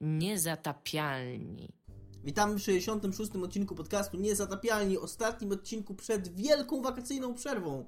[0.00, 1.68] Niezatapialni.
[2.24, 3.36] Witamy w 66.
[3.36, 7.84] odcinku podcastu Niezatapialni, ostatnim odcinku przed wielką wakacyjną przerwą,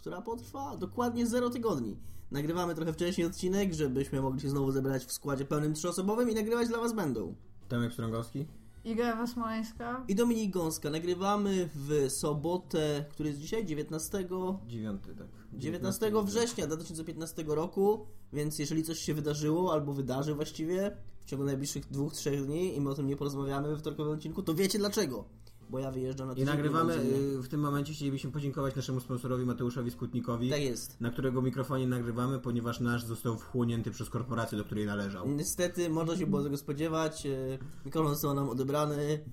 [0.00, 1.96] która potrwa dokładnie 0 tygodni.
[2.30, 6.68] Nagrywamy trochę wcześniej odcinek, żebyśmy mogli się znowu zebrać w składzie pełnym trzyosobowym i nagrywać
[6.68, 7.34] dla Was będą.
[7.68, 8.46] Tomek Strągowski.
[8.84, 10.04] Iga Ewa Smoleńska.
[10.08, 10.90] I Dominik Gąska.
[10.90, 13.66] Nagrywamy w sobotę, który jest dzisiaj?
[13.66, 14.28] 19?
[14.66, 15.26] 9, tak.
[15.52, 21.86] 19 września 2015 roku, więc jeżeli coś się wydarzyło, albo wydarzy właściwie w ciągu najbliższych
[21.90, 25.24] dwóch, trzech dni i my o tym nie porozmawiamy we wtorkowym odcinku, to wiecie dlaczego.
[25.70, 29.90] Bo ja wyjeżdżam na I nagrywamy, y, w tym momencie chcielibyśmy podziękować naszemu sponsorowi Mateuszowi
[29.90, 31.00] Skutnikowi, Tak jest.
[31.00, 35.28] na którego mikrofonie nagrywamy, ponieważ nasz został wchłonięty przez korporację, do której należał.
[35.28, 37.26] Niestety, można się było tego spodziewać.
[37.26, 39.24] e, Mikrofon został nam odebrany.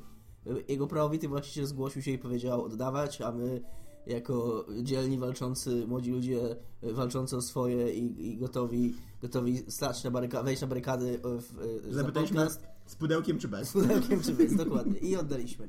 [0.48, 3.62] E, Jego prawowity właściciel zgłosił się i powiedział oddawać, a my
[4.08, 10.44] jako dzielni, walczący, młodzi ludzie walczący o swoje i, i gotowi, gotowi stać na baryka-
[10.44, 11.42] wejść na barykady w,
[11.90, 12.48] za Zapytaliśmy
[12.86, 13.70] z pudełkiem czy bez.
[13.70, 15.00] Z pudełkiem czy bez, dokładnie.
[15.00, 15.68] I oddaliśmy.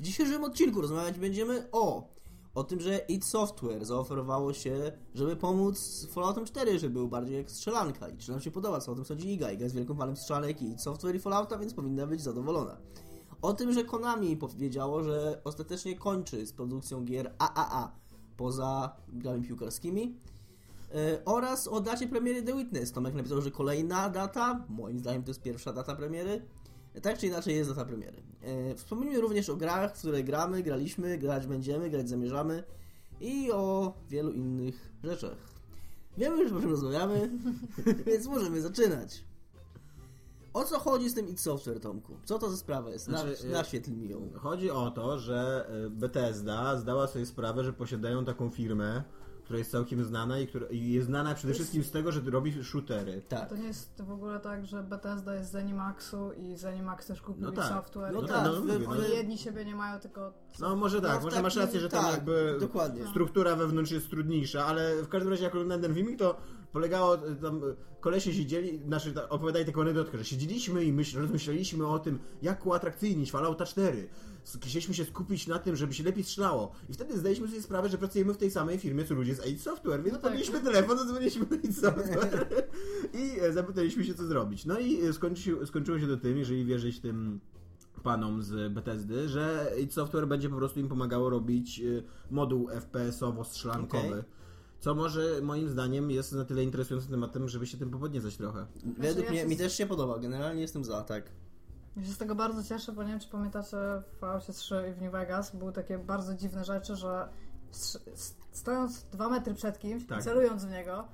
[0.00, 2.08] W dzisiejszym odcinku rozmawiać będziemy o
[2.54, 7.50] o tym, że id Software zaoferowało się, żeby pomóc Falloutem 4, żeby był bardziej jak
[7.50, 8.08] strzelanka.
[8.08, 9.52] I czy nam się podoba, co o tym sądzi Iga.
[9.52, 12.76] Iga jest wielką fanem strzelanek i id Software i Fallouta, więc powinna być zadowolona.
[13.42, 17.92] O tym, że Konami powiedziało, że ostatecznie kończy z produkcją gier AAA
[18.36, 20.14] poza grami piłkarskimi.
[20.94, 22.92] E, oraz o dacie premiery The Witness.
[22.92, 26.42] Tomek napisał, że kolejna data, moim zdaniem to jest pierwsza data premiery.
[26.94, 28.22] E, Tak czy inaczej jest data premiery.
[28.42, 32.64] E, Wspomnijmy również o grach, w które gramy, graliśmy, grać będziemy, grać zamierzamy
[33.20, 35.36] i o wielu innych rzeczach.
[36.18, 37.30] Wiemy już, o czym rozmawiamy,
[38.06, 39.24] więc możemy zaczynać.
[40.54, 42.16] O co chodzi z tym id Software, Tomku?
[42.24, 43.08] Co to za sprawa jest?
[43.08, 44.30] Na, Znaczy, e, naświetl mi ją.
[44.34, 49.02] Chodzi o to, że y, Bethesda zdała sobie sprawę, że posiadają taką firmę,
[49.48, 52.64] która jest całkiem znana i, która, i jest znana przede wszystkim z tego, że robi
[52.64, 53.22] shootery.
[53.28, 53.48] Tak.
[53.48, 57.42] To nie jest w ogóle tak, że Bethesda jest z Zenimaxu i Zenimax też kupił
[57.42, 57.64] No tak.
[57.68, 58.14] software.
[58.14, 60.32] No i tak, no, mówię, Oni wy- jedni siebie nie mają, tylko...
[60.60, 63.06] No może tak, No, może tak, masz rację, że tam tak, jakby dokładnie.
[63.06, 66.36] struktura wewnątrz jest trudniejsza, ale w każdym razie jak oglądałem ten filmik, to
[66.72, 71.86] polegało, y, tam y, kolesie siedzieli, znaczy opowiadali taką anegdotkę, że siedzieliśmy i myśl, rozmyśleliśmy
[71.86, 74.08] o tym, jak uatrakcyjnić Fallouta 4.
[74.44, 76.72] S- Chcieliśmy się skupić na tym, żeby się lepiej strzelało.
[76.88, 79.60] I wtedy zdaliśmy sobie sprawę, że pracujemy w tej samej firmie, co ludzie z id
[79.62, 80.62] Software, więc No tak.
[80.64, 82.46] telefon, zadzwoniliśmy do id Software
[83.14, 84.66] i e, zapytaliśmy się, co zrobić.
[84.66, 87.40] No i e, skończy skończyło się to tym, jeżeli wierzyć tym
[88.02, 91.82] panom z Bethesdy, że id Software będzie po prostu im pomagało robić
[92.30, 94.08] moduł FPS-owo-strzelankowy.
[94.18, 94.37] Okej.
[94.80, 98.66] Co może moim zdaniem jest na tyle interesującym tematem, żeby się tym popodniecać trochę.
[98.98, 101.24] Według ja mnie, się mi też się podoba, generalnie jestem za, tak.
[101.96, 104.92] Ja się z tego bardzo cieszę, bo nie wiem, czy pamiętacie w Falloutie 3 i
[104.92, 107.28] w New Vegas były takie bardzo dziwne rzeczy, że
[108.52, 110.22] stojąc dwa metry przed kimś, Tak.
[110.22, 111.08] celując w niego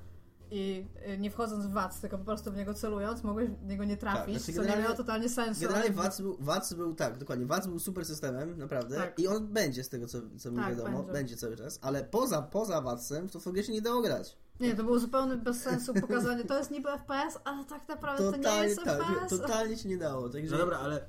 [0.54, 3.84] i y, nie wchodząc w wac, tylko po prostu w niego celując, mogłeś w niego
[3.84, 5.60] nie trafić, Tak, znaczy co nie miało totalnie sensu.
[5.60, 9.18] Generalnie WAC był, WAC był, tak, dokładnie, WAC był super systemem, naprawdę, Tak.
[9.18, 11.12] i on będzie z tego, co, co mi Tak, wiadomo, będzie.
[11.12, 11.36] będzie.
[11.36, 14.36] cały czas, ale poza, poza WAC-em to w ogóle się nie dało grać.
[14.60, 16.44] Nie, to było zupełnie bez sensu pokazanie.
[16.44, 19.40] To jest niby FPS, ale tak naprawdę to nie Totalnie, jest tak, FPS.
[19.40, 20.52] totalnie się nie dało, także...
[20.52, 21.06] No dobra, ale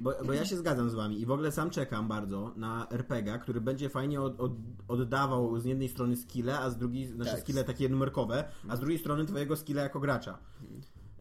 [0.00, 3.38] bo, bo ja się zgadzam z wami i w ogóle sam czekam bardzo na RPG,
[3.38, 4.52] który będzie fajnie od, od,
[4.88, 7.40] oddawał z jednej strony skille, a z drugiej, znaczy Tak.
[7.40, 10.38] skille takie numerkowe, a z drugiej strony twojego skilla jako gracza.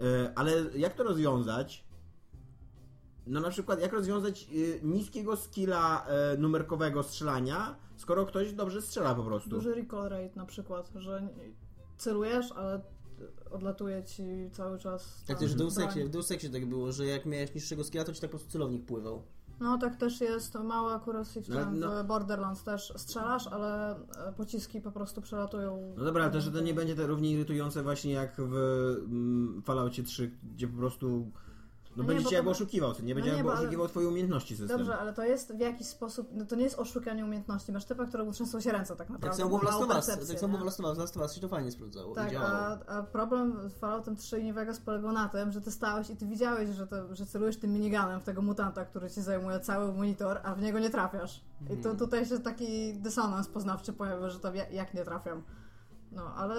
[0.02, 1.86] E, ale jak to rozwiązać?
[3.28, 9.16] No na przykład jak rozwiązać y, niskiego skilla e, numerkowego strzelania, skoro ktoś dobrze strzela
[9.16, 9.50] po prostu.
[9.50, 11.28] Duży recall rate na przykład, że
[11.98, 12.82] celujesz, ale
[13.54, 15.24] odlatuje ci cały czas.
[15.28, 15.88] Tak też w Deus broń.
[15.88, 18.38] Exie, w Deus Exie tak było, że jak miałeś niższego skilla, to ci tak po
[18.38, 19.22] prostu celownik pływał.
[19.60, 22.04] No tak też jest mały accuracy w, No, tym, no.
[22.04, 25.94] w Borderlands też strzelasz, ale e, pociski po prostu przelatują.
[25.98, 28.56] No dobra, ale też że to nie będzie to równie irytujące właśnie jak w
[29.06, 31.32] mm, Falloutie 3, gdzie po prostu
[31.96, 34.58] no nie, będzie cię jakby oszukiwał, nie będzie No jakby bo ale- oszukiwał twoje umiejętności
[34.58, 34.78] system.
[34.78, 37.72] Dobrze, ale to jest w jakiś sposób, no to nie jest oszukanie umiejętności.
[37.72, 39.28] Masz typa, któremu trzęsą się ręce tak naprawdę.
[39.28, 39.90] Tak samo było w Last of
[40.20, 42.16] Us, tak samo było w Last of Us, Last of Us się to fajnie sprawdzało
[42.16, 45.72] Tak, a, a problem z Falloutem 3 i New Vegas polegał na tym, że ty
[45.72, 49.22] stałeś i ty widziałeś, że, to, że celujesz tym miniganem w tego mutanta, który ci
[49.22, 51.42] zajmuje cały monitor, a w niego nie trafiasz.
[51.70, 55.44] I to tutaj się taki dysonans poznawczy pojawia, że to ja- jak nie trafiam.
[56.12, 56.56] No, ale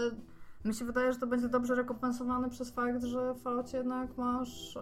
[0.65, 4.77] mi się wydaje, że to będzie dobrze rekompensowane przez fakt, że w Falloutie jednak masz...
[4.77, 4.81] E,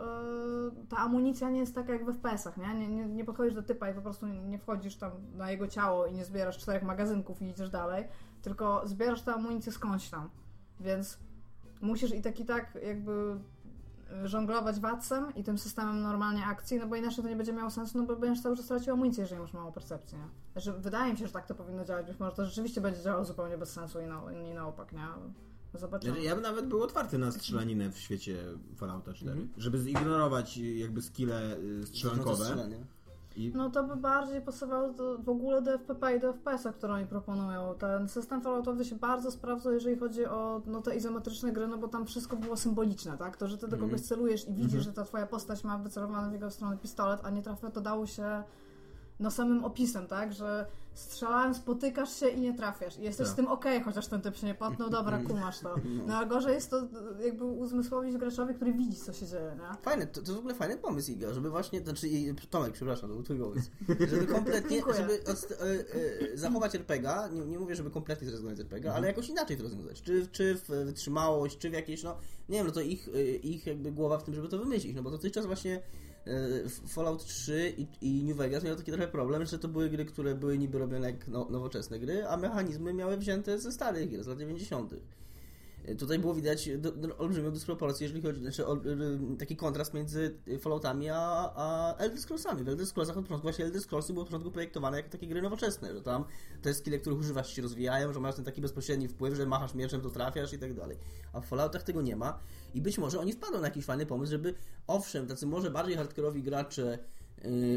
[0.88, 2.74] ta amunicja nie jest taka jak w FPS-ach, nie?
[2.74, 3.06] Nie, nie?
[3.06, 6.24] nie podchodzisz do typa i po prostu nie wchodzisz tam na jego ciało i nie
[6.24, 8.04] zbierasz czterech magazynków i idziesz dalej,
[8.42, 10.30] tylko zbierasz tę amunicję skądś tam.
[10.80, 11.18] Więc
[11.80, 13.36] musisz i tak i tak jakby
[14.24, 17.70] y, żonglować wacem i tym systemem normalnie akcji, no bo inaczej to nie będzie miało
[17.70, 20.18] sensu, no bo będziesz cały czas stracił amunicję, jeżeli masz małą percepcję.
[20.52, 23.24] Znaczy, wydaje mi się, że tak to powinno działać, być może to rzeczywiście będzie działało
[23.24, 25.06] zupełnie bez sensu i na, i na opak, nie?
[25.74, 26.22] Zobaczymy.
[26.22, 28.36] Ja bym nawet był otwarty na strzelaninę w świecie
[28.76, 29.32] Fallouta 4.
[29.32, 29.48] Mhm.
[29.56, 32.68] Żeby zignorować y, jakby skille y, strzelankowe.
[33.36, 36.94] I No to by bardziej pasowało do, w ogóle do FPP i do FPS-a, które
[36.94, 37.74] oni proponują.
[37.78, 41.88] Ten system Falloutowy się bardzo sprawdza, jeżeli chodzi o no, te izometryczne gry, no bo
[41.88, 43.36] tam wszystko było symboliczne, tak?
[43.36, 43.90] To, że ty do Mhm.
[43.90, 47.30] kogoś celujesz i widzisz, że ta twoja postać ma wycelowany w jego stronę pistolet, a
[47.30, 48.42] nie trafia, to dało się
[49.22, 50.32] no samym opisem, tak?
[50.32, 52.98] Że strzelałem, spotykasz się i nie trafiasz.
[52.98, 53.32] I jesteś Tak.
[53.32, 55.74] z tym okej, chociaż ten typ się nie potnął, dobra, kumasz to.
[56.06, 56.82] No a gorzej jest to
[57.24, 59.76] jakby uzmysłowić graczowi, który widzi, co się dzieje, nie?
[59.82, 62.06] Fajne, to, to w ogóle fajny pomysł, Iga, żeby właśnie, znaczy
[62.50, 63.70] Tomek, przepraszam, to był twój pomysł,
[64.10, 64.96] żeby kompletnie, Dziękuję.
[64.96, 69.28] żeby e, e, zachować RPGa, nie, nie mówię, żeby kompletnie zrezygnować z RPGa, ale jakoś
[69.28, 72.16] inaczej to rozwiązać, czy, czy w wytrzymałość, czy w jakieś, no,
[72.48, 75.02] nie wiem, no to ich, e, ich jakby głowa w tym, żeby to wymyślić, no
[75.02, 75.82] bo dotychczas właśnie e,
[76.88, 80.34] Fallout 3 i, i New Vegas miał taki trochę problem, że to były gry, które
[80.34, 84.26] były niby robione jak no, nowoczesne gry, a mechanizmy miały wzięte ze starych gier, z
[84.26, 84.94] lat 90.
[85.98, 88.64] Tutaj było widać do, do, olbrzymią dysproporcję, jeżeli chodzi, znaczy
[89.32, 92.64] y, taki kontrast między Falloutami a, a Elder Scrollsami.
[92.64, 95.42] W Elder Scrollsach od początku właśnie Elder Scrollsy były od początku projektowane jako takie gry
[95.42, 96.24] nowoczesne, że tam
[96.62, 100.00] te skille, których używasz się rozwijają, że masz ten taki bezpośredni wpływ, że machasz mieczem,
[100.00, 100.96] to trafiasz i tak dalej.
[101.32, 102.38] A w Falloutach tego nie ma
[102.74, 104.54] i być może oni wpadną na jakiś fajny pomysł, żeby
[104.86, 106.98] owszem, tacy może bardziej hardkorowi gracze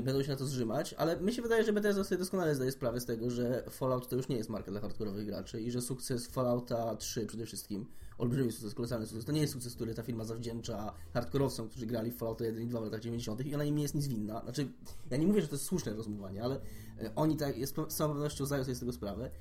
[0.03, 2.99] będą się na to zrzymać, ale mi się wydaje, że Bethesda sobie doskonale zdaje sprawę
[2.99, 6.27] z tego, że Fallout to już nie jest marka dla hardkorowych graczy i że sukces
[6.27, 7.85] Fallouta 3 przede wszystkim,
[8.17, 12.11] olbrzymi sukces, kolosalny sukces, to nie jest sukces, który ta firma zawdzięcza hardkorowcom, którzy grali
[12.11, 13.45] w Fallouta 1 i 2 w latach 90.
[13.45, 14.41] i ona im nie jest nic winna.
[14.41, 14.67] Znaczy,
[15.11, 16.55] ja nie mówię, że to jest słuszne rozumowanie, ale
[17.01, 19.31] e, oni tak jest, z całą pewnością zdają sobie z tego sprawę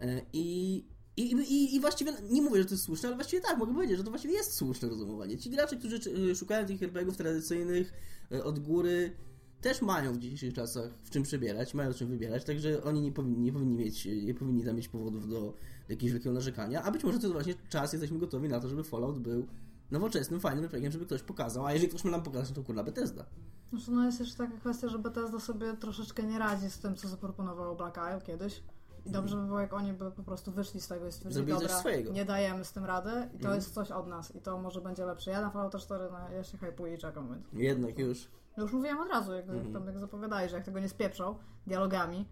[0.00, 0.84] E, i
[1.16, 3.98] i, i, I właściwie nie mówię, że to jest słuszne, ale właściwie tak, mogę powiedzieć,
[3.98, 5.38] że to właściwie jest słuszne rozumowanie.
[5.38, 6.00] Ci gracze, którzy
[6.30, 7.92] y, szukają tych RPGów tradycyjnych
[8.32, 9.16] y, od góry,
[9.60, 13.12] też mają w dzisiejszych czasach w czym przebierać, mają w czym wybierać, także oni nie
[13.12, 15.54] powinni, nie powinni mieć, nie powinni tam mieć powodów do,
[15.88, 18.84] jakiegoś wielkiego narzekania, a być może to jest właśnie czas, jesteśmy gotowi na to, żeby
[18.84, 19.46] Fallout był
[19.90, 23.24] nowoczesnym, fajnym RPGiem, żeby ktoś pokazał, a jeżeli ktoś ma nam pokazać, to kurna Bethesda.
[23.70, 27.08] Znaczy, no jest jeszcze taka kwestia, że Bethesda sobie troszeczkę nie radzi z tym, co
[27.08, 28.62] zaproponowało Black Isle kiedyś.
[29.06, 31.68] I dobrze by było, jak oni by po prostu wyszli z tego i stwierdzili, Zrobili
[31.68, 33.54] dobra, nie dajemy z tym rady i to Mhm.
[33.54, 35.30] jest coś od nas i to może będzie lepsze.
[35.30, 37.62] Ja na Fallouta 4, no, ja się hypuję i czekam, więc...
[37.62, 38.28] Jednak już.
[38.60, 39.72] No już mówiłam od razu, jak, Mhm.
[39.72, 41.34] tam, jak zapowiadali, że jak tego nie spieprzą
[41.66, 42.26] dialogami,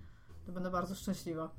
[0.46, 1.50] to będę bardzo szczęśliwa.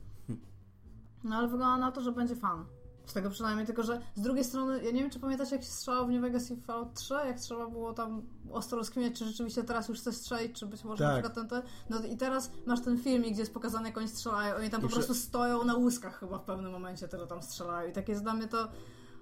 [1.24, 2.66] No ale wygląda na to, że będzie fan.
[3.06, 5.70] Z tego przynajmniej, tylko że z drugiej strony, ja nie wiem, czy pamiętacie, jak się
[5.72, 8.22] strzelało w New Vegas i Fallout 3, jak trzeba było tam
[8.52, 11.08] ostro rozkminiać, czy rzeczywiście teraz już chce strzelić, czy być może Tak.
[11.08, 11.72] na przykład ten, ten...
[11.90, 14.84] No i teraz masz ten filmik, gdzie jest pokazane, jak oni strzelają, oni tam I
[14.84, 18.12] po przy- prostu stoją na łuskach chyba w pewnym momencie, tyle tam strzelają i takie
[18.12, 18.68] jest dla mnie to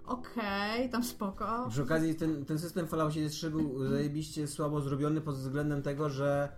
[0.07, 1.67] okej, tam spoko.
[1.69, 6.09] Przy okazji ten, ten system w Falloutie 3 był zajebiście słabo zrobiony pod względem tego,
[6.09, 6.49] że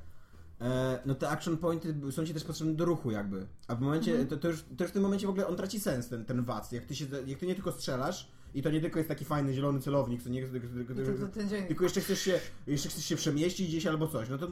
[0.62, 3.48] e, no te action pointy są ci też potrzebne do ruchu jakby.
[3.68, 5.80] A w momencie, to, to, już, to już w tym momencie w ogóle on traci
[5.80, 6.72] sens, ten, ten wac.
[6.72, 9.54] Jak ty, się, jak ty nie tylko strzelasz i to nie tylko jest taki fajny
[9.54, 11.68] zielony celownik, to nie tylko, tylko, dzień.
[11.68, 14.48] tylko jeszcze chcesz się jeszcze chcesz się przemieścić gdzieś albo coś, no to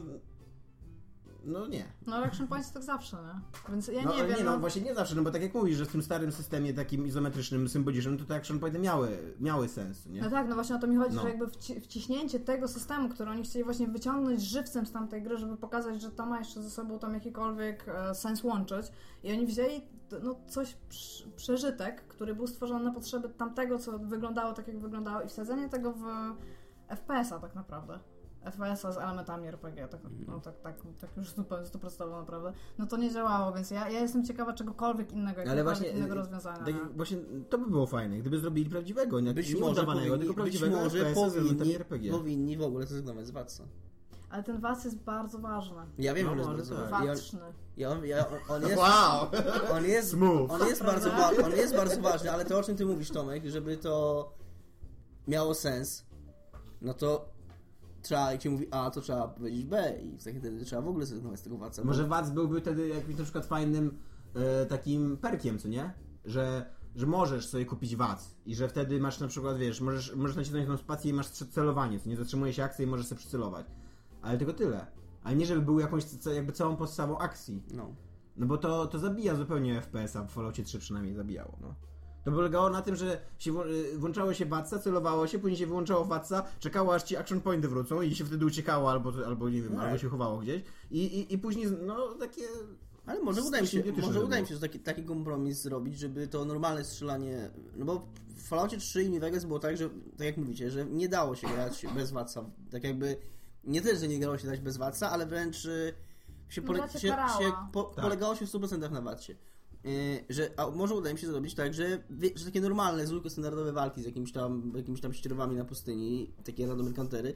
[1.48, 1.84] no nie.
[2.06, 3.40] No Action Points tak zawsze, nie?
[3.72, 5.54] Więc ja No, nie wiem, nie, no no, właśnie nie zawsze, no bo tak jak
[5.54, 9.68] mówisz, że w tym starym systemie takim izometrycznym, symbolicznym, to te action pointy miały, miały
[9.68, 10.20] sens, nie?
[10.22, 11.22] No tak, no właśnie o to mi chodzi, No.
[11.22, 15.38] że jakby wci- wciśnięcie tego systemu, który oni chcieli właśnie wyciągnąć żywcem z tamtej gry,
[15.38, 18.86] żeby pokazać, że to ma jeszcze ze sobą tam jakikolwiek e, sens łączyć.
[19.24, 19.82] I oni wzięli
[20.22, 20.76] no, coś,
[21.36, 25.92] przeżytek, który był stworzony na potrzeby tamtego, co wyglądało tak, jak wyglądało i wsadzenie tego
[25.92, 26.04] w
[26.88, 27.98] FPS-a tak naprawdę.
[28.44, 32.96] FPS-a z elementami RPG, tak, no, tak, tak, tak już zupełnie stuprocentowo naprawdę, no to
[32.96, 36.64] nie działało, więc ja, ja jestem ciekawa czegokolwiek innego, Ale jakiegokolwiek właśnie, innego y, rozwiązania.
[36.64, 37.18] Tak, właśnie
[37.50, 40.58] to by było fajne, gdyby zrobili prawdziwego, nie, Być nie może udawanego, powinni, tylko być
[40.58, 42.12] prawdziwego może FPS-a z elementami powinni, RPG.
[42.12, 43.64] powinni w ogóle zrezygnować z Watsa.
[44.30, 45.82] Ale ten was jest bardzo ważny.
[45.98, 47.06] Ja wiem, No, że jest może bardzo tak.
[47.06, 47.40] ważny.
[47.40, 47.88] Ja-.
[47.88, 49.26] Ja, on, ja, on jest, Wow!
[49.72, 50.50] on jest, Smooth.
[50.52, 51.10] on jest, bardzo,
[51.44, 54.32] on jest bardzo ważny, ale to o czym ty mówisz, Tomek, żeby to
[55.28, 56.04] miało sens,
[56.82, 57.28] no to
[58.02, 60.88] trzeba, jak się mówi A, to trzeba powiedzieć B i w takim wtedy trzeba w
[60.88, 61.84] ogóle zrezygnować z tego waca.
[61.84, 63.98] Może WAC byłby wtedy jakimś na przykład fajnym
[64.34, 65.92] e, takim perkiem, co nie?
[66.24, 70.36] Że, że możesz sobie kupić WAC i że wtedy masz na przykład, wiesz, możesz, możesz
[70.36, 72.16] nacisnąć tą spację i masz celowanie, co nie?
[72.16, 73.66] Zatrzymuje się akcja i możesz sobie przycelować.
[74.22, 74.86] Ale tylko tyle.
[75.22, 77.62] Ale nie, żeby był jakąś, jakby całą podstawą akcji.
[77.74, 77.94] No.
[78.36, 81.74] No bo to, to zabija zupełnie FPS-a, w Falloutie 3 przynajmniej zabijało, no.
[82.30, 86.04] To polegało na tym, że się y, włączało się watsa, celowało się, później się wyłączało
[86.04, 89.72] watsa, czekało aż ci action pointy wrócą i się wtedy uciekało albo, albo nie wiem,
[89.72, 89.80] Tak.
[89.80, 92.42] albo się chowało gdzieś i, i, i później, no takie...
[93.06, 96.44] Ale może uda im się, może uda im się taki, taki kompromis zrobić, żeby to
[96.44, 97.50] normalne strzelanie.
[97.76, 98.06] No bo
[98.36, 101.34] w Falloutie 3 i New Vegas było tak, że tak jak mówicie, że nie dało
[101.36, 102.44] się grać bez Watsa.
[102.70, 103.16] Tak jakby
[103.64, 105.94] nie tyle, że nie dało się dać bez Watsa, ale wręcz y,
[106.48, 108.04] się, No, pole, się, się po, Tak.
[108.04, 109.36] polegało się w 100% na Watsie.
[109.84, 109.90] Yy,
[110.28, 112.04] że a może uda im się zrobić tak, że,
[112.34, 116.66] że takie normalne, zwykłe, standardowe walki z jakimiś tam, jakimiś tam ścierwami na pustyni, takie
[116.66, 117.34] random encountery,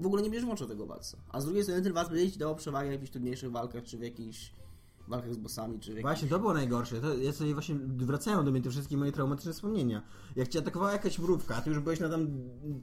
[0.00, 1.18] w ogóle nie bierzesz włącza tego walca.
[1.28, 3.98] A z drugiej strony ten walc będzie ci dawał przewagę w jakichś trudniejszych walkach, czy
[3.98, 4.52] w jakichś
[5.08, 6.02] walkach z bossami, czy w jakichś...
[6.02, 7.00] Właśnie, to było najgorsze.
[7.00, 10.02] To ja sobie właśnie wracają do mnie te wszystkie moje traumatyczne wspomnienia.
[10.36, 12.28] Jak cię atakowała jakaś mrówka, ty już byłeś na tam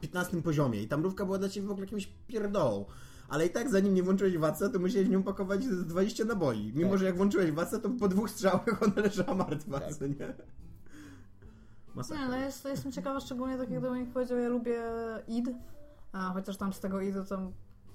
[0.01, 2.85] 15 poziomie i ta mrówka była dla ciebie w ogóle jakimś pierdołą.
[3.29, 6.71] Ale i tak zanim nie włączyłeś watsa, to musiałeś w nią pakować z 20 naboi.
[6.75, 6.99] Mimo, Tak.
[6.99, 9.93] że jak włączyłeś watsa, to po dwóch strzałach ona leżała martwa, Tak.
[9.95, 10.33] co nie?
[11.95, 12.23] Masakra.
[12.23, 14.81] Nie, no jest, jestem ciekawa, szczególnie tak jak Dominik powiedział, ja lubię
[15.27, 15.45] id,
[16.11, 17.51] a chociaż tam z tego idu tam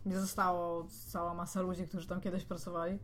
[0.07, 2.99] nie zostało cała masa ludzi, którzy tam kiedyś pracowali,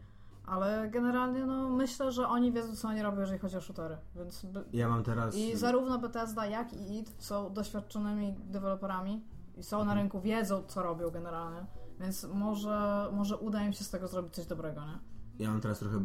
[0.47, 4.45] ale generalnie no myślę, że oni wiedzą, co oni robią, jeżeli chodzi o shootery, więc...
[4.45, 4.65] By...
[4.73, 5.35] Ja mam teraz...
[5.37, 9.25] I zarówno Bethesda, jak i id są doświadczonymi deweloperami
[9.57, 11.67] i są na rynku, wiedzą, co robią generalnie,
[12.01, 14.99] więc może, może uda im się z tego zrobić coś dobrego, nie?
[15.45, 15.99] Ja mam teraz trochę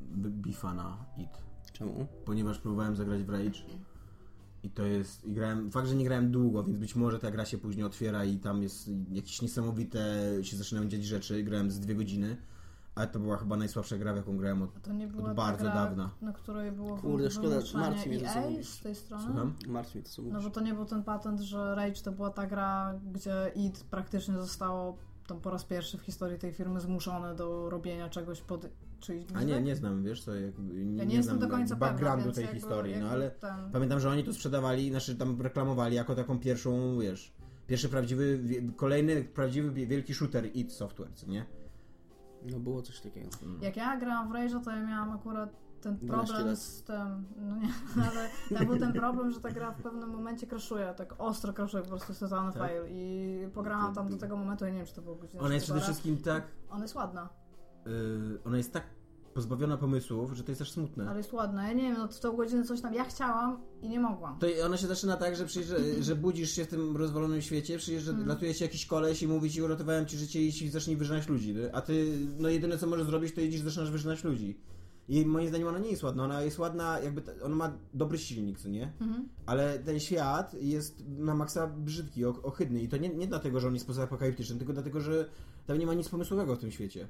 [0.00, 1.30] b- bifa na IT.
[1.72, 2.06] Czemu?
[2.24, 3.60] ponieważ próbowałem zagrać w Rage
[4.62, 7.44] i to jest, i grałem, fakt, że nie grałem długo, więc być może ta gra
[7.44, 10.00] się później otwiera i tam jest jakieś niesamowite,
[10.42, 12.36] się zaczynają dziać rzeczy, grałem z dwie godziny,
[12.94, 14.82] ale to była chyba najsłabsza gra, w jaką grałem od...
[14.82, 16.10] To nie była Od bardzo gra, dawna.
[16.22, 18.68] na której było Kurde, szkoda, martwi mnie to, co mówisz.
[18.68, 19.24] z tej strony.
[19.24, 19.54] Słucham?
[19.68, 22.30] Martwi mnie to, co No bo to nie był ten patent, że Rage to była
[22.30, 24.96] ta gra, gdzie id praktycznie zostało
[25.26, 28.66] tam po raz pierwszy w historii tej firmy zmuszone do robienia czegoś pod
[29.00, 31.74] czyjś A nie, nie znam, wiesz co, jakby, nie, Ja nie, jestem znam do końca
[31.74, 33.70] pewna, backgroundu tej jakby- historii, no ale ten...
[33.72, 37.32] pamiętam, że oni to sprzedawali, znaczy tam reklamowali jako taką pierwszą, wiesz,
[37.66, 38.40] pierwszy prawdziwy,
[38.76, 41.46] kolejny prawdziwy wielki shooter id Software, co nie?
[42.50, 43.28] No było coś takiego.
[43.60, 47.56] Jak ja grałam w Rage'a, to ja miałam akurat ten 12 problem z tym, no
[47.56, 47.68] nie,
[48.10, 48.28] ale
[48.58, 51.88] tam był ten problem, że ta gra w pewnym momencie crashuje, tak ostro crashuje, po
[51.88, 52.62] prostu totalny Tak?
[52.62, 55.54] fail i pograłam tam do tego momentu, ja nie wiem, czy to było godzina Ona
[55.54, 57.28] jest przede wszystkim tak, Ona jest ładna,
[57.86, 58.84] yy, ona jest tak
[59.34, 61.08] pozbawiona pomysłów, że to jest aż smutne.
[61.08, 63.88] ale jest ładna, ja nie wiem, no w tą godzinę coś tam, ja chciałam i
[63.88, 64.38] nie mogłam.
[64.38, 65.46] To ona się zaczyna tak, że,
[66.06, 68.28] że budzisz się w tym rozwalonym świecie, przyjeżdża, Mhm.
[68.28, 71.54] latuje ci jakiś koleś i mówi ci, uratowałem ci życie i ci zacznie wyżynać ludzi,
[71.72, 74.60] a ty, no jedyne co możesz zrobić, to idziesz zaczynasz wyżynać ludzi.
[75.08, 78.18] I moim zdaniem ona nie jest ładna, ona jest ładna, jakby, ta- ona ma dobry
[78.18, 78.92] silnik, co nie?
[79.00, 79.28] Mhm.
[79.46, 83.74] Ale ten świat jest na maksa brzydki, ohydny i to nie, nie dlatego, że on
[83.74, 85.28] jest pozapokaliptyczny, tylko dlatego, że
[85.66, 87.08] tam nie ma nic pomysłowego w tym świecie.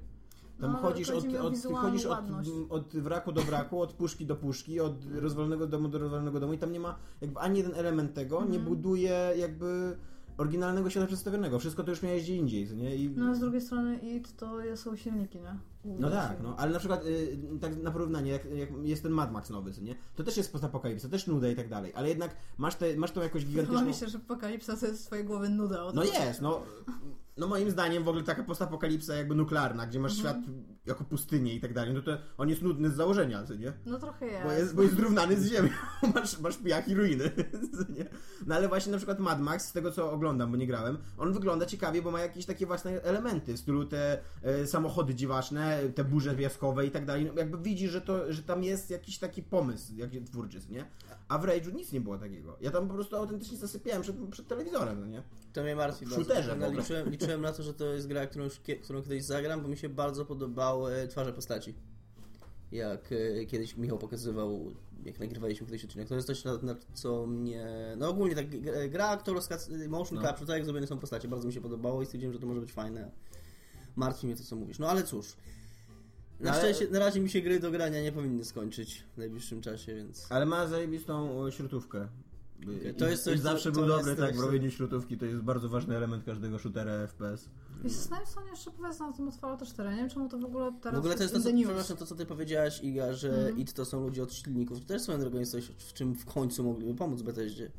[0.60, 2.24] Tam No, chodzisz, od, od, chodzisz od,
[2.70, 6.58] od wraku do wraku, od puszki do puszki, od rozwalonego domu do rozwalonego domu i
[6.58, 8.64] tam nie ma jakby ani jeden element tego, nie Mhm.
[8.64, 9.96] buduje jakby
[10.38, 11.58] oryginalnego świata przedstawionego.
[11.58, 12.96] Wszystko to już miałeś gdzie indziej, nie?
[12.96, 15.56] I, No a z drugiej strony IT to są silniki, nie?
[15.98, 19.32] no tak, no, ale na przykład y, tak na porównanie, jak, jak jest ten Mad
[19.32, 19.94] Max nowy, nie?
[20.14, 23.20] To też jest postapokalipsa, też nuda i tak dalej, ale jednak masz, te, masz tą
[23.20, 23.84] jakąś gigantyczną...
[23.84, 25.92] mi się, że apokalipsa to jest z twojej głowy nuda.
[25.94, 26.62] No jest, no.
[27.38, 30.42] No moim zdaniem w ogóle taka postapokalipsa jakby nuklearna, gdzie masz Mhm.
[30.44, 30.54] świat
[30.86, 33.72] jako pustynię i tak dalej, no to on jest nudny z założenia, co nie?
[33.86, 34.44] No trochę jest.
[34.44, 35.68] Bo jest, bo jest zrównany z ziemią.
[36.14, 37.30] masz, masz pijak i ruiny.
[37.76, 38.06] co nie?
[38.46, 41.32] No ale właśnie na przykład Mad Max, z tego co oglądam, bo nie grałem, on
[41.32, 46.04] wygląda ciekawie, bo ma jakieś takie własne elementy, w stylu te e, samochody dziwaczne, te
[46.04, 47.24] burze piaskowe i tak dalej.
[47.24, 50.84] No, jakby widzi, że, to, że tam jest jakiś taki pomysł jak twórczy, nie?
[51.28, 52.56] A w Rage'u nic nie było takiego.
[52.60, 55.22] Ja tam po prostu autentycznie zasypiałem przed, przed telewizorem, no nie?
[55.52, 56.24] To mnie martwi W bardzo.
[56.24, 56.82] shooterze No, w ogóle.
[56.82, 59.76] liczyłem, liczyłem na to, że to jest gra, którą, już którą kiedyś zagram, bo mi
[59.76, 61.74] się bardzo podobały twarze postaci.
[62.72, 66.08] Jak e, kiedyś Michał pokazywał, jak nagrywaliśmy kiedyś odcinek.
[66.08, 67.66] To jest coś, na, na co mnie...
[67.96, 70.22] No ogólnie tak g- gra aktorska, motion No.
[70.24, 71.28] capture, tak jak zrobione są postacie.
[71.28, 73.10] Bardzo mi się podobało i stwierdziłem, że to może być fajne.
[73.96, 74.78] Martwi mnie to, co mówisz.
[74.78, 75.36] No ale cóż.
[76.40, 79.60] Na Ale- szczęście, na razie mi się gry do grania nie powinny skończyć w najbliższym
[79.60, 80.26] czasie, więc...
[80.32, 82.08] Ale ma zajebistą e, śrutówkę.
[82.60, 85.42] I- to jest coś, i zawsze to był dobry, tak, w robieniu śrutówki to jest
[85.42, 87.48] bardzo ważny element każdego shootera FPS.
[87.84, 89.90] I zastanawiam się, co oni jeszcze powiedzą na tym od Fallouta 4.
[89.90, 92.06] Nie wiem, czemu to w ogóle teraz W ogóle to jest to, co, przepraszam, to,
[92.06, 93.58] co ty powiedziałaś, Iga, że Mhm.
[93.58, 94.80] IT to są ludzie od silników.
[94.80, 97.70] To też swoją drogą jest coś, w czym w końcu mogliby pomóc Bethesdzie.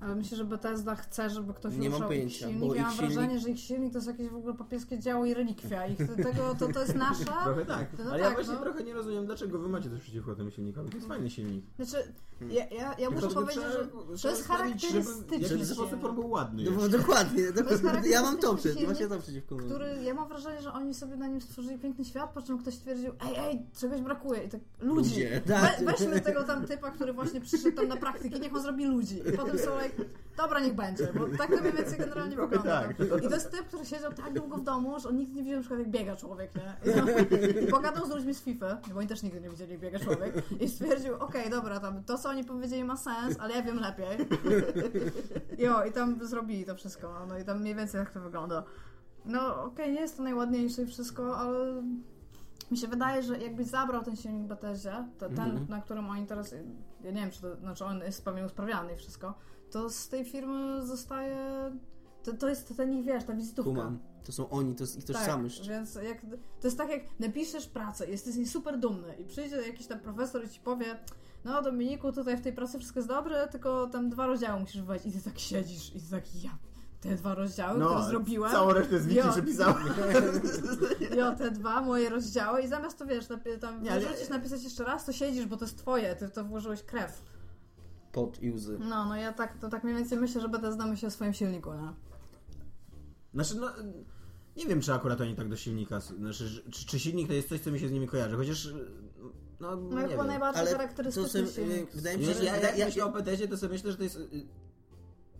[0.00, 2.68] Ale myślę, że Bethesda chce, żeby ktoś Nie mam ruszał pojęcia, ich silnik.
[2.68, 4.98] bo Ja ich mam silnik- wrażenie, że ich silnik to jest jakieś w ogóle papieskie
[4.98, 5.86] dzieło i relikwia.
[5.86, 7.24] Ich tego, to, to jest nasze.
[7.44, 7.86] Trochę tak.
[7.98, 8.60] No Ale tak, ja właśnie no.
[8.60, 10.90] trochę nie rozumiem, dlaczego wy macie coś przeciwko temu silnikowi.
[10.90, 11.64] To jest fajny silnik.
[11.76, 12.12] Znaczy,
[12.50, 16.14] ja, ja, ja muszę powiedzieć, trzeba- że to jest sprawić, charakterystyczny Żeby, żeby sposób on
[16.14, 16.64] był ładny.
[16.70, 18.10] No, dokładnie, dokładnie.
[18.10, 19.66] Ja mam to przed, silnik, właśnie to przeciwko mnie.
[19.66, 22.74] który, ja mam wrażenie, że oni sobie na nim stworzyli piękny świat, po czym ktoś
[22.74, 24.42] stwierdził, ej, ej, czegoś brakuje.
[24.42, 25.10] I tak, ludzi.
[25.10, 25.78] Ludzie, tak.
[25.84, 29.18] We, weźmy tego tam typa, który właśnie przyszedł tam na praktyki, niech on zrobi ludzi.
[29.28, 29.70] I potem są
[30.36, 32.80] dobra, niech będzie, bo tak to mniej więcej generalnie Trochę wygląda.
[32.82, 33.00] tak.
[33.24, 35.56] I to jest typ, który siedział tak długo w domu, że on nigdy nie widział
[35.56, 36.92] na przykład jak biega człowiek, nie?
[36.92, 39.80] I, no, i pogadał z ludźmi z FIFA, bo oni też nigdy nie widzieli jak
[39.80, 43.62] biega człowiek i stwierdził, okej, dobra, tam to co oni powiedzieli ma sens, ale ja
[43.62, 44.06] wiem lepiej.
[45.58, 48.62] Jo, i tam zrobili to wszystko, no, no i tam mniej więcej jak to wygląda.
[49.24, 51.82] No okej, nie jest to najładniejsze i wszystko, ale
[52.70, 55.66] Mi się wydaje, że jakbyś zabrał ten silnik Bethesdzie, to ten, Mhm.
[55.68, 56.54] na którym oni teraz,
[57.04, 59.34] ja nie wiem, czy to, znaczy on jest pewnie usprawiany i wszystko,
[59.70, 61.36] to z tej firmy zostaje,
[62.24, 63.70] to, to jest ten ich, wiesz, ta wizytówka.
[63.70, 63.98] Kumam.
[64.24, 65.68] To są oni, to jest ich Tak, tożsamość.
[65.68, 66.20] więc jak,
[66.60, 69.98] to jest tak jak napiszesz pracę, jesteś z niej super dumny i przyjdzie jakiś tam
[70.00, 70.98] profesor i ci powie
[71.44, 75.06] no Dominiku, tutaj w tej pracy wszystko jest dobre, tylko tam dwa rozdziały musisz wejść
[75.06, 76.58] i ty tak siedzisz i ty tak ja,
[77.00, 79.32] te dwa rozdziały, które zrobiłem, Całą resztę z wiki Jo.
[79.32, 79.76] przepisałem.
[81.16, 83.24] ja te dwa moje rozdziały i zamiast to wiesz,
[83.60, 86.82] tam Nie, wyrzucić, napisać jeszcze raz, to siedzisz, bo to jest twoje, ty to włożyłeś
[86.82, 87.22] krew.
[88.18, 88.78] Pot i łzy.
[88.80, 91.32] No, no ja tak, to tak mniej więcej myślę, że będę znamy się o swoim
[91.32, 91.92] silniku, nie?
[93.34, 93.70] Znaczy, no...
[94.56, 96.00] Nie wiem, czy akurat oni tak do silnika...
[96.00, 98.68] Znaczy, czy, czy silnik to jest coś, co mi się z nimi kojarzy, chociaż...
[99.60, 100.26] No, No nie chyba wiem.
[100.26, 101.92] najbardziej Ale to charakterystyczny są, silnik.
[101.92, 103.96] wydaje mi się, że ja, ja, jak ja, myślę o Bethesdzie, to sobie myślę, że
[103.96, 104.46] to jest y,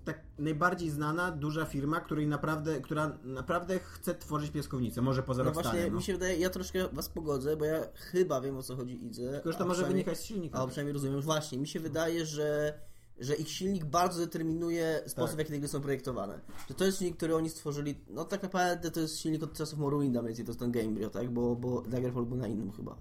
[0.08, 5.02] tak najbardziej znana, duża firma, której naprawdę, która naprawdę chce tworzyć piaskownicę.
[5.02, 5.96] Może poza no Rockstarem, właśnie no.
[5.96, 9.32] mi się wydaje, ja troszkę was pogodzę, bo ja chyba wiem o co chodzi Idze.
[9.32, 10.58] Tylko, że to może wynikać z silnika.
[10.58, 12.78] A przynajmniej rozumiem, właśnie, mi się wydaje, że,
[13.18, 15.36] że ich silnik bardzo determinuje sposób, Tak.
[15.36, 16.40] w jaki te gry są projektowane.
[16.68, 19.78] Że to jest silnik, który oni stworzyli, no tak naprawdę to jest silnik od czasów
[19.78, 21.30] Morrowinda, więc to jest ten Gamebryo, tak?
[21.30, 22.96] Bo, bo Daggerfall był na innym chyba.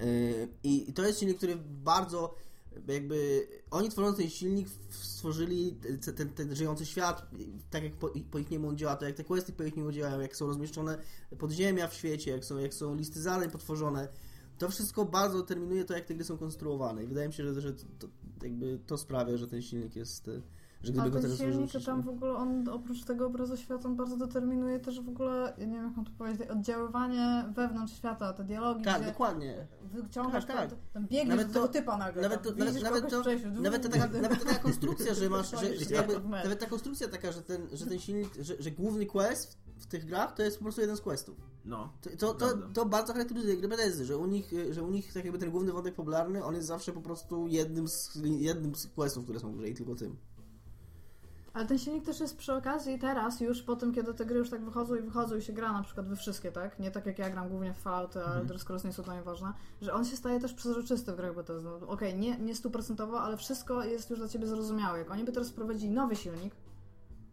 [0.00, 2.34] Yy, i to jest silnik, który bardzo
[2.88, 7.30] jakby oni tworząc ten silnik stworzyli ten, ten, ten żyjący świat,
[7.70, 9.92] tak jak po, po ich niemu on działa, to jak te questy po ich niemu
[9.92, 10.98] działają, jak są rozmieszczone
[11.38, 14.08] podziemia w świecie, jak są, jak są listy zadań potworzone,
[14.58, 17.04] to wszystko bardzo determinuje to, jak te gry są konstruowane.
[17.04, 18.08] I wydaje mi się, że, że to,
[18.42, 20.30] jakby to sprawia, że ten silnik jest,
[20.84, 22.02] że A gdyby go ten teraz silnik, to tam no.
[22.02, 25.72] w ogóle on oprócz tego obrazu świata on bardzo determinuje też w ogóle, ja nie
[25.74, 29.66] wiem jak mam to powiedzieć, oddziaływanie wewnątrz świata, te dialogi, Tak, dokładnie.
[29.82, 30.70] wyciągasz, Tak, tak.
[30.70, 33.20] tam, tam biegniesz Nawet do tego to- typa nagle, Nawet to, tam nawet, nawet, to,
[33.20, 36.66] przejściu, nawet, to taka, nawet to taka konstrukcja, że masz, że, że jakby, nawet ta
[36.66, 40.42] konstrukcja taka, że ten, że ten silnik, że, że główny quest w, tych grach to
[40.42, 41.36] jest po prostu jeden z questów.
[41.64, 41.92] No.
[42.18, 45.38] To, to, to bardzo charakteryzuje gry Bethesdy, że u nich, że u nich tak jakby
[45.38, 49.40] ten główny wątek popularny, on jest zawsze po prostu jednym z, jednym z questów, które
[49.40, 50.16] są w grze i tylko tym.
[51.54, 54.50] Ale ten silnik też jest przy okazji teraz, już po tym, kiedy te gry już
[54.50, 56.78] tak wychodzą i wychodzą i się gra na przykład we wszystkie, tak?
[56.78, 58.58] Nie tak jak ja gram głównie w Fallouty, ale Mhm.
[58.58, 61.68] Scrolls nie są dla mnie ważne, że on się staje też przezroczysty w grach Bethesdy.
[61.80, 64.98] No, Okej, nie, nie stuprocentowo, ale wszystko jest już dla ciebie zrozumiałe.
[64.98, 66.54] Jak oni by teraz wprowadzili nowy silnik,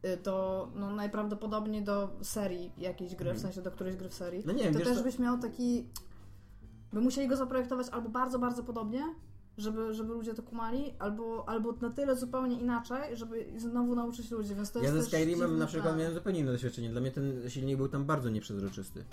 [0.06, 4.40] y, to no, najprawdopodobniej do serii jakiejś gry, w sensie do którejś gry w serii,
[4.40, 4.58] Mhm.
[4.58, 5.90] No nie to wiesz też byś miał taki...
[6.94, 9.04] By musieli go zaprojektować albo bardzo, bardzo podobnie,
[9.58, 14.56] żeby, żeby ludzie to kumali, albo, albo na tyle zupełnie inaczej, żeby znowu nauczyć ludzi,
[14.56, 15.98] więc to Ja jest ze Skyrimem na przykład plan.
[16.00, 16.90] miałem zupełnie inne doświadczenie.
[16.90, 19.04] Dla mnie ten silnik był tam bardzo nieprzezroczysty.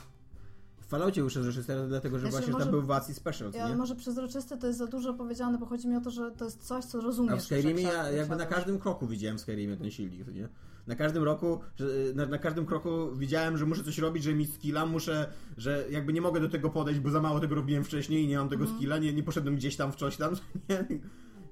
[0.81, 3.69] W Falloutie był przezroczysty, ale dlatego, że Znaczy, właśnie może- tam był Wacji Special, Ja,
[3.69, 3.77] nie?
[3.77, 6.63] może przezroczysty to jest za dużo powiedziane, bo chodzi mi o to, że to jest
[6.67, 7.33] coś, co rozumiesz.
[7.33, 10.49] A w Skyrimie ja jakby na każdym kroku widziałem w Skyrimie ten silnik, nie?
[10.89, 14.47] Na każdym roku, że, na, na każdym kroku widziałem, że muszę coś robić, że mi
[14.47, 18.25] skilla, muszę, że jakby nie mogę do tego podejść, bo za mało tego robiłem wcześniej
[18.25, 18.79] i nie mam tego Mhm.
[18.79, 20.35] skilla, nie, nie poszedłem gdzieś tam w coś tam,
[20.69, 20.85] nie?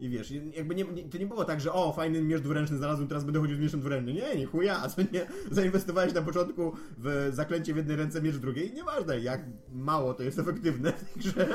[0.00, 3.08] I wiesz, jakby nie, nie, to nie było tak, że o, fajny miecz dwuręczny znalazłem,
[3.08, 4.16] teraz będę chodził z mieczem dwuręcznym.
[4.16, 8.34] Nie, nie chuja, a co nie, zainwestowałeś na początku w zaklęcie w jednej ręce, miecz
[8.34, 8.72] w drugiej.
[8.72, 11.48] Nieważne, jak mało to jest efektywne w tej grze,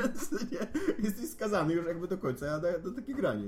[0.51, 0.67] nie?
[1.03, 2.57] jesteś skazany już jakby do końca na,
[2.89, 3.45] na takie granie.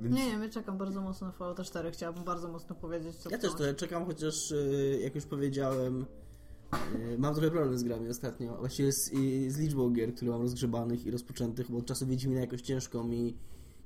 [0.00, 0.16] Więc...
[0.16, 3.16] Nie, nie, ja czekam bardzo mocno na Fallout 4, chciałabym bardzo mocno powiedzieć.
[3.16, 6.06] Co Ja to też trochę czekam, chociaż y, jak już powiedziałem,
[6.94, 8.56] y, mam trochę problem z grami ostatnio.
[8.56, 9.10] Właściwie z,
[9.48, 13.36] z liczbą gier, które mam rozgrzebanych i rozpoczętych, bo od czasu Wiedźmina jakoś ciężko mi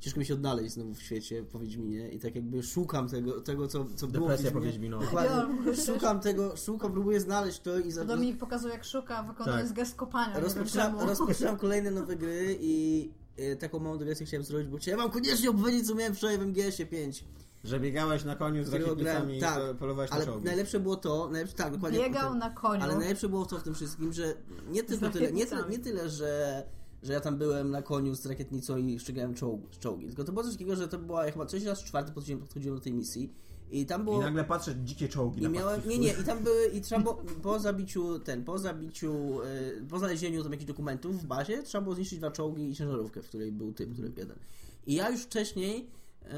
[0.01, 3.69] ciężko mi się odnaleźć znowu w świecie po Wiedźminie i tak jakby szukam tego, tego
[3.69, 4.73] co, co było Depresja po Wiedźminie.
[4.73, 5.05] Wiedźminowi.
[5.05, 5.77] Dokładnie.
[5.87, 9.77] Szukam tego, szukam, próbuję znaleźć to i za, Dominik pokazuje jak szuka, wykonując Tak.
[9.77, 10.41] gest kopania.
[10.41, 13.11] rozpoczynam, rozpoczynam kolejne nowe gry i
[13.59, 16.87] taką małą dygresję chciałem zrobić, bo chciałem wam koniecznie opowiedzieć, co miałem wczoraj w MGS-ie
[16.89, 17.25] 5.
[17.65, 20.45] Że biegałeś na koniu z rakietnicami grałem- i tak, polowałeś na Ale czołgi.
[20.47, 21.99] najlepsze było to, najlepsze, tak, dokładnie.
[21.99, 22.83] Biegał na koniu.
[22.83, 24.35] Ale najlepsze było to w tym wszystkim, że
[24.71, 26.63] nie tylko tyle, nie, nie tyle że,
[27.03, 30.43] że ja tam byłem na koniu z rakietnicą i szczegałem czołg, czołgi, tylko to było
[30.45, 33.33] coś takiego, że to była ja chyba trzeci raz, czwarty podchodziłem, podchodziłem do tej misji
[33.71, 34.21] i tam było...
[34.21, 37.01] I nagle patrzę, dzikie czołgi I na miałem, nie, nie, i tam były, i trzeba
[37.01, 41.83] było, po zabiciu, ten, po zabiciu, y, po znalezieniu tam jakichś dokumentów w bazie, trzeba
[41.83, 44.39] było zniszczyć dwa czołgi i ciężarówkę, w której był typ, który jeden.
[44.87, 45.91] I ja już wcześniej
[46.25, 46.29] y,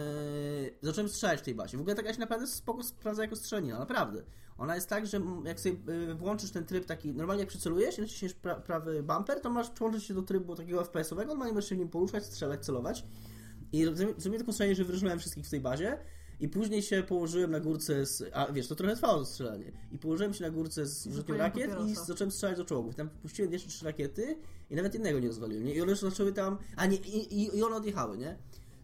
[0.83, 1.79] zacząłem strzelać w tej bazie.
[1.79, 4.23] W ogóle taka się naprawdę spoko sprawdza jako strzelanina, naprawdę.
[4.59, 5.77] Ona jest tak, że jak sobie
[6.11, 9.71] y, włączysz ten tryb taki, normalnie jak przycelujesz i naciśniesz pra, prawy bumper, to masz
[9.71, 13.05] przyłączyć się do trybu takiego FPS-owego, normalnie możesz się w nim poruszać, strzelać, celować.
[13.73, 15.99] I zrobiłem taką strzelanie, że wyrzuciłem wszystkich w tej bazie
[16.40, 18.31] i później się położyłem na górce z...
[18.33, 19.72] A wiesz, to trochę trwało to strzelanie.
[19.92, 22.94] I położyłem się na górce z zapaliłem rakiet i zacząłem strzelać do czołgów.
[22.94, 24.37] Tam puściłem jeszcze trzy rakiety
[24.70, 25.74] i nawet jednego nie rozwaliłem, nie?
[25.74, 26.59] I one już zaczęły tam...
[26.76, 28.38] A nie, i, i, i one odjechały, nie?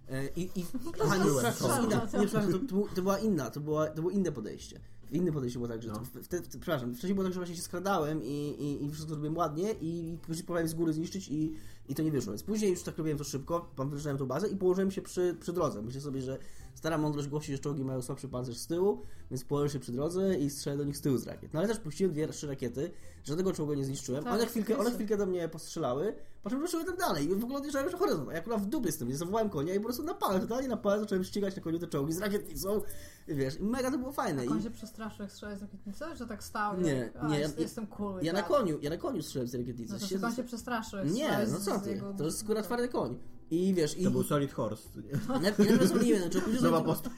[0.08, 0.64] E, I, i,
[1.04, 3.94] aha, nie, przepraszam, inna, nie, przepraszam to, to, był- to była inna, to, była, to
[3.94, 4.80] było inne podejście.
[5.06, 5.88] W innym podejściu było tak, że...
[5.88, 6.00] No.
[6.00, 9.08] W, w, w, przepraszam, wcześniej było tak, że właśnie się skradałem i, i, i wszystko
[9.08, 11.52] zrobiłem ładnie i później próbowałem z góry zniszczyć i,
[11.88, 12.32] i to nie wyszło.
[12.32, 15.36] Więc później już tak robiłem to szybko, pan wyjeżdżałem tą bazę i położyłem się przy,
[15.40, 15.82] przy drodze.
[15.82, 16.38] Myślę sobie, że
[16.86, 20.34] stara mądrość głosi, że czołgi mają słabszy pancerz z tyłu, więc położyłem się przy drodze
[20.34, 21.54] i strzelę do nich z tyłu z rakiet.
[21.54, 22.90] No ale też puściłem dwie, trzy rakiety,
[23.24, 24.24] żadnego czołgu nie zniszczyłem.
[24.24, 27.44] Tak, one, chwilkę, one chwilkę do mnie postrzelały, po czym ruszyły tak dalej i w
[27.44, 28.28] ogóle odjeżdżałem już horyzont.
[28.28, 30.68] A ja akurat w dupie z tym, nie zawołałem konia i po prostu napałem, totalnie
[30.68, 32.82] napałem, zacząłem ścigać na koniu te czołgi z rakietnicą,
[33.28, 34.42] i wiesz, i mega to było fajne.
[34.42, 34.56] Jak I...
[34.56, 36.04] on się przestraszył, jak strzelałeś z rakietnicy?
[36.14, 36.80] Że tak stał?
[36.80, 38.22] Nie, jak, a, nie, ja- jestem cool.
[38.22, 38.48] Ja i na tak.
[38.48, 39.92] koniu, ja na koniu strzelałem z rakietnicy.
[39.92, 40.98] No to tylko on się przestraszył.
[40.98, 43.18] jak Nie, no z- co z ty, to jest skóra twardy koń.
[43.50, 44.04] I wiesz, i...
[44.04, 44.88] To był Solid Horse.
[45.28, 46.40] Nawet nie wiem, czy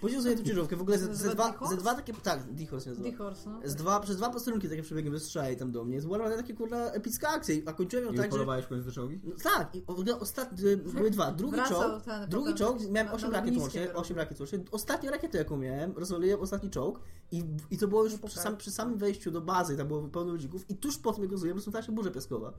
[0.00, 3.10] później sobie, tu ciężarówkę, w ogóle ze, ze, dwa, ze dwa takie, tak, D-Horse nazywa.
[3.10, 3.60] D-Horse, no.
[3.64, 6.02] Z dwa, przez dwa posterunki takie przebiegiem wystrzelali tam do mnie.
[6.02, 8.30] To była takie kurwa epicka akcja, a kończyłem ją I tak, że...
[8.30, 9.20] polowałeś w końcu te czołgi?
[9.24, 11.32] No, tak, i w ogóle ostatnie, były dwa.
[11.32, 13.94] Drugi Wracał czołg, ten, drugi czołg, miałem na- 8 na rakiet łącznie.
[13.94, 14.58] 8 rakiet łącznie.
[14.70, 17.00] Ostatnią rakietę jaką miałem, rozwaliłem ostatni czołg
[17.32, 20.08] i, i to było już Nie przy, sam, przy samym wejściu do bazy, tam było
[20.08, 22.52] pełno ludzików i tuż po tym jak rozumiem, rozpoczęła się burza piaskowa.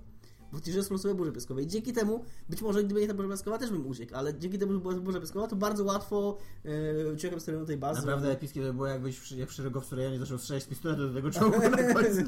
[0.52, 3.14] Bo w tirze są sobie burze piaskowe i dzięki temu, być może gdyby nie ta
[3.14, 6.38] burza piaskowa też bym uciekł, ale dzięki temu, że była burza piaskowa, to bardzo łatwo
[6.66, 8.00] e, uciekłem z terenu tej bazy.
[8.00, 11.60] Naprawdę epickie to było jakbyś jak Szeregow Surejanie zaczął strzelać z pistoletu do tego czołgu
[11.60, 12.22] na końcu.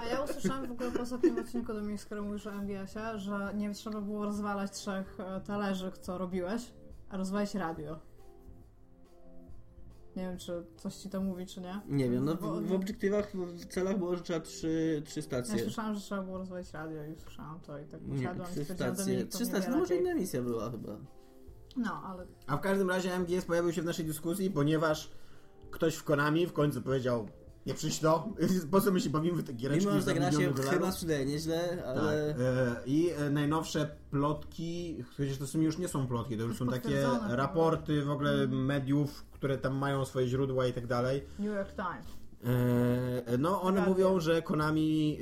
[0.00, 3.74] A ja usłyszałam w ogóle po ostatnim odcinku Dominik, skoro mówisz o MGS-ie, że nie
[3.74, 6.62] trzeba było rozwalać trzech e, talerzy, co robiłeś,
[7.08, 8.11] a rozwalić radio.
[10.16, 11.80] Nie wiem, czy coś ci to mówi, czy nie.
[11.88, 15.26] Nie wiem, no Bo- w, w obiektywach, w celach było, że trzeba trzy, trzy Ja
[15.26, 15.58] stacje.
[15.58, 19.26] słyszałam, że trzeba było rozwalić radio i słyszałam to i tak Nie, usiadłam trzy stacje.
[19.26, 20.96] Trzy stacje, no może inna misja była chyba.
[21.76, 25.10] No, ale A w każdym razie MGS pojawił się w naszej dyskusji, ponieważ
[25.70, 27.28] ktoś w Konami w końcu powiedział
[27.66, 28.28] nie przyjdź to,
[28.70, 30.92] po co my się bawimy w te giereczki Mimo, że za ta gra się chyba
[30.92, 32.34] sprzedaje nieźle, ale...
[32.34, 32.88] Tak.
[32.88, 36.68] I e, najnowsze plotki, chociaż to w sumie już nie są plotki, to już są
[36.68, 41.24] takie raporty w ogóle mediów, które tam mają swoje źródła i tak dalej.
[41.38, 42.22] New York Times.
[42.44, 43.92] E, No, one Radia.
[43.92, 45.18] mówią, że Konami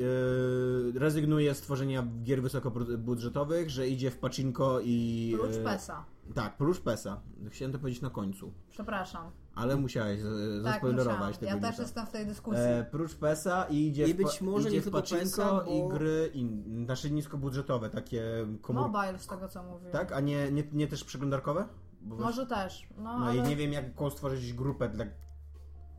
[0.97, 5.37] e, rezygnuje z tworzenia gier wysokobudżetowych, że idzie w pacinko i...
[5.41, 6.05] Prócz PESA.
[6.35, 7.21] Tak, prócz PESa.
[7.51, 9.31] Chciałem to powiedzieć na końcu, Przepraszam.
[9.55, 11.83] Ale musiałeś z- Tak, zaspoilerować tego Ja też newsa.
[11.83, 12.63] jestem w tej dyskusji.
[12.63, 15.71] E, prócz PESa i idzie I być może idzie nie w tylko pacinko PESa, bo-
[15.95, 18.23] i gry in, nasze niskobudżetowe, takie
[18.63, 18.91] komórki.
[18.93, 19.91] Mobile z tego co mówię.
[19.91, 20.13] Tak?
[20.13, 21.65] A nie, nie, nie też przeglądarkowe?
[22.03, 22.87] Bo Może też.
[22.97, 23.37] No, No ale...
[23.37, 25.05] i nie wiem, jaką stworzyć grupę dla...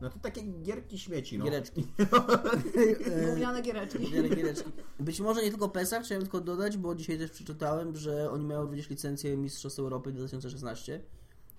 [0.00, 1.44] No to takie gierki śmieci, no.
[1.44, 1.86] Giereczki.
[3.28, 4.10] Gówniane giereczki.
[4.10, 4.70] Giereczki.
[5.00, 8.62] Być może nie tylko PESA, chciałem tylko dodać, bo dzisiaj też przeczytałem, że oni mają
[8.62, 11.00] również licencję Mistrzostw Europy 2016,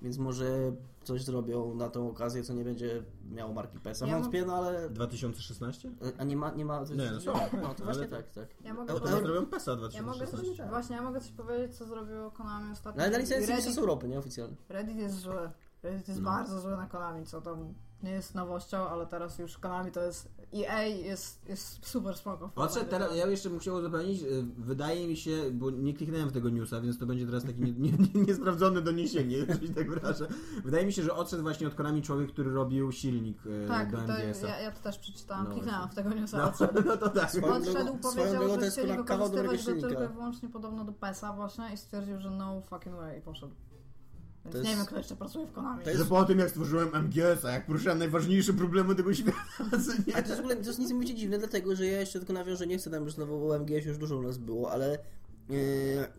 [0.03, 0.71] więc może
[1.03, 4.07] coś zrobią na tą okazję, co nie będzie miało marki PESA.
[4.07, 4.89] Ja Wątpię, no ale...
[4.89, 5.91] 2016?
[6.17, 6.51] A nie ma...
[6.51, 7.33] Nie, ma Nie, no są.
[7.63, 8.47] No to właśnie tak, tak.
[8.63, 10.55] Ja mogę E- e- zrobią PESA Ja mogę 2016.
[10.57, 13.01] coś, właśnie, ja mogę coś powiedzieć, co zrobiło Konami ostatnio.
[13.01, 14.55] Ale na licencji Reddit, Mistrzostw Europy, nie oficjalnie.
[14.69, 15.49] Reddit jest zły.
[15.83, 16.29] Reddit jest No.
[16.31, 20.31] bardzo zły na Konami, co tam nie jest nowością, ale teraz już Konami to jest...
[20.53, 22.49] EA jest, jest super spoko.
[22.49, 22.85] Konami.
[22.89, 26.49] teraz, ja jeszcze bym chciał uzupełnić, y, wydaje mi się, bo nie kliknąłem w tego
[26.49, 30.27] newsa, więc to będzie teraz takie nie, nie, nie, niesprawdzone doniesienie, jeżeli tak wyrażę.
[30.65, 33.97] Wydaje mi się, że odszedł właśnie od Konami człowiek, który robił silnik y, Tak, do
[33.97, 34.47] MGS-a.
[34.47, 36.37] ja, ja to też przeczytałam, No kliknęłam w tego newsa.
[36.37, 36.81] No, odszedł.
[36.87, 37.31] no to tak.
[37.31, 39.87] Swoją Odszedł, drogą- powiedział, drogą że chcieli dobrego wykorzystywać go silnika.
[39.87, 43.53] tylko i wyłącznie podobno do PESa właśnie i stwierdził, że no fucking way i poszedł.
[44.45, 45.83] Więc jest- nie wiem, kto jeszcze pracuje w Konami.
[45.83, 49.37] To jest- Że po tym jak stworzyłem MGS-a, jak poruszyłem najważniejsze problemy tego świata,
[50.07, 50.15] nie?
[50.15, 52.67] A to jest w ogóle to jest niesamowicie dziwne, dlatego że ja jeszcze tylko nawiążę,
[52.67, 54.99] nie chcę tam już znowu o MGS już dużo u nas było, ale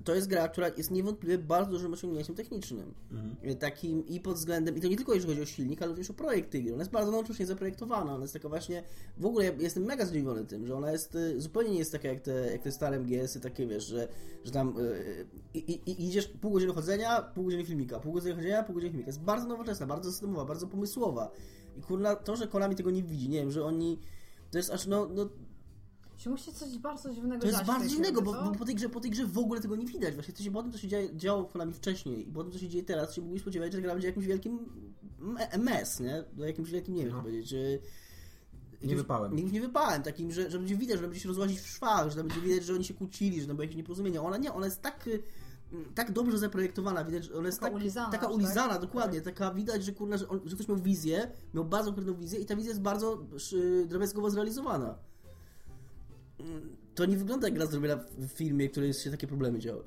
[0.04, 2.94] to jest gra, która jest niewątpliwie bardzo dużym osiągnięciem technicznym.
[3.42, 6.10] Yy, Takim i pod względem, i to nie tylko jeżeli chodzi o silnik, ale również
[6.10, 6.72] o projekt tej gry.
[6.72, 8.82] Ona jest bardzo nowoczesnie zaprojektowana, ona jest taka właśnie,
[9.18, 12.08] w ogóle ja jestem mega zdziwiony tym, że ona jest, yy, zupełnie nie jest taka
[12.08, 14.08] jak te, jak te stare MGS-y, takie wiesz, że,
[14.44, 18.34] że tam yy, i, i, i idziesz pół godziny chodzenia, pół godziny filmika, pół godziny
[18.34, 19.08] chodzenia, pół godziny filmika.
[19.08, 21.30] Jest bardzo nowoczesna, bardzo systemowa, bardzo pomysłowa.
[21.76, 23.98] I kurna, to, że Konami tego nie widzi, nie wiem, że oni
[24.50, 25.28] to jest aż, no, no
[26.16, 29.00] Się musi coś bardzo dziwnego to jest bardzo dziwnego, bo, bo po, tej grze, po
[29.00, 30.14] tej grze w ogóle tego nie widać.
[30.14, 32.58] Właśnie to się po tym, co się działo w Konami wcześniej i po tym, co
[32.58, 34.58] się dzieje teraz, się mógłbyś spodziewać, że gra będzie jakimś wielkim
[35.18, 36.24] me- mes, nie?
[36.36, 37.20] No, jakimś wielkim, nie wiem, No.
[37.22, 37.56] powiedzieć, że...
[38.82, 39.36] Nie wypałem.
[39.36, 42.24] Nie, nie wypałem, takim, że, że będzie widać, że będzie się rozłazić w szwach, że
[42.24, 44.22] będzie widać, że oni się kłócili, że tam były jakieś nieporozumienia.
[44.22, 45.06] Ona nie, ona jest tak...
[45.06, 45.22] y,
[45.94, 48.80] Tak dobrze zaprojektowana, widać, że ona jest Taka tak, ulizana taka aż, ulizana, tak?
[48.82, 52.38] dokładnie, taka widać, że kurna, że, on, że ktoś miał wizję, miał bardzo konkretną wizję
[52.40, 53.18] i ta wizja jest bardzo
[53.52, 54.94] y, drobiazgowo zrealizowana.
[56.44, 59.84] Mm, To nie wygląda jak gra zrobiona w filmie, w której się takie problemy działy.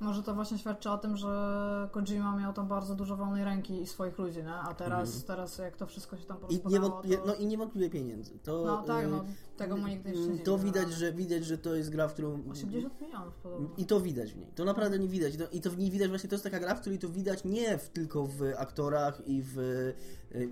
[0.00, 3.86] Może to właśnie świadczy o tym, że Kojima miał tam bardzo dużo wolnej ręki i
[3.86, 4.52] swoich ludzi, nie?
[4.54, 5.24] A teraz, Mhm.
[5.26, 7.26] teraz jak to wszystko się tam I porozpadało, niewątpliwie, to...
[7.26, 8.38] no i niewątpliwie pieniędzy.
[8.38, 9.24] To, No tak, y, no
[9.56, 10.64] tego mu nigdy jeszcze nie To widziałem.
[10.64, 13.68] widać, że widać, że to jest gra, w którą 80 milionów podobno.
[13.76, 14.46] I to widać w niej.
[14.54, 15.34] To naprawdę nie widać.
[15.52, 17.78] I to w niej widać właśnie, to jest taka gra, w której to widać nie
[17.78, 19.94] w, tylko w aktorach i w, y,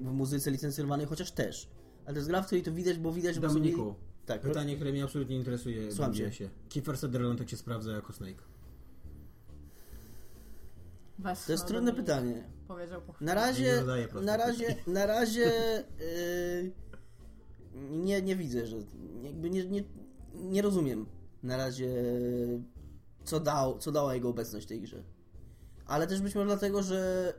[0.01, 1.69] w muzyce licencjonowanej, chociaż też.
[2.05, 3.35] Ale to jest gra, w której to widać, bo widać...
[3.35, 3.95] że po prostu Dominiku, mieli-
[4.29, 4.41] Tak.
[4.41, 5.93] pytanie, które mnie absolutnie interesuje.
[5.93, 6.33] Słucham cię.
[6.33, 6.51] się.
[6.69, 8.43] Kiefer Sutherland jak się sprawdza jako Snake?
[11.19, 12.45] Weź, To jest trudne pytanie.
[12.69, 13.83] Powiedział po Na razie,
[14.23, 15.51] na razie, na razie
[15.99, 16.73] yy,
[17.91, 18.77] nie, nie widzę, że
[19.23, 19.85] jakby nie, nie,
[20.35, 21.07] nie rozumiem
[21.43, 21.89] na razie
[23.25, 25.03] co, dał, co dała jego obecność w tej grze.
[25.87, 27.33] Ale też być może dlatego, że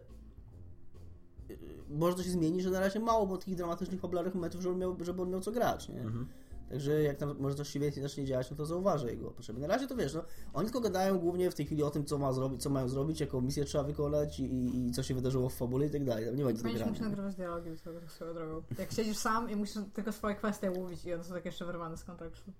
[1.49, 1.57] yy,
[1.89, 4.79] może to się zmieni, że na razie mało było takich dramatycznych, oblarych momentów, żeby on
[4.79, 6.01] miał, żeby on miał co grać, nie?
[6.01, 6.27] Mhm.
[6.69, 9.59] Także jak tam może coś się więcej zacznie działać, no to zauważę jego potrzeby.
[9.59, 12.17] Na razie to wiesz, no, oni tylko gadają głównie w tej chwili o tym, co,
[12.17, 15.53] ma zrobić, co mają zrobić, jaką misję trzeba wykonać i, i, co się wydarzyło w
[15.55, 16.25] fabule i tak dalej.
[16.25, 17.09] Tam nie ma nic do Będziesz musiał grania.
[17.09, 18.61] nagrywać dialogi tego tak swoją drogą.
[18.79, 21.97] Jak siedzisz sam i musisz tylko swoje kwestie mówić i one są tak jeszcze wyrwane
[21.97, 22.51] z kontekstu.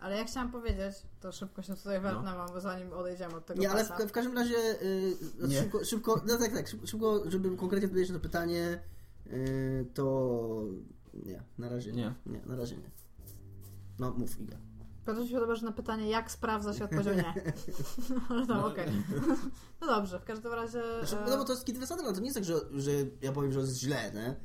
[0.00, 3.70] Ale ja chciałam powiedzieć, to szybko się tutaj wetnę wam, zanim odejdziemy od tego Nie,
[3.70, 5.60] ale w, w każdym razie yy, Nie.
[5.60, 8.80] szybko, szybko, no tak, tak, szybko, żeby konkretnie odpowiedzieć na to pytanie,
[9.26, 10.64] yy, to
[11.14, 12.14] nie, na razie Nie.
[12.26, 12.90] nie, na razie nie.
[13.98, 14.56] No, mów Iga.
[15.06, 17.34] Bardzo mi się podoba, że na pytanie jak sprawdza się odpowiedział nie.
[18.28, 18.66] ale tam No.
[18.66, 18.88] okej.
[19.80, 20.82] No dobrze, w każdym razie...
[21.04, 22.90] Znaczy, e, no bo to jest Kid Sutherland, to nie jest tak, że, że
[23.22, 24.36] ja powiem, że jest źle, nie?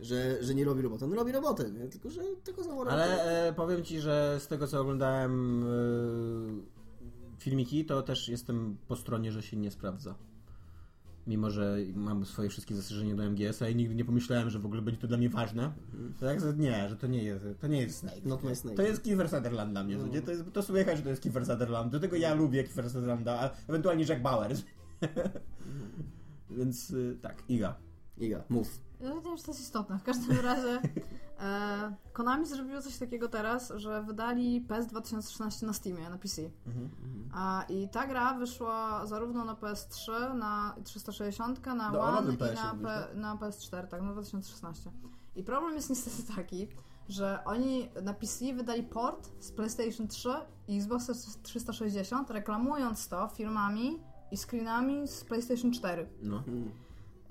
[0.00, 1.04] Że, że nie robi roboty.
[1.04, 1.88] On robi robotę, nie?
[1.88, 2.90] tylko że tego zaworu.
[2.90, 5.68] Ale e, powiem ci, że z tego co oglądałem e,
[7.38, 10.14] filmiki, to też jestem po stronie, że się nie sprawdza.
[11.28, 14.82] Mimo, że mam swoje wszystkie zastrzeżenia do MGS-a i nigdy nie pomyślałem, że w ogóle
[14.82, 15.72] będzie to dla mnie ważne.
[16.20, 18.24] To tak, że nie, że to nie jest, to nie jest Snake.
[18.24, 18.76] Not my snake.
[18.76, 20.06] To jest Kiefer Sutherland dla mnie, No.
[20.06, 20.22] nie?
[20.22, 21.92] To, jest, to słychać, że to jest Kiefer Sutherland.
[21.92, 24.52] Do tego ja lubię Kiefer Sutherlanda, a ewentualnie Jack Bauer.
[26.50, 27.74] Więc y, tak, Iga.
[28.18, 28.80] Iga, mów.
[29.00, 29.98] Ja nie wiem, czy to jest istotne.
[29.98, 30.80] W każdym razie
[32.12, 36.42] Konami zrobiło coś takiego teraz, że wydali PES 2013 na Steamie, na PC.
[37.34, 42.54] A, I ta gra wyszła zarówno na PS3, na 360, na No, One i PS-ie
[42.54, 43.16] na, P, tak?
[43.16, 44.90] na PS4, tak, na 2016.
[45.36, 46.68] I problem jest niestety taki,
[47.08, 50.28] że oni na PC wydali port z PlayStation 3
[50.68, 56.42] i Xbox 360, reklamując to filmami i screenami z PlayStation 4 No.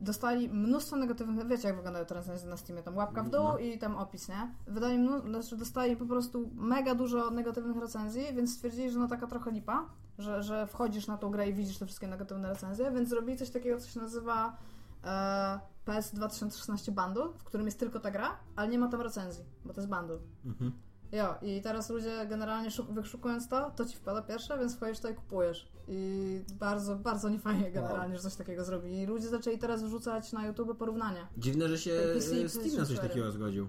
[0.01, 3.57] Dostali mnóstwo negatywnych, wiecie jak wyglądają recenzje na Steamie, tam łapka w dół No.
[3.57, 4.51] i tam opis, nie?
[4.67, 9.27] Wydali mnó- znaczy dostali po prostu mega dużo negatywnych recenzji, więc stwierdzili, że no taka
[9.27, 9.85] trochę lipa,
[10.19, 13.49] że, że wchodzisz na tą grę i widzisz te wszystkie negatywne recenzje, więc zrobili coś
[13.49, 14.57] takiego, co się nazywa
[15.03, 19.43] e, PS 2016 Bundle, w którym jest tylko ta gra, ale nie ma tam recenzji,
[19.65, 20.17] bo to jest bundle.
[20.45, 20.71] Mhm.
[21.11, 25.09] Jo, i teraz ludzie generalnie szuk- wyszukując to, to ci wpada pierwsze, więc wchodzisz to
[25.09, 25.67] i kupujesz.
[25.87, 29.01] I bardzo, bardzo niefajnie generalnie, że coś takiego zrobili.
[29.01, 31.27] I ludzie zaczęli teraz wrzucać na YouTube porównania.
[31.37, 33.01] Dziwne, że się PC e, Steam na coś PS4.
[33.01, 33.67] takiego zgodził.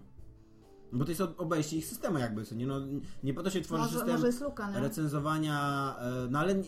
[0.92, 2.66] Bo to jest ob- obejście ich systemu jakby, co nie?
[2.66, 2.80] No,
[3.22, 6.64] nie po to się tworzy Może, system może luka, recenzowania, e, no ale e,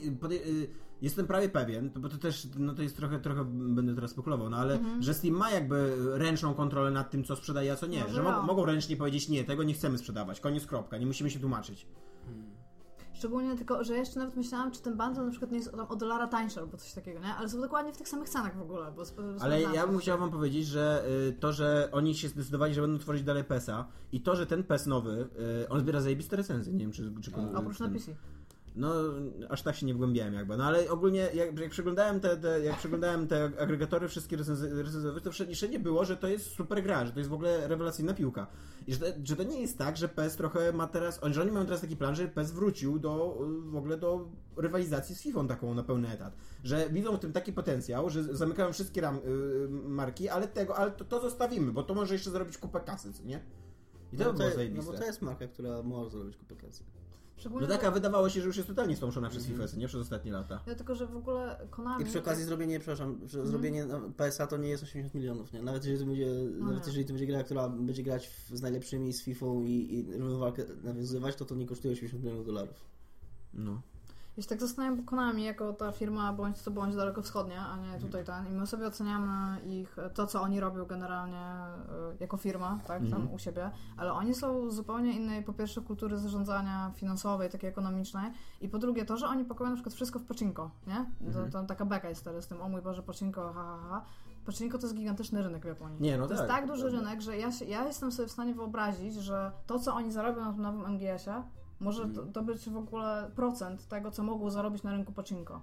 [1.02, 4.56] jestem prawie pewien, bo to też, no to jest trochę, trochę będę teraz spekulował, no
[4.56, 5.02] ale, Mhm.
[5.02, 8.00] że Steam ma jakby ręczną kontrolę nad tym, co sprzedaje, a co nie.
[8.02, 8.30] Może że ja.
[8.32, 11.86] mogą, mogą ręcznie powiedzieć, nie, tego nie chcemy sprzedawać, koniec, kropka, nie musimy się tłumaczyć.
[13.12, 15.96] Szczególnie tylko, że jeszcze nawet myślałam, czy ten bundle na przykład nie jest o, o
[15.96, 17.34] dolara tańszy albo coś takiego, nie?
[17.34, 18.92] Ale są dokładnie w tych samych cenach w ogóle.
[18.96, 22.74] Bo, bo Ale ja bym chciał wam powiedzieć, że y, to, że oni się zdecydowali,
[22.74, 25.28] że będą tworzyć dalej PESa i to, że ten PES nowy,
[25.64, 27.12] y, on zbiera zajebiste recenzje, nie wiem czy...
[27.22, 28.14] czy Oprócz na ten- PC.
[28.76, 28.94] No,
[29.48, 32.78] aż tak się nie wgłębiałem jakby, no ale ogólnie jak, jak przeglądałem te, te, jak
[32.78, 37.12] przeglądałem te agregatory wszystkie recenzowe, to wszędzie, wszędzie było, że to jest super gra, że
[37.12, 38.46] to jest w ogóle rewelacyjna piłka.
[38.86, 41.52] I że to, że to nie jest tak, że PES trochę ma teraz, że oni
[41.52, 45.74] mają teraz taki plan, że PES wrócił do, w ogóle do rywalizacji z FIFA taką
[45.74, 46.36] na pełny etat.
[46.64, 50.90] Że widzą w tym taki potencjał, że zamykają wszystkie ram, y, marki, ale tego, ale
[50.90, 53.40] to, to zostawimy, bo to może jeszcze zrobić kupę kasy, co nie?
[54.12, 54.92] I to no, by to, było no zajebiste.
[54.92, 56.84] bo to jest marka, która może zrobić kupę kasy.
[57.40, 59.68] Szczególnie, No że- taka wydawało się, że już jest totalnie stąszona przez Mhm.
[59.68, 59.88] FIFA, nie?
[59.88, 60.60] Przez ostatnie lata.
[60.66, 62.02] Ja tylko, że w ogóle Konami...
[62.02, 63.46] I przy okazji zrobienie, przepraszam, że Mhm.
[63.46, 65.62] zrobienie no, PSA to nie jest 80 milionów, nie?
[65.62, 66.26] Nawet jeżeli to będzie,
[66.58, 66.86] No nawet nie.
[66.86, 70.64] jeżeli to będzie gra, która będzie grać w, z najlepszymi, z FIFA i, i walkę
[70.84, 72.74] nawiązywać, to to nie kosztuje 80 milionów dolarów.
[73.54, 73.80] No.
[74.36, 77.98] Ja się tak zastanawiam, bo Konami jako ta firma bądź co bądź dalekowschodnia, a nie
[77.98, 78.46] tutaj ten.
[78.46, 81.46] I my sobie oceniamy ich, to co oni robią generalnie
[82.12, 83.32] y, jako firma, tak, tam Mhm.
[83.34, 88.68] u siebie, ale oni są zupełnie innej, po pierwsze, kultury zarządzania finansowej, takiej ekonomicznej i
[88.68, 91.06] po drugie to, że oni pakują na przykład wszystko w pocinko, nie?
[91.26, 91.50] Mhm.
[91.50, 94.04] To, taka beka jest teraz z tym, o mój Boże, pocinko, ha, ha, ha.
[94.46, 96.00] Pocinko to jest gigantyczny rynek w Japonii.
[96.00, 96.38] Nie, no to tak.
[96.38, 96.98] jest tak duży Dobra.
[97.00, 100.40] rynek, że ja, się, ja jestem sobie w stanie wyobrazić, że to, co oni zarobią
[100.40, 101.42] na tym nowym MGS-ie,
[101.80, 105.60] może to, to być w ogóle procent tego, co mogą zarobić na rynku pocinko.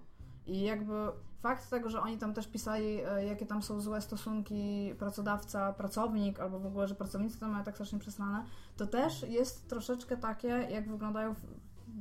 [0.47, 0.93] I jakby
[1.41, 6.59] fakt tego, że oni tam też pisali, e, jakie tam są złe stosunki pracodawca-pracownik, albo
[6.59, 8.45] w ogóle, że pracownicy tam mają tak strasznie przesrane,
[8.77, 11.35] to też jest troszeczkę takie, jak wyglądają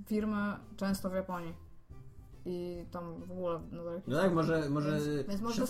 [0.07, 1.55] firmy często w Japonii.
[2.45, 3.61] I tam w ogóle...
[3.73, 5.67] No, No tak, może, może, Więc- więc może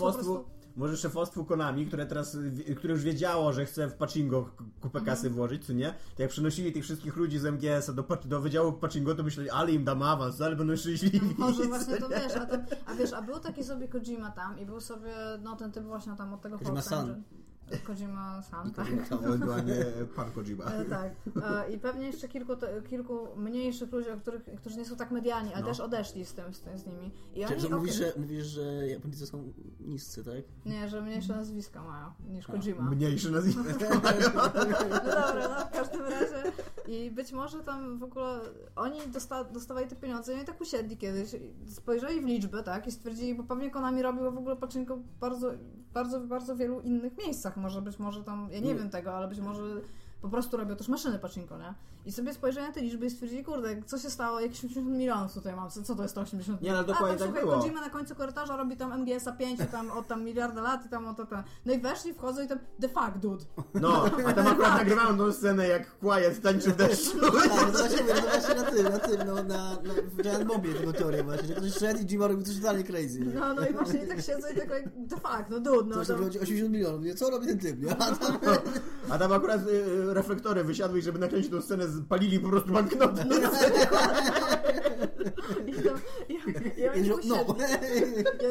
[0.76, 2.36] może szefostwu Konami, które teraz,
[2.76, 5.04] które już wiedziało, że chce w pachingo kupę Mhm.
[5.04, 5.94] kasy włożyć, co nie?
[6.16, 9.72] To jak przenosili tych wszystkich ludzi z MGS-a do, do wydziału pachingo, to myśleli, ale
[9.72, 11.20] im dam awans, ale będą szczęśliwi.
[11.38, 14.66] Może właśnie to wiesz, a, tam, a wiesz, a był taki sobie Kojima tam i
[14.66, 15.12] był sobie,
[15.42, 16.58] no ten typ właśnie tam od tego
[17.66, 17.86] Fox Engine.
[17.86, 18.86] Kojima-san, tak.
[19.24, 19.74] Ewentualnie
[20.16, 20.64] pan Kojima.
[20.64, 21.12] E, tak.
[21.66, 22.52] E, I pewnie jeszcze kilku,
[22.90, 25.68] kilku mniejszych ludzi, których, którzy nie są tak medialni, ale No.
[25.68, 27.10] też odeszli z tym, z, tym, z nimi.
[27.34, 30.34] I Czyli oni, mówisz, że, mówisz, że Japończycy są niscy, tak?
[30.72, 32.82] Nie, że mniejsze nazwiska mają niż Kojima.
[32.90, 33.62] Mniejsze nazwisko.
[34.94, 36.52] No dobra, no w każdym razie.
[36.88, 38.40] I być może tam w ogóle
[38.76, 42.86] oni dosta, dostawali te pieniądze i oni tak usiedli kiedyś, i spojrzeli w liczbę, tak,
[42.86, 45.52] i stwierdzili, bo pewnie Konami robiło w ogóle pachinko w bardzo,
[45.94, 47.55] bardzo, bardzo wielu innych miejscach.
[47.56, 48.74] Może być może tam, ja nie Nie.
[48.74, 49.62] wiem tego, ale być może
[50.22, 51.74] po prostu robią też maszyny pachinko, nie?
[52.06, 55.32] I sobie spojrzeli na te liczby i stwierdzili, kurde, co się stało, jakieś 80 milionów
[55.34, 56.86] tutaj mam, co, co to jest to 80 Nie, no milionów?
[56.94, 57.60] dokładnie A, tam, tak słuchaj.
[57.60, 60.88] Kojima na końcu korytarza robi tam MGS-a 5 i tam od tam miliarda lat i
[60.88, 61.42] tam o to ten.
[61.66, 63.44] No i weszli, wchodzą i tam, the fuck, dude.
[63.74, 67.20] No, a tam akurat nagrywałem tą scenę, jak Quiet tańczy w deszczu.
[67.20, 69.76] Tak, no właśnie to właśnie na tym, na tym, no, na, na,
[70.16, 73.20] w Giant Bobie tego teorię właśnie, że ktoś szedł i Jima robił coś totalnie crazy.
[73.20, 73.34] nie?
[73.34, 75.94] No, no i właśnie i tak siedzą i tak, like, the fuck, no dude, no.
[75.96, 77.14] Coś tam- tam wychodzi 80 milionów, nie?
[77.14, 77.90] co robi ten typ, nie?
[77.96, 78.38] A tam,
[79.10, 83.24] A tam akurat y, reflektory wysiadły i żeby nakręcić tą scenę, palili po prostu banknoty.
[83.24, 83.36] No,
[85.66, 86.32] I, tam, i,
[86.80, 87.56] i, oni no, usiedli,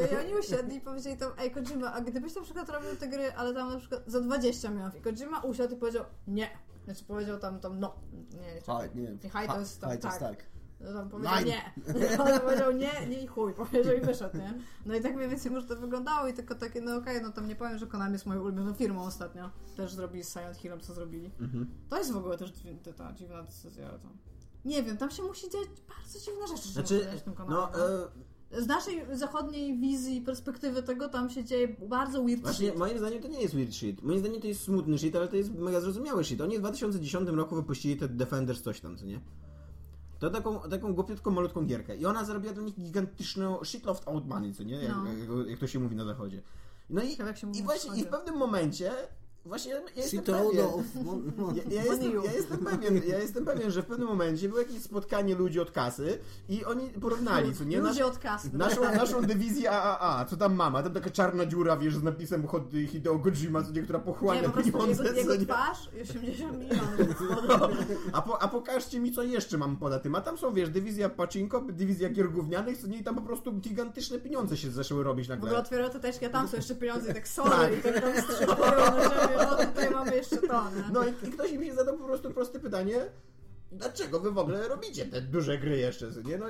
[0.10, 3.08] i, i oni usiedli i powiedzieli tam, ej Kojima, a gdybyś na przykład robił te
[3.08, 6.50] gry, ale tam na przykład za 20 milionów i Kojima usiadł i powiedział nie.
[6.86, 7.96] Znaczy powiedział tam, tam no.
[8.34, 9.18] Nie, Haj, nie.
[9.24, 10.38] I haj to jest tam, haj to jest tak.
[10.38, 10.55] tak.
[10.86, 11.48] No tam powiedział Nine.
[11.48, 11.74] nie.
[12.34, 14.54] On powiedział nie, nie i chuj, powiedział i wyszedł, nie?
[14.86, 17.48] No i tak mniej więcej może to wyglądało i tylko takie, no okej, no tam
[17.48, 19.50] nie powiem, że Konami jest moją ulubioną firmą ostatnio.
[19.78, 21.32] Też zrobili z Silent Hillem, co zrobili.
[21.42, 21.68] Mhm.
[21.90, 22.54] To jest w ogóle też
[22.98, 23.90] ta, dziwna decyzja.
[23.90, 24.10] To.
[24.66, 27.56] Nie wiem, tam się musi dziać bardzo dziwne rzeczy, żeby Znaczy, w tym Konami.
[27.56, 28.26] no, no.
[28.62, 32.80] Z naszej zachodniej wizji perspektywy tego tam się dzieje bardzo weird Właśnie shit.
[32.80, 34.02] moim zdaniem to nie jest weird shit.
[34.04, 36.42] Moim zdaniem to jest smutny shit, ale to jest mega zrozumiały shit.
[36.42, 39.20] Oni w 2010 roku wypuścili te Defenders coś tam, co nie?
[40.20, 41.96] To taką, taką głupiutką, malutką gierkę.
[41.96, 44.76] I ona zarobiła dla nich gigantyczną shitload out money, co nie?
[44.76, 45.06] Jak, No.
[45.40, 46.42] jak, jak to się mówi na zachodzie.
[46.90, 47.18] No i,
[47.54, 48.92] i właśnie i w pewnym momencie
[49.46, 50.68] właśnie ja jestem Shitload pewien...
[51.56, 54.82] Ja, ja, jestem, ja, jestem pewien, ja jestem pewien, że w pewnym momencie było jakieś
[54.82, 57.80] spotkanie ludzi od kasy i oni porównali, co nie?
[57.80, 58.50] Ludzie od kasy.
[58.54, 60.84] Naszą, naszą dywizję AAA, co tam mama?
[60.84, 62.48] Tam taka czarna dziura, wiesz, z napisem
[62.88, 65.46] Hideo Kojima, co nie, która Nie, pochłania po prostu pieniądze, jego, co jego nie?
[65.46, 67.16] twarz i 80 milionów.
[68.14, 70.16] A, po, a pokażcie mi, co jeszcze mam poza tym.
[70.16, 73.54] A tam są, wiesz, dywizja Pacinko, dywizja gier gównianych, co nie, i tam po prostu
[73.54, 75.60] gigantyczne pieniądze się zaczęły robić W ogóle nagle.
[75.60, 77.80] otwierają te teczki, a tam są jeszcze pieniądze i tak sorry, Tak.
[77.80, 80.38] i tak tam na ziemię, o tutaj mamy jeszcze?
[80.94, 83.06] No i, i ktoś mi się zadał po prostu proste pytanie,
[83.72, 86.38] dlaczego wy w ogóle robicie te duże gry jeszcze, nie?
[86.38, 86.46] No,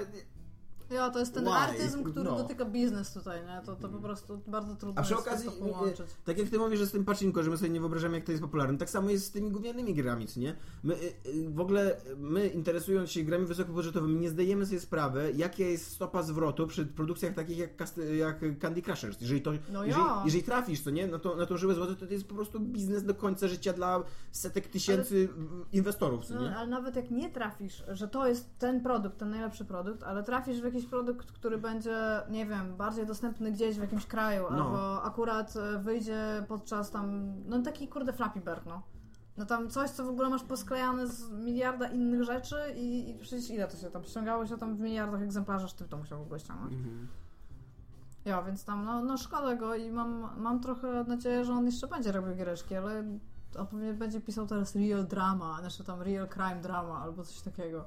[0.90, 1.52] Jo, to jest ten Why?
[1.54, 2.36] artyzm, który No.
[2.38, 3.62] dotyka biznes tutaj, nie?
[3.66, 6.08] To, to po prostu bardzo trudno A przy jest okazji, to połączyć.
[6.26, 8.32] tak jak ty mówisz, że z tym pacinko, że my sobie nie wyobrażamy, jak to
[8.32, 10.56] jest popularne, tak samo jest z tymi gównianymi grami, nie?
[10.84, 15.64] My y, y, w ogóle, my interesując się grami wysokobudżetowymi, nie zdajemy sobie sprawy, jaka
[15.64, 17.72] jest stopa zwrotu przy produkcjach takich jak,
[18.18, 19.22] jak Candy Crushers.
[19.22, 20.22] Jeżeli, to, No jeżeli, ja.
[20.26, 22.60] jeżeli trafisz, co nie, na, to, na tą żyłę złoto, to to jest po prostu
[22.60, 25.30] biznes do końca życia dla setek tysięcy
[25.74, 26.56] inwestorów, co No, nie?
[26.56, 30.62] ale nawet jak nie trafisz, że to jest ten produkt, ten najlepszy produkt, ale trafisz
[30.62, 31.98] w jakiś produkt, który będzie,
[32.30, 34.58] nie wiem, bardziej dostępny gdzieś w jakimś kraju, No.
[34.66, 38.82] albo akurat e, wyjdzie podczas tam, no taki kurde Flappy Bird, no.
[39.38, 43.50] No tam coś, co w ogóle masz posklejane z miliarda innych rzeczy i, i przecież
[43.52, 46.40] ile to się tam ściągało się tam w miliardach egzemplarzy, ty to musiał w ogóle
[46.40, 46.74] ściągnąć.
[46.74, 47.08] Mhm.
[48.26, 51.88] Ja, więc tam, no, no szkoda go i mam, mam trochę nadzieję, że on jeszcze
[51.88, 53.04] będzie robił giereczki, ale
[53.60, 57.86] on pewnie będzie pisał teraz real drama, znaczy tam real crime drama albo coś takiego.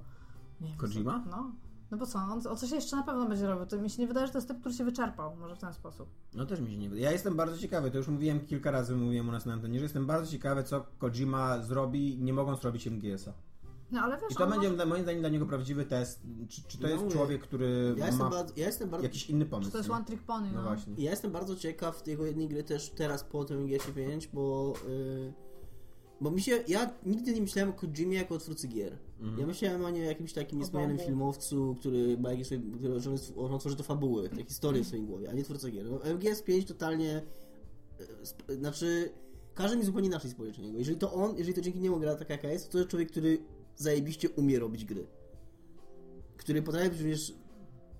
[0.60, 1.20] Nie wiem, Kojima?
[1.24, 1.50] co- No.
[1.90, 3.66] No bo co, on o coś jeszcze na pewno będzie robił.
[3.66, 5.72] To mi się nie wydaje, że to jest typ, który się wyczerpał, może w ten
[5.74, 6.08] sposób.
[6.34, 7.04] No też mi się nie wydaje.
[7.04, 9.84] Ja jestem bardzo ciekawy, to już mówiłem kilka razy, mówiłem u nas na antenie, że
[9.84, 13.32] jestem bardzo ciekawy, co Kojima zrobi, nie mogą zrobić MGS-a.
[13.90, 16.78] No ale wiesz, I to będzie dla- moim zdaniem dla niego prawdziwy test, czy, czy
[16.78, 19.68] to No jest mówię, człowiek, który Ja ma bardzo, ja jestem bardzo, jakiś inny pomysł.
[19.68, 19.94] czy to jest nie?
[19.96, 20.68] one trick pony, No no.
[20.68, 20.94] właśnie.
[20.98, 25.32] ja jestem bardzo ciekaw jego jednej gry też teraz po tym GT5, bo yy,
[26.20, 28.98] bo mi się, ja nigdy nie myślałem o Kojimie jako o twórcy gier.
[29.20, 29.40] Mhm.
[29.40, 30.98] Ja myślałem o nim jakimś takim Bogu.
[31.06, 35.06] filmowcu, który ma jakieś swoje, który, że on tworzy to fabuły, te historie w swoim
[35.06, 35.86] głowie, a nie twórca gier.
[35.90, 37.22] No, MGS5 totalnie,
[38.30, 39.10] sp- znaczy,
[39.54, 40.78] każdy mi zupełnie inaczej spojrzy na niego.
[40.78, 43.38] Jeżeli to on, jeżeli to dzięki niemu gra taka jaka jest, to jest człowiek, który
[43.76, 45.06] zajebiście umie robić gry.
[46.36, 47.34] Który potrafi również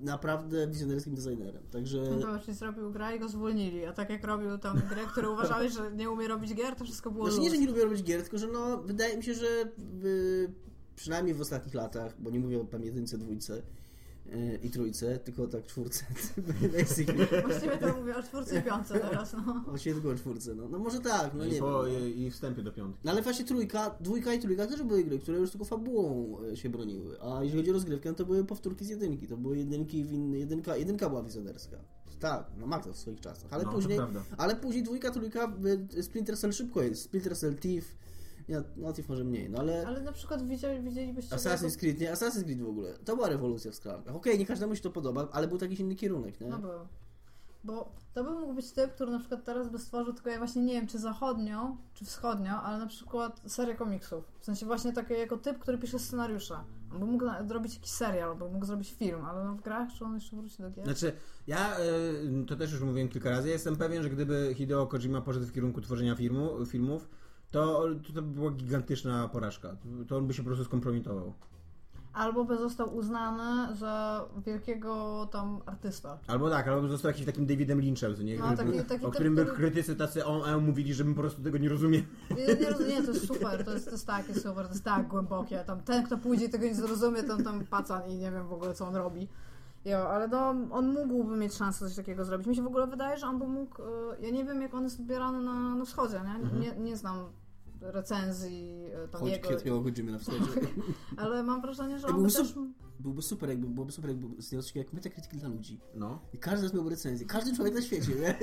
[0.00, 1.62] naprawdę wizjonerskim designerem.
[1.70, 5.02] Także No to właśnie zrobił grę i go zwolnili, a tak jak robił tą grę,
[5.12, 7.54] którą uważałeś, że nie umie robić gier, to wszystko było Znaczy nie, luz.
[7.54, 9.46] że nie lubię robić gier, tylko że no, wydaje mi się, że
[10.04, 10.52] y,
[10.98, 13.62] przynajmniej w ostatnich latach, bo nie mówię o tam jedynce, dwójce
[14.26, 16.04] y, i trójce, tylko tak czwórce.
[17.46, 19.60] Właściwie to mówię o czwórce i piątce teraz, no.
[19.68, 20.68] Właściwie tylko o czwórce, no.
[20.68, 21.60] no może tak, no nie I, wiem.
[21.60, 21.88] po, No.
[22.06, 23.00] i, wstępie do piątki.
[23.04, 26.56] No ale właśnie trójka, dwójka i trójka też były gry, które już tylko fabułą e,
[26.56, 27.22] się broniły.
[27.22, 29.26] A jeżeli chodzi o rozgrywkę, no to były powtórki z jedynki.
[29.28, 31.76] To były jedynki, win, jedynka, jedynka była wizjonerska.
[32.20, 33.52] Tak, no ma to w swoich czasach.
[33.52, 33.98] Ale No, później,
[34.36, 35.52] ale później dwójka, trójka,
[35.98, 37.02] y, Splinter Cell szybko jest.
[37.02, 37.96] Splinter Cell Thief,
[38.94, 39.86] Thief może mniej, no ale...
[39.86, 41.36] Ale na przykład widzieli, widzielibyście...
[41.36, 42.94] Assassin's Creed, nie, Assassin's Creed w ogóle.
[43.04, 44.14] To była rewolucja w skrankach.
[44.14, 46.48] Okej, nie każdemu się to podoba, ale był jakiś inny kierunek, nie?
[46.48, 46.70] No był.
[47.64, 50.62] Bo to by mógł być typ, który na przykład teraz by stworzył, tylko ja właśnie
[50.62, 54.24] nie wiem, czy zachodnią, czy wschodnią, ale na przykład serię komiksów.
[54.40, 56.54] W sensie właśnie takie jako typ, który pisze scenariusze.
[56.92, 60.04] On by mógł zrobić jakiś serial, albo mógł zrobić film, ale no w grach, czy
[60.04, 60.84] on jeszcze wróci do gier?
[60.84, 61.12] Znaczy,
[61.46, 65.20] ja y, to też już mówiłem kilka razy, ja jestem pewien, że gdyby Hideo Kojima
[65.20, 67.08] poszedł w kierunku tworzenia filmu, filmów,
[67.50, 67.84] to,
[68.14, 69.76] to by była gigantyczna porażka.
[70.08, 71.32] To on by się po prostu skompromitował.
[72.12, 76.18] Albo by został uznany za wielkiego tam artysta.
[76.26, 78.38] Albo tak, albo by został jakimś takim Davidem Lynchem, co nie?
[78.38, 81.42] No, taki- taki o którym by krytycy tacy on, on mówili, że my po prostu
[81.42, 82.02] tego nie rozumiem.
[82.30, 85.08] Nie, nie, rozumiem, to jest super, to jest, to jest takie super, to jest tak
[85.08, 85.64] głębokie.
[85.66, 88.48] Tam ten, kto pójdzie i tego nie zrozumie, to on tam pacan i nie wiem
[88.48, 89.28] w ogóle, co on robi.
[89.90, 92.46] Jo, ale no, on mógłby mieć szansę coś takiego zrobić.
[92.46, 93.82] Mi się w ogóle wydaje, że on by mógł.
[93.82, 93.86] y,
[94.20, 96.60] Ja nie wiem, jak on jest odbierany na, na wschodzie, nie?
[96.60, 96.76] nie?
[96.76, 97.16] Nie znam
[97.80, 99.82] recenzji y, tam Chodź jego, kwiat miał
[100.12, 100.44] na wschodzie.
[101.16, 102.54] ale mam wrażenie, że on by też...
[103.00, 105.80] byłby super, jakby, byłoby super, jakby istniał coś jak Metacritic dla ludzi.
[105.94, 106.18] No.
[106.34, 107.26] I każdy z nas miałby recenzję.
[107.26, 108.20] Każdy człowiek na świecie, nie?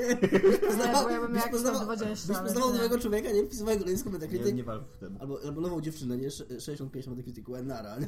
[0.86, 2.78] Nie, bo ja bym byś jak poznawał, 120, byś poznawał nie.
[2.78, 3.43] nowego człowieka, nie?
[3.45, 4.53] Wpisywaj go na nisko Nie, Metacritic.
[4.53, 5.16] nie walcz wtedy.
[5.20, 6.32] Albo, albo nową dziewczynę, nie?
[6.32, 7.95] Sze- 65 Metacriticu, nara.
[7.99, 8.08] nie?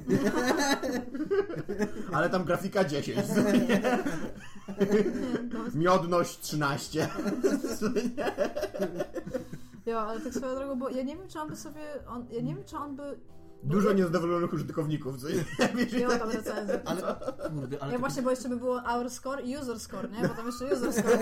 [2.15, 3.17] Ale tam grafika 10.
[5.75, 7.07] Miodność 13.
[9.85, 11.81] Jo, ale tak swoją drogą, bo ja nie wiem, czy on by sobie...
[12.07, 13.19] On, ja nie wiem, czy on by...
[13.63, 15.43] Dużo niezadowolonych użytkowników, co nie?
[15.75, 16.81] Wiesz, Miał tam recenzję.
[16.85, 17.01] Ale,
[17.49, 20.27] kurde, ale Ja tak- właśnie, bo jeszcze by było our score i user score, nie?
[20.27, 21.17] Bo tam jeszcze user score.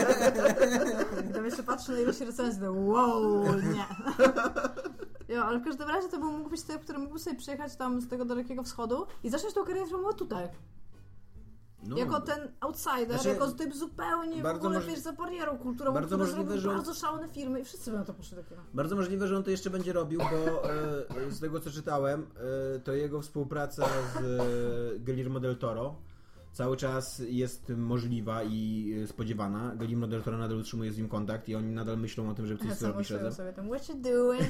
[1.24, 3.86] Gdybym jeszcze patrzył na ilość recenzji, to wow, nie.
[5.36, 8.02] Jo, ale w każdym razie to był, mógł być typ, który mógł sobie przyjechać tam
[8.02, 10.48] z tego dalekiego wschodu i zacząć tą karierę filmową tutaj.
[11.88, 11.98] No.
[11.98, 15.94] jako ten outsider, Znaczy, jako typ zupełnie w bardzo ogóle, możli- wiesz, za barierą kulturową,
[15.96, 18.62] bardzo możliwe, że on- bardzo szalone filmy i wszyscy na to poszli do kina.
[18.74, 20.70] Bardzo możliwe, że on to jeszcze będzie robił, bo
[21.28, 22.28] e, z tego co czytałem,
[22.76, 25.96] e, to jego współpraca z e, Guillermo del Toro
[26.52, 29.76] cały czas jest możliwa i spodziewana.
[29.76, 32.60] Guillermo del Toro nadal utrzymuje z nim kontakt i oni nadal myślą o tym, żeby
[32.60, 33.34] coś Ja zrobić razem.
[33.34, 34.44] sobie tam, what you doing?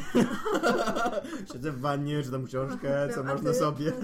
[1.54, 3.94] Siedzę w wannie, czytam książkę, co masz na sobie.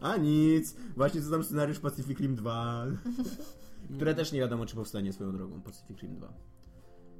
[0.00, 2.86] A nic, właśnie czytam scenariusz Pacific Rim 2,
[3.96, 6.32] które też nie wiadomo, czy powstanie swoją drogą, Pacific Rim 2.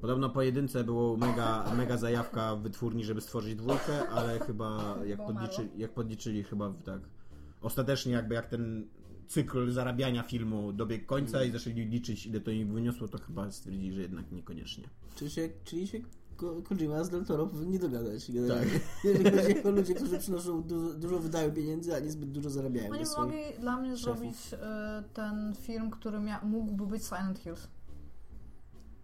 [0.00, 5.18] Podobno po jedynce było mega, mega zajawka w wytwórni, żeby stworzyć dwójkę, ale chyba jak
[5.18, 7.00] Bo podliczyli, jak podliczyli chyba tak,
[7.60, 8.88] ostatecznie jakby jak ten
[9.26, 13.92] cykl zarabiania filmu dobiegł końca i zaczęli liczyć ile to im wyniosło, to chyba stwierdzili,
[13.92, 14.84] że jednak niekoniecznie.
[15.14, 16.00] Czyli się, czyli się
[16.36, 18.26] Ko- Kojima z Del Toro powinni dogadać.
[18.26, 18.34] Tak.
[18.34, 18.70] generalnie.
[19.04, 22.90] Jeżeli chodzi o ludzi, którzy przynoszą dużo, dużo wydają pieniędzy, a niezbyt dużo zarabiają.
[22.90, 24.18] Oni mogli dla mnie szefów.
[24.18, 27.68] zrobić e, ten film, który mógłby być Silent Hills.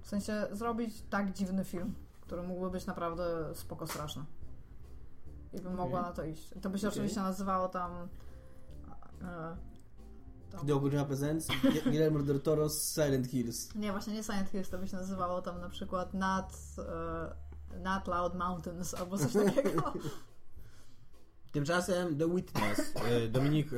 [0.01, 4.25] W sensie zrobić tak dziwny film, który mógłby być naprawdę spoko straszny.
[5.53, 6.11] I bym mogła Okej.
[6.11, 6.51] na to iść.
[6.63, 6.99] To by się Okej.
[6.99, 7.91] oczywiście nazywało tam...
[9.23, 9.57] E,
[10.53, 11.49] tam Hideo Kojima Presents,
[11.85, 13.75] Guillermo del Toro z Silent Hills.
[13.75, 16.47] nie, właśnie nie Silent Hills, to by się nazywało tam na przykład Not,
[17.75, 19.93] e, not Loud Mountains albo coś takiego.
[21.53, 22.93] Tymczasem The Witness.
[22.97, 23.77] E, Dominik e,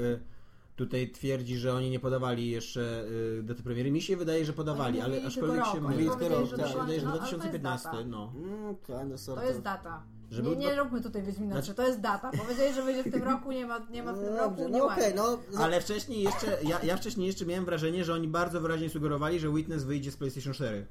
[0.77, 3.05] tutaj twierdzi, że oni nie podawali jeszcze
[3.39, 3.91] e, daty premiery.
[3.91, 6.09] Mi się wydaje, że podawali, ale aczkolwiek się mówi.
[6.09, 7.89] Oni Tak, że się to wydaje, że no, ale to jest 2015.
[7.89, 8.05] data.
[8.05, 8.33] No.
[8.37, 9.64] Mm, kinda, sort To jest of.
[9.64, 10.03] data.
[10.35, 12.30] Że nie, nie róbmy tutaj Wiedźmina Znaczy- 3, to jest data.
[12.39, 14.85] Powiedzieli, że wyjdzie w tym roku, nie ma, nie ma w tym No roku, no
[14.87, 15.39] okej, no.
[15.51, 19.41] za- Ale wcześniej jeszcze, ja, ja wcześniej jeszcze miałem wrażenie, że oni bardzo wyraźnie sugerowali,
[19.41, 20.87] że Witness wyjdzie z PlayStation 4.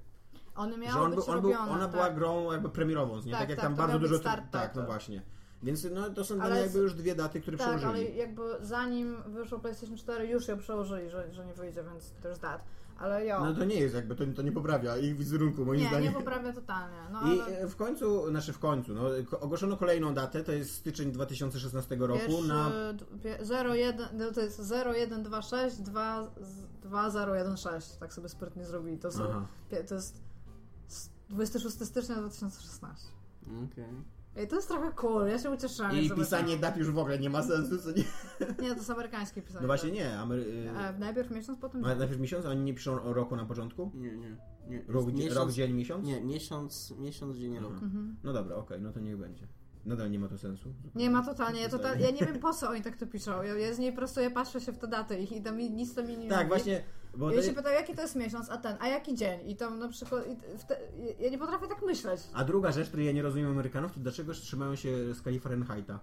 [0.55, 1.91] On miał że on, był, on był, robione, ona tak.
[1.91, 3.31] była grą jakby premierową, nie?
[3.31, 4.17] Tak, Tak, jak tak, tam to bardzo dużo...
[4.17, 5.21] start tak, no właśnie.
[5.63, 8.17] Więc no, to są dla Ale mnie jakby już dwie daty, które Tak, ale przełożyli.
[8.17, 12.61] jakby zanim wyszło PlayStation 4, już ją przełożyli, że, że nie wyjdzie, więc there's that.
[12.97, 13.39] Ale jo.
[13.45, 16.13] No to nie jest jakby, to, to nie poprawia ich wizerunku moim nie, zdaniem.
[16.13, 16.97] nie poprawia totalnie.
[17.11, 19.01] No, I ale e, w końcu, znaczy w końcu, no,
[19.39, 22.69] ogłoszono kolejną datę, to jest styczeń 2016 roku pierwszy, na...
[22.93, 26.27] d- pie- 01, no to jest 0126 2,
[26.83, 28.97] 2016, tak sobie sprytnie zrobili.
[28.97, 29.47] To, są, Aha.
[29.69, 30.21] to jest
[30.89, 33.07] s- 26 stycznia 2016.
[33.71, 33.85] Okej.
[34.35, 35.99] Ej, to jest trochę cool, ja się ucieszyłam.
[35.99, 38.03] I pisanie dat już w ogóle nie ma sensu, co nie?
[38.61, 39.61] Nie, to jest amerykańskie pisanie.
[39.61, 40.69] No właśnie nie, Amery...
[40.77, 41.97] E, najpierw miesiąc, potem dzień.
[41.97, 43.91] najpierw miesiąc, a oni nie piszą o roku na początku?
[43.95, 44.37] Nie, nie.
[44.67, 44.83] nie.
[44.87, 46.05] Rok, miesiąc, rok dzień, miesiąc?
[46.07, 47.73] Nie, miesiąc, miesiąc, dzień, rok.
[47.73, 48.15] Mhm.
[48.23, 49.47] No dobra, okej, no to niech będzie.
[49.85, 50.73] Nadal nie ma to sensu.
[50.95, 53.43] Nie ma totalnie, ja, total, ja nie wiem po co oni tak to piszą.
[53.43, 55.57] Ja, ja z niej po prostu ja patrzę się w te daty ich i tam
[55.57, 56.49] mi, nic to mi nie Tak, mówi.
[56.49, 56.83] właśnie,
[57.17, 59.49] bo Ja się pytam, jaki to jest miesiąc, a ten, a jaki dzień?
[59.49, 60.23] I tam na przykład,
[60.67, 60.77] te,
[61.19, 62.21] ja nie potrafię tak myśleć.
[62.33, 65.99] A druga rzecz, której ja nie rozumiem Amerykanów, to dlaczego trzymają się skali Fahrenheita,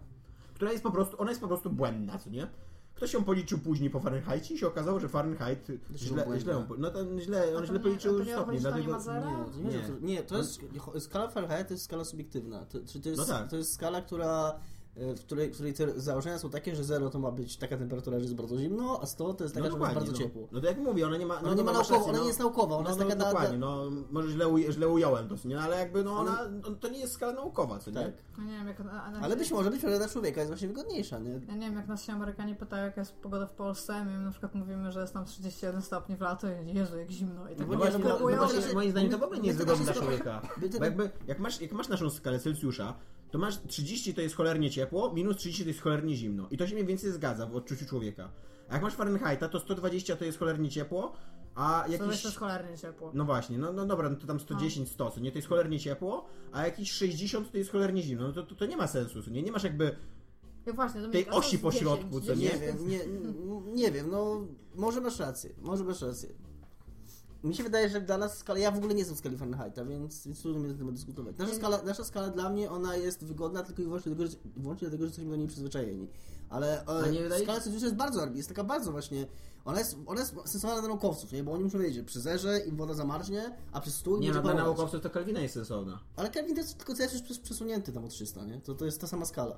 [0.54, 2.46] która jest po prostu, ona jest po prostu błędna, co nie?
[2.94, 7.20] Ktoś ją policzył później po Fahrenheicie i się okazało, że Fahrenheit źle, źle, no to
[7.20, 8.92] źle, on to źle nie- policzył to nie stopnie, dlatego...
[8.92, 9.30] ma zera?
[9.30, 9.80] Nie, to nie, Nie.
[9.82, 10.60] To, nie, to jest,
[10.98, 12.64] skala Fahrenheit to jest skala subiektywna.
[12.64, 13.50] To, czy to, jest, No tak.
[13.50, 14.60] to jest skala, która,
[14.96, 18.22] w której, w której założenia są takie, że 0 to ma być taka temperatura, że
[18.22, 20.18] jest bardzo zimno, a 100 to jest taka, że jest bardzo no.
[20.18, 20.48] ciepło.
[20.52, 21.40] No to jak mówię, ona nie ma...
[21.40, 23.58] Ona nie ma naukowo- ona nie jest naukowa, ona no, jest no, taka na- dokładnie,
[23.58, 25.60] no może źle, źle ująłem to, nie?
[25.60, 27.96] Ale jakby, no ona, no, to nie jest skala naukowa, co nie?
[27.96, 28.12] Tak.
[28.38, 30.68] No nie wiem, jak, a, a, Ale być może być może dla człowieka jest właśnie
[30.68, 31.40] wygodniejsza, nie?
[31.48, 34.30] Ja nie wiem, jak nas się Amerykanie pytają, jaka jest pogoda w Polsce, my na
[34.30, 37.48] przykład mówimy, że jest tam 31 stopni w lato i Jezu, jak zimno.
[37.48, 39.46] I tak No No nie, właśnie, no, no, no moim zdaniem to w ogóle nie
[39.46, 40.42] jest wygodne dla człowieka.
[40.78, 42.94] Bo jakby, jak masz, jak masz naszą skalę Celsjusza,
[43.30, 46.46] to masz 30 to jest cholernie ciepło, minus 30 to jest cholernie zimno.
[46.50, 48.30] I to się mniej więcej zgadza w odczuciu człowieka.
[48.68, 51.12] A jak masz Fahrenheita, to 120 to jest cholernie ciepło,
[51.54, 53.10] a to jest cholernie ciepło.
[53.14, 55.32] No właśnie, no, no dobra, no to tam 110, 100, co nie?
[55.32, 58.26] To jest cholernie ciepło, a jakieś 60 to jest cholernie zimno.
[58.26, 59.42] No to, to, to nie ma sensu, co nie?
[59.42, 59.96] Nie masz jakby
[60.66, 62.58] Ja właśnie, tej osi po środku, 10, co Nie nie?
[62.58, 63.00] wiem, nie,
[63.74, 66.28] nie wiem, no może masz rację, może masz rację.
[67.44, 69.84] Mi się wydaje, że dla nas skala, ja w ogóle nie jestem w skali Fahrenheita,
[69.84, 71.38] więc, więc trudno mi na temat dyskutować.
[71.38, 74.88] Nasza skala, nasza skala dla mnie, ona jest wygodna tylko i wyłącznie dlatego, że, wyłącznie
[74.88, 76.08] dlatego, że jesteśmy do niej przyzwyczajeni.
[76.48, 79.26] Ale e, skala Celsjusza jest bardzo, jest taka bardzo właśnie,
[79.64, 81.44] ona jest, ona jest dla naukowców, nie?
[81.44, 84.32] Bo oni muszą wiedzieć, że przy zerze im woda zamarznie, a przy stół im Nie,
[84.32, 86.00] no dla naukowców to Kelvina jest sensowna.
[86.16, 88.60] Ale Kelvin to jest tylko Celsjusz przes- przesunięty tam o 300, nie?
[88.60, 89.56] To, to jest ta sama skala.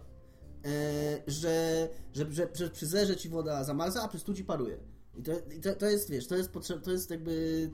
[0.65, 4.79] E, że, że, że, że przy zerze ci woda zamarza, a przy stu ci paruje.
[5.17, 7.71] I to, i to, to jest, wiesz, to jest potrzeb, to jest jakby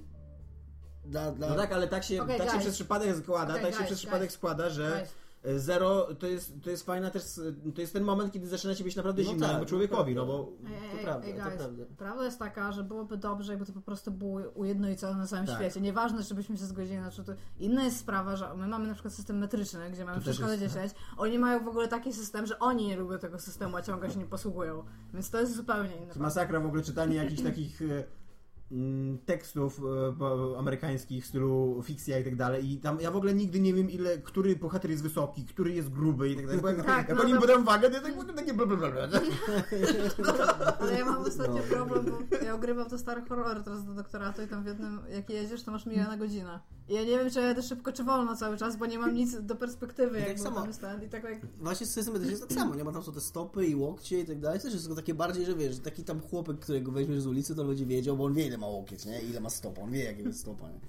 [1.04, 1.32] dla...
[1.32, 1.48] dla...
[1.48, 2.62] No tak, ale tak się, Okej, tak się guys.
[2.62, 5.27] przez przypadek składa, Okej, tak się guys, przez przypadek składa, że Guys.
[5.56, 7.22] Zero to jest, to jest fajna też,
[7.74, 10.52] to jest ten moment, kiedy zaczyna się być naprawdę No zimno tak, człowiekowi, no bo
[10.66, 11.56] Ej, ej, To prawda, ej, to guys.
[11.56, 11.84] prawda.
[11.98, 15.56] Prawda jest taka, że byłoby dobrze, jakby to po prostu było ujednolicone na całym Tak.
[15.56, 15.80] świecie.
[15.80, 17.22] Nieważne, żebyśmy się zgodzili na to.
[17.58, 20.52] Inna jest sprawa, że my mamy na przykład system metryczny, gdzie mamy To wszystko na
[20.54, 20.92] jest- 10.
[21.16, 24.18] Oni mają w ogóle taki system, że oni nie lubią tego systemu, a ciągle się
[24.18, 24.84] nie posługują.
[25.14, 26.14] Więc to jest zupełnie inne.
[26.14, 28.04] to masakra w ogóle czytanie jakichś takich e,
[29.26, 29.80] tekstów
[30.54, 33.74] e, amerykańskich w stylu fikcja i tak dalej i tam ja w ogóle nigdy nie
[33.74, 37.08] wiem ile, który bohater jest wysoki, który jest gruby i tak dalej, bo jak, Tak,
[37.08, 39.08] jak no oni to- podają wagę, to ja tak mówię takie blablabla.
[40.80, 41.76] Ale ja mam ostatnio No.
[41.76, 45.30] problem, bo ja ogrywam te stare horrory teraz do doktoratu i tam w jednym, jak
[45.30, 46.60] jedziesz, to masz milion na godzinę.
[46.88, 49.14] I ja nie wiem, czy ja jadę szybko, czy wolno cały czas, bo nie mam
[49.14, 50.66] nic do perspektywy, I tak jak samo.
[50.66, 51.02] jest ten.
[51.02, 51.46] I tak jak...
[51.56, 54.20] Właśnie z systemem medycznym jest tak samo, nie ma tam są te stopy i łokcie
[54.20, 56.58] i tak dalej, to też jest tylko takie bardziej, że wiesz, że taki tam chłopek,
[56.58, 59.20] którego weźmiesz z ulicy, to on będzie wiedział, bo on wie ile ma łokieć, nie?
[59.20, 60.80] Ile ma stopa, on wie jakiego jest stopa, nie?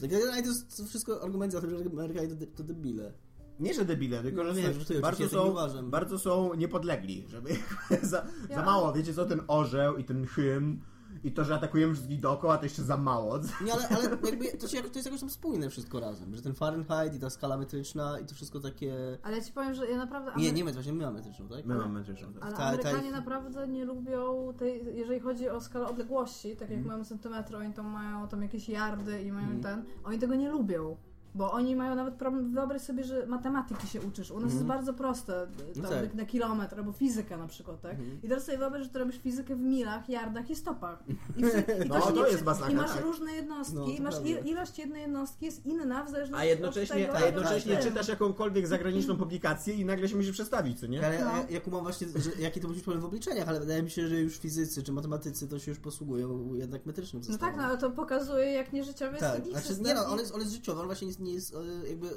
[0.00, 3.12] Tak, ale to jest to wszystko argument za tym, że Amerykanie to, to debile.
[3.60, 7.50] Nie, że debile, tylko No że żartuję, bardzo, tak nie są, bardzo są niepodlegli, żeby
[8.02, 10.80] za, Ja- za mało, wiecie co, ten orzeł i ten hymn
[11.26, 13.38] i to, że atakujemy wszystkich dookoła, to jeszcze za mało.
[13.66, 16.54] Nie, ale, ale jakby to, się, to jest jakoś tam spójne wszystko razem, że ten
[16.54, 19.18] Fahrenheit i ta skala metryczna i to wszystko takie...
[19.22, 20.30] Ale ja ci powiem, że ja naprawdę...
[20.36, 21.66] Nie, Amery- nie właśnie my mamy metryczną, tak?
[21.66, 22.32] My mamy metryczną.
[22.32, 22.42] tak.
[22.42, 26.70] Ale Ta- ta Amerykanie ich- naprawdę nie lubią tej, jeżeli chodzi o skalę odległości, tak
[26.70, 29.62] jak mamy centymetry, oni tam mają tam jakieś yardy i mają Mhm.
[29.62, 30.96] ten, oni tego nie lubią.
[31.36, 34.30] Bo oni mają nawet problem, wyobraź sobie, że matematyki się uczysz.
[34.30, 34.68] U nas jest Mhm.
[34.78, 36.14] bardzo proste, No tam tak.
[36.14, 37.90] na kilometr, albo fizyka na przykład, tak?
[37.92, 38.18] Mhm.
[38.22, 41.04] I teraz sobie wyobraź, że ty robisz fizykę w milach, yardach i stopach.
[41.36, 43.02] I, wszy- i No, się to nie jest przy- masakra, I masz tak.
[43.02, 46.44] różne jednostki, No, to i masz il, ilość jednej jednostki jest inna w zależności A
[46.50, 50.86] jednocześnie, od tego, a jednocześnie czytasz jakąkolwiek zagraniczną publikację i nagle się musisz przestawić, co
[50.86, 51.06] nie?
[51.06, 51.30] Ale No.
[51.30, 53.90] ja, ja kumam właśnie, że, jaki to musi być problem w obliczeniach, ale wydaje mi
[53.90, 57.54] się, że już fizycy czy matematycy to się już posługują jednak metrycznym No systemem.
[57.54, 60.34] tak, no ale to pokazuje, jak nieżyciowy jest Tak, ich znaczy, nie no, on jest,
[60.34, 62.08] on jest życiowy, on właśnie nie jest, nie jest e, jakby,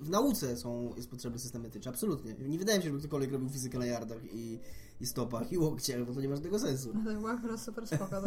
[0.00, 2.34] w nauce są, jest potrzebny system metyczny, absolutnie.
[2.48, 4.58] Nie wydaje mi się, żeby ktokolwiek robił fizykę na yardach i,
[5.00, 6.92] i stopach i łokciach, bo to nie ma żadnego sensu.
[6.94, 8.06] No to była akurat super spoko.
[8.06, 8.24] tak?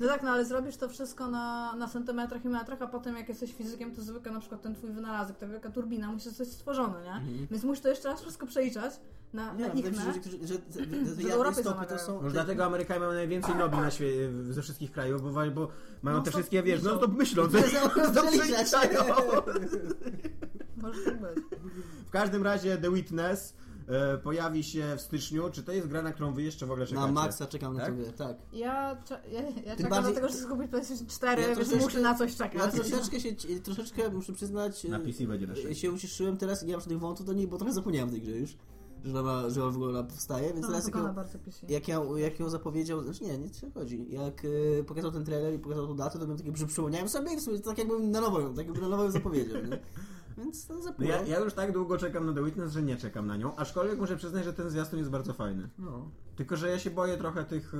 [0.00, 3.28] No tak, no ale zrobisz to wszystko na, na centymetrach i metrach, a potem jak
[3.28, 7.04] jesteś fizykiem, to zwykle na przykład ten twój wynalazek, ta wielka turbina musi zostać stworzony,
[7.04, 7.12] nie?
[7.12, 7.46] Mhm.
[7.50, 9.00] Więc musisz to jeszcze raz wszystko przeliczać
[9.32, 12.22] na, Nie, na no, że, że, że, że, że Że stopy to są...
[12.22, 15.68] Może dlatego Amerykanie mają najwięcej nobli na świecie ze wszystkich krajów, bo, bo
[16.02, 19.02] mają No te wszystkie, wiesz, no to myślą, są- to przeliczają.
[20.82, 21.44] Może tak być.
[22.06, 23.54] W każdym razie The Witness
[23.88, 25.50] e, pojawi się w styczniu.
[25.50, 27.06] Czy to jest gra, na którą wy jeszcze w ogóle czekacie?
[27.06, 27.88] Na Maxa czekam na Tak?
[27.88, 28.36] to grę, tak.
[28.52, 28.96] Ja,
[29.32, 32.32] ja, ja czekam bardziej- dlatego, że chcę kupić PlayStation 4, Ja więc muszę na coś
[32.32, 32.74] Ja czekać.
[32.74, 33.34] troszeczkę się,
[33.64, 35.74] troszeczkę muszę przyznać, Na e, PC będzie na szczęście.
[35.74, 38.32] się ucieszyłem teraz i nie mam żadnych wątów do niej, bo trochę zapomniałem tej gry
[38.38, 38.56] już,
[39.04, 41.14] że ona, że ona w ogóle powstaje, więc No, teraz jak ją,
[41.68, 44.42] jak, ją, jak ją zapowiedział, znaczy nie, nie co chodzi, jak
[44.80, 47.36] e, pokazał ten trailer i pokazał tą datę, to byłem taki, że przypomniałem sobie i
[47.36, 49.78] w sumie to tak jakbym na nowo ją, tak jakby na nowo ją zapowiedział, nie?
[50.38, 53.36] Więc no ja, ja już tak długo czekam na The Witness, że nie czekam na
[53.36, 55.68] nią, aczkolwiek muszę przyznać, że ten zwiastun jest bardzo fajny.
[55.78, 56.10] No.
[56.36, 57.72] Tylko, że ja się boję trochę tych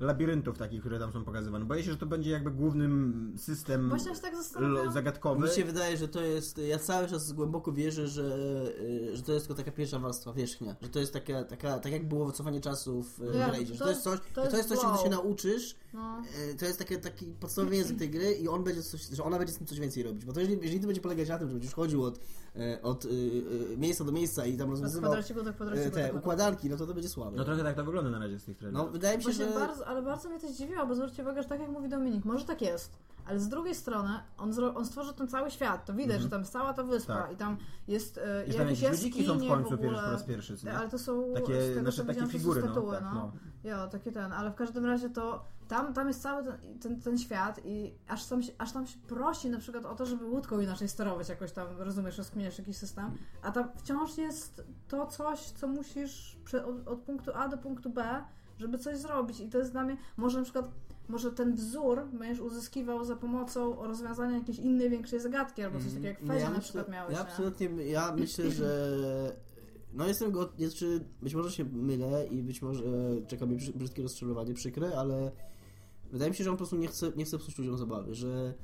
[0.00, 1.64] labiryntów takich, które tam są pokazywane.
[1.64, 4.92] Boję się, że to będzie jakby głównym system Właśnie się tak zastanawiam.
[4.92, 5.48] zagadkowy.
[5.48, 6.58] Mi się wydaje, że to jest.
[6.58, 8.36] Ja cały czas głęboko wierzę, że,
[8.80, 10.76] y, że to jest tylko taka pierwsza warstwa wierzchnia.
[10.82, 13.74] Że to jest taka, taka tak jak było wycofanie czasu w y, Ja, Raidzie.
[13.74, 15.76] Że to to jest coś, jest- że to to jest jest coś, czego się nauczysz.
[15.92, 16.22] No.
[16.52, 19.38] y, To jest takie, taki podstawowy język tej gry i on będzie coś, że ona
[19.38, 20.24] będzie z tym coś więcej robić.
[20.24, 22.20] Bo to jeżeli, jeżeli to będzie polegać na tym, że będziesz chodził od,
[22.82, 26.94] od y, y, miejsca do miejsca i tam rozwiązywał te tak układanki, no to to
[26.94, 27.36] będzie słabe.
[27.36, 28.86] No trochę tak to wygląda na razie z tych trailerów.
[28.86, 29.58] No, wydaje mi się, Właśnie że.
[29.60, 32.44] bardzo, ale bardzo mnie to zdziwiło, bo zwróćcie uwagę, że tak jak mówi Dominik, może
[32.44, 36.22] tak jest, ale z drugiej strony on, zro, on stworzył ten cały świat, to widać,
[36.22, 37.32] że tam jest cała ta wyspa Tak.
[37.32, 37.56] i tam
[37.88, 39.88] jest e, Jest tam jakieś ludziki są w jaskinie końcu ogóle.
[39.88, 40.56] pierwszy, po raz pierwszy.
[40.56, 40.72] co nie?
[40.72, 42.92] Ale to są Takie z tego, nasze co takie widziałam, to są figury, no, statuły,
[42.92, 43.14] tak, no.
[43.14, 43.32] no.
[43.70, 47.18] Jo, takie ten, ale w każdym razie to tam, tam jest cały ten, ten, ten
[47.18, 50.60] świat i aż tam, się, aż tam się prosi na przykład o to, żeby łódką
[50.60, 53.10] inaczej sterować jakoś tam, rozumiesz, rozkminiasz jakiś system,
[53.42, 56.36] a tam wciąż jest to coś, co musisz
[56.66, 58.24] od, od punktu A do punktu B,
[58.58, 60.70] żeby coś zrobić i to jest dla mnie, może na przykład
[61.08, 66.06] może ten wzór będziesz uzyskiwał za pomocą rozwiązania jakiejś innej, większej zagadki, albo coś takiego
[66.06, 67.28] jak Nie, Fezie ja na myślę- przykład miałeś, Ja nie?
[67.28, 68.88] absolutnie, ja myślę, że
[69.92, 72.82] no jestem go, znaczy być może się mylę i być może
[73.28, 75.30] czeka mnie brzy- brzydkie rozczarowanie, przykre, ale
[76.12, 78.54] wydaje mi się, że on po prostu nie chce, nie chce psuć ludziom zabawy, że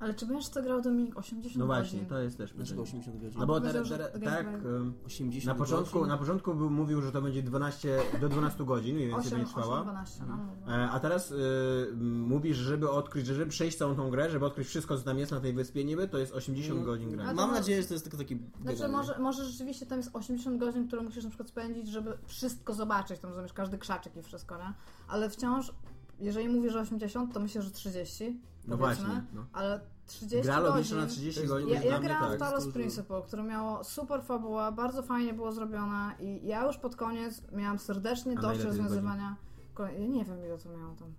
[0.00, 2.08] Ale czy będziesz to grał Dominik 80 No właśnie, godzin?
[2.08, 3.00] to jest też dlaczego pytanie.
[3.00, 3.40] 80 godzin?
[3.40, 6.08] No bo teraz, tak, gameplay- ym, 80 na początku, godzin?
[6.08, 9.52] na początku był, mówił, że to będzie 12 do 12 godzin, mniej więcej 8, będzie
[9.52, 9.82] 8, trwała.
[9.82, 10.38] 12, no.
[10.66, 10.72] no.
[10.76, 11.36] E, A teraz y,
[12.02, 15.32] mówisz, żeby odkryć, że żeby przejść całą tą grę, żeby odkryć wszystko, co tam jest
[15.32, 16.84] na tej wyspie niby, to jest 80 Mm.
[16.84, 17.30] godzin grania.
[17.30, 20.58] A Mam nadzieję, że to jest tylko taki Znaczy może, może rzeczywiście tam jest 80
[20.60, 24.56] godzin, które musisz na przykład spędzić, żeby wszystko zobaczyć, tam rozumiesz, każdy krzaczek i wszystko,
[24.56, 24.72] nie?
[25.08, 25.72] Ale wciąż,
[26.20, 29.46] jeżeli mówisz, że 80, to myślę, że 30, No właśnie, no.
[29.52, 30.96] ale 30 Gra godzin...
[30.96, 32.38] na 30 godzin Ja, ja grałam w tak.
[32.38, 32.74] Talos dużo.
[32.74, 37.78] Principle, które miało super fabułę, bardzo fajnie było zrobione i ja już pod koniec miałam
[37.78, 39.36] serdecznie A dość rozwiązywania...
[39.78, 41.14] Ja nie wiem, ile to miało tam.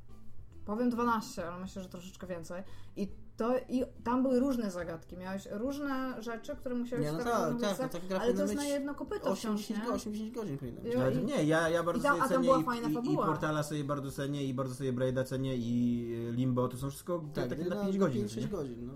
[0.66, 2.64] Powiem 12, ale myślę, że troszeczkę więcej.
[2.96, 3.08] I,
[3.40, 5.18] to, I tam były różne zagadki.
[5.18, 8.42] Miałeś różne rzeczy, które musiałeś Nie, no tak, tak, ulicach, no tak gra ale to
[8.42, 9.94] jest na jedno kopyto wciąż, 80, nie?
[9.94, 10.96] 80 godzin powinno być.
[10.96, 13.16] Ale i- nie, ja, ja bardzo i tam- sobie cenię była i, fajna i, i.
[13.16, 17.24] Portala sobie bardzo cenię i bardzo sobie Braid'a cenię i y, Limbo, to są wszystko
[17.34, 18.22] Tak, takie no, na 5 godzin.
[18.22, 18.48] 5 nie?
[18.48, 18.94] godzin, no.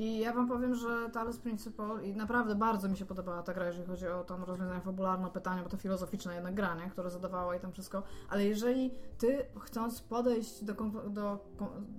[0.00, 3.66] I ja wam powiem, że Talos Principle i naprawdę bardzo mi się podobała ta gra,
[3.66, 7.60] jeżeli chodzi o tam rozwiązanie fabularne, pytania, bo to filozoficzne jednak granie, które zadawała i
[7.60, 10.74] tam wszystko, ale jeżeli ty chcąc podejść do,
[11.08, 11.38] do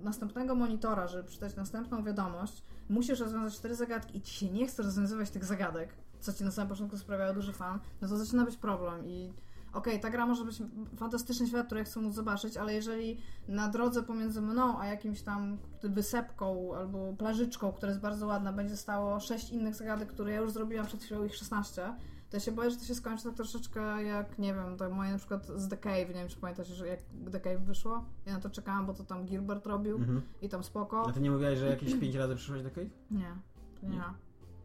[0.00, 4.82] następnego monitora, żeby przeczytać następną wiadomość, musisz rozwiązać cztery zagadki i ci się nie chce
[4.82, 8.56] rozwiązywać tych zagadek, co ci na samym początku sprawiało duży fan, no to zaczyna być
[8.56, 9.32] problem i
[9.72, 10.62] okej, ta gra może być
[10.96, 13.18] fantastyczny świat, który ja chcę móc zobaczyć, ale jeżeli
[13.48, 18.76] na drodze pomiędzy mną a jakimś tam wysepką albo plażyczką, która jest bardzo ładna, będzie
[18.76, 21.94] stało sześć innych zagadek, które ja już zrobiłam przed chwilą ich 16,
[22.30, 25.12] to ja się boję, że to się skończy tak troszeczkę jak, nie wiem, to moje
[25.12, 27.00] na przykład z The Cave, nie wiem czy pamiętacie, że jak
[27.32, 28.04] The Cave wyszło?
[28.26, 30.22] Ja na to czekałam, bo to tam Gilbert robił Mhm.
[30.42, 31.06] i tam spoko.
[31.08, 32.90] A ty nie mówiłaś, że jakieś 5 razy przyszłaś do Cave?
[33.10, 33.34] Nie,
[33.80, 33.92] to nie.
[33.96, 34.02] Nie?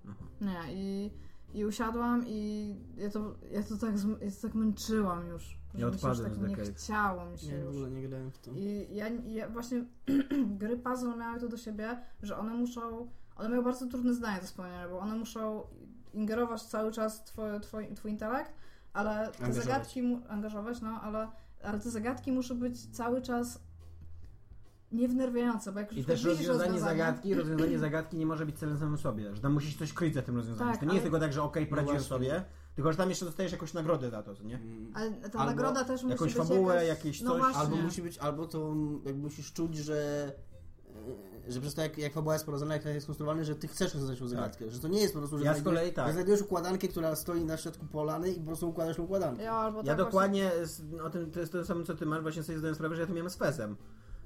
[0.10, 0.26] Aha.
[0.42, 1.12] Nie, i,
[1.54, 5.58] i usiadłam i ja to, ja to, tak, ja to tak męczyłam już.
[5.74, 7.60] Ja że mi się już odpadłem tak z The nie chciało mi się Nie, w
[7.60, 7.70] już.
[7.70, 8.52] ogóle nie grałem w to.
[8.52, 9.86] I ja, ja właśnie
[10.60, 14.48] gry puzzle miały to do siebie, że one muszą, one mają bardzo trudne zdanie do
[14.48, 15.64] spełnienia, bo one muszą
[16.14, 18.54] ingerować cały czas twój, twój, twój intelekt,
[18.94, 19.56] ale te Angażować.
[19.66, 21.28] zagadki, mu, angażować, no, ale,
[21.64, 23.60] ale te zagadki muszą być cały czas
[24.92, 28.98] niewnerwiające, bo jak już I też rozwiązanie zagadki, rozwiązanie zagadki nie może być celem samym
[28.98, 30.72] sobie, że tam musisz coś kryć za tym rozwiązaniem.
[30.74, 32.10] Tak, to nie ale- jest tylko tak, że okej, poradziłem właśnie.
[32.10, 32.44] sobie,
[32.76, 34.56] tylko że tam jeszcze dostajesz jakąś nagrodę za to, co nie?
[34.56, 34.92] Mm.
[34.96, 36.88] Ale ta Albo nagroda też musi jakąś być fabułę, jakaś...
[36.90, 37.40] jakieś no coś.
[37.40, 37.62] Właśnie.
[37.62, 38.76] Albo musi być, albo to
[39.06, 40.32] jakby musisz czuć, że
[41.48, 43.94] e, że przez to jak, jak fabuła jest porozumiana, jak jest skonstruowana, że ty chcesz
[43.94, 45.56] rozwiązać tą zagadkę, że to nie jest po prostu, że Tak.
[45.56, 46.14] Ja z znajdujesz- kolei tak.
[46.14, 49.44] znajdujesz układankę, która stoi na środku polany i po prostu układasz tą układankę.
[49.44, 52.22] Ja, albo Ja tak dokładnie, z, o tym, to jest to samo co ty masz,
[52.22, 53.76] właśnie sobie zdałem sprawę, że ja to miałem z Fezem.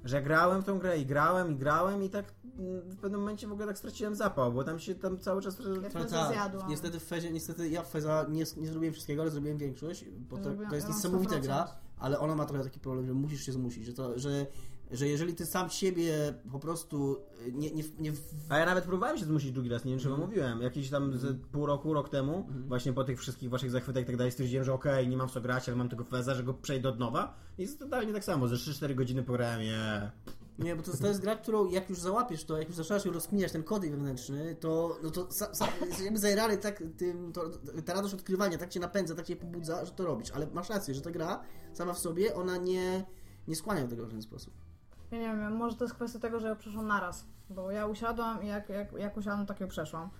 [0.04, 3.20] Że ja grałem w tą grę i grałem i grałem i tak mm, w pewnym
[3.20, 5.58] momencie w ogóle tak straciłem zapał, bo tam się tam cały czas...
[5.82, 6.68] Ja To Feza zjadłam.
[6.68, 10.38] niestety w Fezie, niestety ja w Feza nie, nie zrobiłem wszystkiego, ale zrobiłem większość, bo
[10.38, 11.40] to, to jest niesamowita 100%.
[11.40, 14.46] gra, ale ona ma trochę taki problem, że musisz się zmusić, że to, że
[14.92, 17.16] że jeżeli ty sam siebie po prostu
[17.46, 18.12] y, nie, nie, nie
[18.48, 20.62] A ja nawet próbowałem się zmusić drugi raz, nie wiem czy wam mówiłem.
[20.62, 24.16] Jakiś tam z pół roku, rok temu, właśnie po tych wszystkich waszych zachwytach i tak
[24.16, 26.54] dalej, stwierdziłem, że okej, nie mam w co grać, ale mam tego feza, że go
[26.54, 27.34] przejdę od nowa.
[27.58, 30.10] I jest totalnie tak samo, ze 3-4 godziny pograłem je.
[30.58, 33.12] Nie, bo to, to jest gra, którą jak już załapiesz to, jak już zaczynasz ją
[33.12, 35.68] rozkminiać, ten kod wewnętrzny, to, no to sa, sa,
[36.04, 37.50] jakby zajrany tak tym, to,
[37.84, 40.30] ta radość odkrywania tak cię napędza, tak cię pobudza, że to robisz.
[40.30, 43.04] Ale masz rację, że ta gra sama w sobie, ona nie,
[43.48, 44.71] nie skłania do tego w ten sposób.
[45.12, 47.24] Ja nie wiem, może to jest kwestia tego, że ja przeszłam naraz.
[47.50, 50.10] Bo ja usiadłam i jak, jak, jak usiadłam, tak ją przeszłam.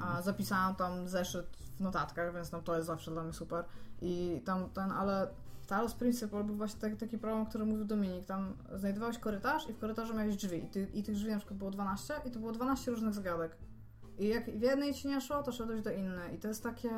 [0.00, 3.64] A zapisałam tam zeszyt w notatkach, więc tam to jest zawsze dla mnie super.
[4.00, 5.28] I tam ten, ale
[5.66, 8.24] Talos Principle był właśnie taki, taki problem, o którym mówił Dominik.
[8.26, 10.64] Tam znajdowałeś korytarz i w korytarzu miałeś drzwi.
[10.64, 13.56] I, ty, I tych drzwi na przykład było 12 i to było 12 różnych zagadek.
[14.18, 16.34] I jak w jednej ci nie szło, to szedłeś do innej.
[16.34, 16.90] I to jest takie...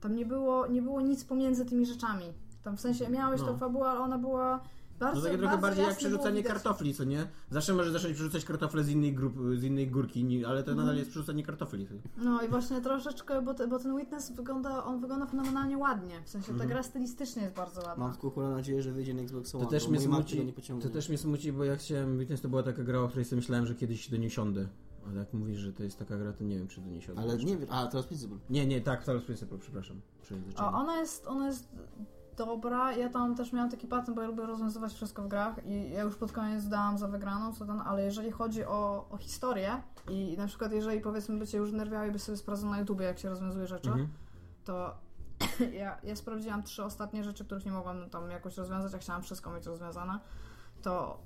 [0.00, 2.32] Tam nie było, nie było nic pomiędzy tymi rzeczami.
[2.62, 3.46] Tam w sensie miałeś No.
[3.46, 4.60] tą fabułę, ale ona była
[4.98, 7.26] bardzo, No takie trochę bardziej jak przerzucanie kartofli, co nie?
[7.50, 11.10] Zawsze możesz zacząć przerzucać kartofle z innej, grup, z innej górki, ale to nadal jest
[11.10, 11.88] przerzucanie kartofli.
[12.16, 16.22] No i właśnie troszeczkę, bo, te, bo ten Witness wygląda, on wygląda fenomenalnie ładnie.
[16.24, 18.04] W sensie ta gra stylistycznie jest bardzo ładna.
[18.04, 20.88] Mam tylko kurwa nadzieję, że wyjdzie na Xbox One, To też bo mnie smuci, to
[20.88, 23.66] też mnie smuci, bo jak chciałem, Witness to była taka gra, o której sobie myślałem,
[23.66, 24.68] że kiedyś do niej siądę.
[25.06, 27.22] Ale jak mówisz, że to jest taka gra, to nie wiem, czy do niej siądę.
[27.22, 28.38] Ale nie wiem, a teraz Principle.
[28.50, 30.00] Nie, nie, tak, Talos Principle, przepraszam.
[30.56, 31.68] O, ona jest, ona jest
[32.36, 32.92] dobra.
[32.92, 36.02] Ja tam też miałam taki patent, bo ja lubię rozwiązywać wszystko w grach i ja
[36.02, 40.34] już pod koniec dałam za wygraną, co ten, ale jeżeli chodzi o, o historię i
[40.38, 43.28] na przykład jeżeli powiedzmy by cię już nerwiały by sobie sprawdzał na YouTubie, jak się
[43.28, 44.08] rozwiązuje rzeczy, Mhm.
[44.64, 44.94] to
[45.80, 49.50] ja, ja sprawdziłam trzy ostatnie rzeczy, których nie mogłam tam jakoś rozwiązać, a chciałam wszystko
[49.50, 50.18] mieć rozwiązane,
[50.82, 51.18] to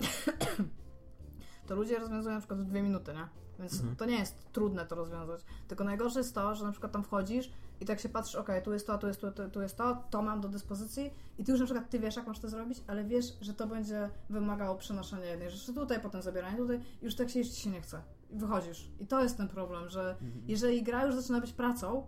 [1.66, 3.28] to ludzie rozwiązują na przykład w dwie minuty, nie?
[3.58, 3.96] Więc Mhm.
[3.96, 5.44] to nie jest trudne to rozwiązać.
[5.68, 7.50] Tylko najgorsze jest to, że na przykład tam wchodzisz
[7.80, 10.04] i tak się patrzysz, okej, tu jest to, tu jest to, tu, tu jest to,
[10.10, 12.82] to mam do dyspozycji i ty już na przykład ty wiesz, jak masz to zrobić,
[12.86, 17.14] ale wiesz, że to będzie wymagało przenoszenia jednej rzeczy tutaj, potem zabierania tutaj i już
[17.14, 18.02] tak się, już ci się nie chce.
[18.30, 18.90] I wychodzisz.
[19.00, 20.16] I to jest ten problem, że
[20.46, 22.06] jeżeli gra już zaczyna być pracą,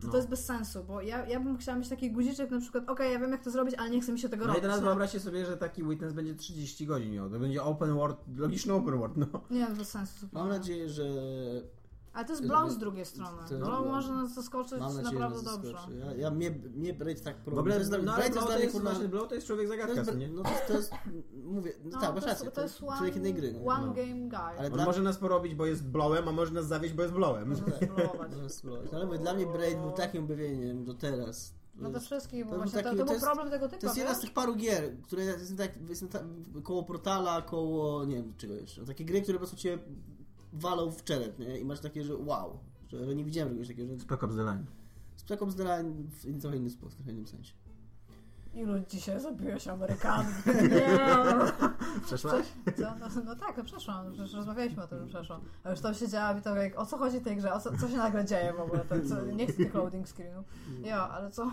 [0.00, 0.10] to No.
[0.12, 3.12] to jest bez sensu, bo ja, ja bym chciała mieć taki guziczek na przykład, okej,
[3.12, 4.62] ja wiem jak to zrobić, ale nie chce mi się tego No i robić.
[4.62, 4.84] teraz nie?
[4.86, 7.30] wyobraźcie sobie, że taki Witness będzie 30 godzin miał.
[7.30, 9.26] To będzie open world, logiczny open world, no.
[9.50, 10.28] Nie, bez sensu.
[10.32, 11.04] Mam nadzieję, że...
[12.14, 13.36] Ale to jest Blau z drugiej strony.
[13.48, 13.94] To jest Blau Blau.
[13.94, 15.76] może nas zaskoczyć Mam nadzieję, naprawdę dobrze.
[16.06, 17.60] Ja, ja mnie, mnie Braid tak W próbuje.
[17.60, 18.90] ogóle, to jest, no ale Braid jest to dla mnie jest, kurwa...
[18.90, 20.28] właśnie, Blow to jest człowiek To zagadka, jest, co nie?
[20.28, 20.92] no to, jest- to jest,
[21.44, 23.52] mówię, no, tak, masz to, rację, jest, to jest one, człowiek innej gry.
[23.52, 23.72] No.
[23.72, 23.92] one No.
[23.92, 24.58] game guy.
[24.58, 27.14] Ale On dla- może nas porobić, bo jest blowem, a może nas zawieść, bo jest
[27.14, 27.48] blowem.
[27.48, 28.30] Można spróbować.
[28.30, 28.94] Można spróbować.
[28.94, 31.54] Ale mówię, dla mnie Braid był takim objawieniem do teraz.
[31.76, 33.68] No to wszystkich, bo to był właśnie to, taki- to to był jest- problem tego
[33.68, 33.80] typu.
[33.80, 36.22] To jest jedna z tych paru gier, które jest tak, jest tak
[36.62, 38.84] koło portala, koło nie wiem czego jeszcze.
[38.86, 39.78] Takie gry, które po prostu cię
[40.54, 41.58] walą w czerep, nie?
[41.58, 44.66] I masz takie, że wow, że nie widziałem czegoś takiego, że Spec Ops The Line.
[45.16, 47.54] Spec Ops The Line w trochę inny sposób, w trochę innym sensie.
[48.54, 50.46] Ilu dzisiaj zabiłeś Amerykanów?
[50.70, 50.98] Nie!
[52.04, 52.46] Przeszłaś?
[52.76, 52.82] Co?
[52.82, 54.12] No, no tak, no przeszłam.
[54.12, 55.40] Przecież rozmawialiśmy o tym, że przeszłam.
[55.64, 57.52] A już tam siedziałam i to jak, o co chodzi tej grze?
[57.52, 58.80] O co, co się nagle dzieje w ogóle?
[58.80, 60.46] To, co, nie chcę tych loading screenów.
[60.84, 61.50] Jo, ale co...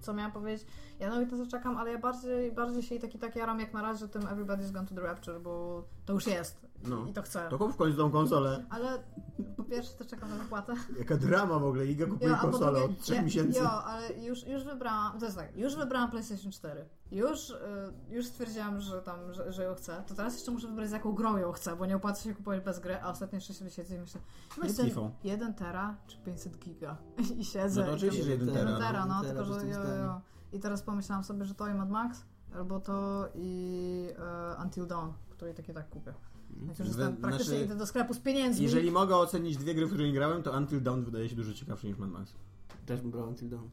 [0.00, 0.66] Co miałam powiedzieć?
[1.00, 3.82] Ja na to czekam, ale ja bardziej, bardziej się i taki tak jaram jak na
[3.82, 6.66] razie tym Everybody's Gone to the Rapture, bo to już jest.
[6.84, 7.06] No.
[7.06, 7.48] I to chcę.
[7.50, 8.64] To kup w końcu tą konsolę.
[8.70, 8.98] Ale
[9.56, 10.74] po pierwsze to czekam na wypłatę.
[10.98, 11.86] Jaka drama w ogóle.
[11.86, 13.58] Iga kupuje po konsolę drugie- od 3 ja- miesięcy.
[13.58, 16.84] Jo, ale już, już wybrałam, to jest tak, już wybrałam PlayStation 4.
[17.12, 17.56] Już, y,
[18.10, 20.02] już stwierdziłam, że tam, że, że ją chcę.
[20.06, 22.60] To teraz jeszcze muszę wybrać z jaką grą ją chcę, bo nie opłaca się kupować
[22.60, 24.20] bez gry, a ostatnie 6 miesięcy i myślę,
[24.62, 25.10] no tifą.
[25.24, 26.96] 1 tera czy 500 giga
[27.38, 27.80] i siedzę.
[27.80, 28.78] No to oczywiście, że jeden Jeden tera.
[28.78, 30.20] tera, no, Jeden tera, tylko że jo, jo.
[30.52, 32.24] I teraz pomyślałam sobie, że to i Mad Max,
[32.54, 36.14] albo to i e, Until Dawn, który tak i tak kupię.
[36.50, 38.64] Więc już jestem, praktycznie znaczy, idę do sklepu z pieniędzmi.
[38.64, 41.54] Jeżeli mogę ocenić dwie gry, w które nie grałem, to Until Dawn wydaje się dużo
[41.54, 42.32] ciekawszy niż Mad Max.
[42.86, 43.68] Też bym brał Until Dawn.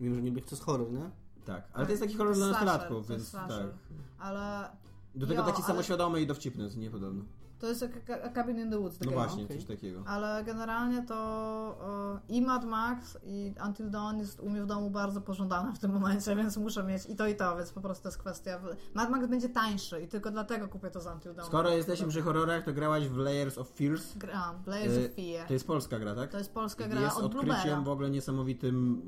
[0.00, 1.10] Mimo, że niby jest horror, nie?
[1.44, 3.66] Tak, ale to jest taki horror dla nastolatków, więc slasher.
[3.70, 3.76] tak.
[4.18, 4.70] Ale
[5.14, 7.24] Do tego Jo, taki ale- samoświadomy i dowcipny, nie podobno.
[7.60, 9.00] To jest jak jak Cabin in the Woods.
[9.00, 10.02] No właśnie, coś takiego.
[10.06, 14.90] Ale generalnie to e, i Mad Max i Until Dawn jest u mnie w domu
[14.90, 18.02] bardzo pożądane w tym momencie, więc muszę mieć i to i to, więc po prostu
[18.02, 18.60] to jest kwestia.
[18.94, 21.48] Mad Max będzie tańszy i tylko dlatego kupię to z Until Dawn.
[21.48, 24.16] Skoro jesteśmy przy horrorach, to grałaś w Layers of Fears.
[24.16, 25.46] Gram, Layers Y, of Fear.
[25.46, 26.30] To jest polska gra, tak?
[26.30, 27.80] To jest polska gra Jest od odkryciem Bluebera.
[27.80, 29.02] w ogóle niesamowitym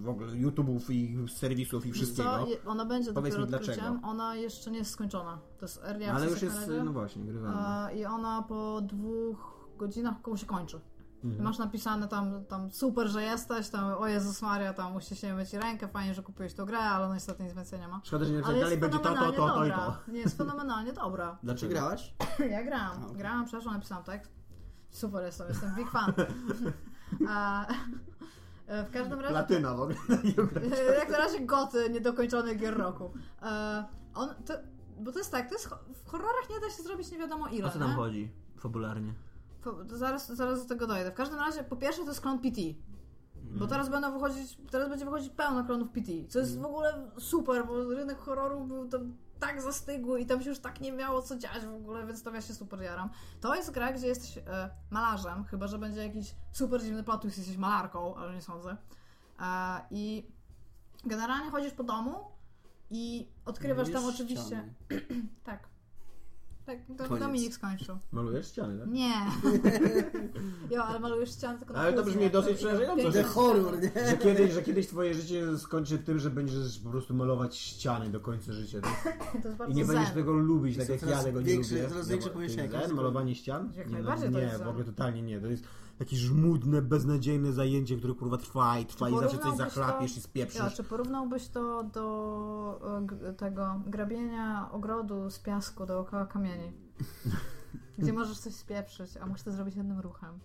[0.00, 2.46] y, w ogóle YouTube'ów i serwisów i wszystkiego.
[2.64, 2.70] Co?
[2.70, 4.00] Ona będzie Powiedz dopiero mi dlaczego.
[4.02, 5.38] Ona jeszcze nie jest skończona.
[5.58, 7.90] To jest early No, ale access już jest, no właśnie, grywalna.
[7.90, 10.80] E, I ona po dwóch godzinach około się kończy.
[11.22, 11.44] I Mhm.
[11.44, 15.88] masz napisane tam, tam super, że jesteś, tam o Jezus Maria, tam uściśniemy ci rękę,
[15.88, 18.00] fajnie, że kupiłeś tą grę, ale no niestety nic więcej nie ma.
[18.04, 19.76] Szkoda, że nie Ale dalej będzie to, to, to, to i dobra.
[20.06, 20.12] to.
[20.12, 21.38] Nie, jest fenomenalnie dobra.
[21.42, 21.72] Dlaczego?
[21.72, 22.14] grałaś?
[22.50, 23.16] Ja grałam, okej.
[23.16, 24.32] grałam, przeszłam, napisałam tekst.
[24.90, 26.12] Super jestem, jestem big fan.
[27.28, 27.66] A,
[28.66, 29.30] E, W każdym razie...
[29.34, 29.96] Platyna w ogóle.
[30.98, 33.10] Jak na razie goty niedokończonych gier roku.
[33.42, 33.84] E,
[34.14, 34.54] on, to,
[35.00, 35.68] bo to jest tak, to jest,
[36.04, 37.94] w horrorach nie da się zrobić nie wiadomo ile, O co tam nie?
[37.96, 39.14] chodzi fabularnie?
[39.62, 41.10] Po, zaraz, zaraz do tego dojdę.
[41.10, 42.60] W każdym razie, po pierwsze to jest klon PT.
[43.34, 43.70] Bo Mhm.
[43.70, 47.84] teraz będą wychodzić, teraz będzie wychodzić pełno klonów PT, co jest w ogóle super, bo
[47.94, 51.66] rynek horroru był tam tak zastygły i tam się już tak nie miało co dziać
[51.66, 53.10] w ogóle, więc to ja się super jaram.
[53.40, 57.38] To jest gra, gdzie jesteś e, malarzem, chyba że będzie jakiś super dziwny plot twist,
[57.38, 58.76] jesteś malarką, ale nie sądzę.
[59.40, 60.32] E, I
[61.04, 62.14] generalnie chodzisz po domu
[62.90, 64.46] i odkrywasz tam Malujesz oczywiście...
[64.46, 64.72] ściany.
[65.44, 65.68] Tak.
[66.66, 67.22] Tak, to Koniec.
[67.24, 67.98] Dominik skończył.
[68.12, 68.88] Malujesz ściany, tak?
[68.88, 69.12] Nie.
[70.76, 74.08] jo, ale malujesz ściany tylko na Ale to brzmi dosyć przerażająco, pięknie- The horror, nie?
[74.10, 78.20] Że kiedyś, że kiedyś twoje życie skończy tym, że będziesz po prostu malować ściany do
[78.20, 78.80] końca życia.
[78.80, 79.18] Tak?
[79.42, 80.14] To jest bardzo I nie będziesz zen.
[80.14, 81.88] tego lubić, tak jak ja tego nie większe- lubię.
[81.88, 83.72] coraz No, większe zen, malowanie ścian?
[83.76, 84.94] Jak Nie, no, najbardziej to nie, jest w ogóle zen.
[84.94, 85.40] totalnie nie.
[85.40, 85.64] To jest
[86.00, 90.22] jakieś żmudne, beznadziejne zajęcie, które kurwa trwa i trwa i zawsze coś zachlapiesz to- i
[90.22, 90.60] spieprzysz.
[90.60, 92.80] Ja, czy porównałbyś to do
[93.28, 96.72] e, tego grabienia ogrodu z piasku dookoła kamieni?
[97.98, 100.38] Gdzie możesz coś spieprzyć, a musisz to zrobić jednym ruchem.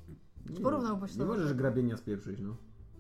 [0.50, 2.56] Nie, porównałbyś to Nie możesz grabienia spieprzyć, no.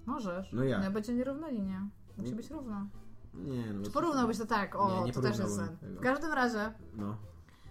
[0.06, 0.54] Możesz.
[0.54, 0.84] No jak?
[0.84, 1.88] Nie będzie nierówna linia.
[2.18, 2.88] Musi być równa.
[3.34, 3.84] Nie, no.
[3.86, 4.76] Czy porównałbyś to tak?
[4.76, 5.78] O, Nie, nie to też jest sen.
[5.82, 7.18] W każdym razie No.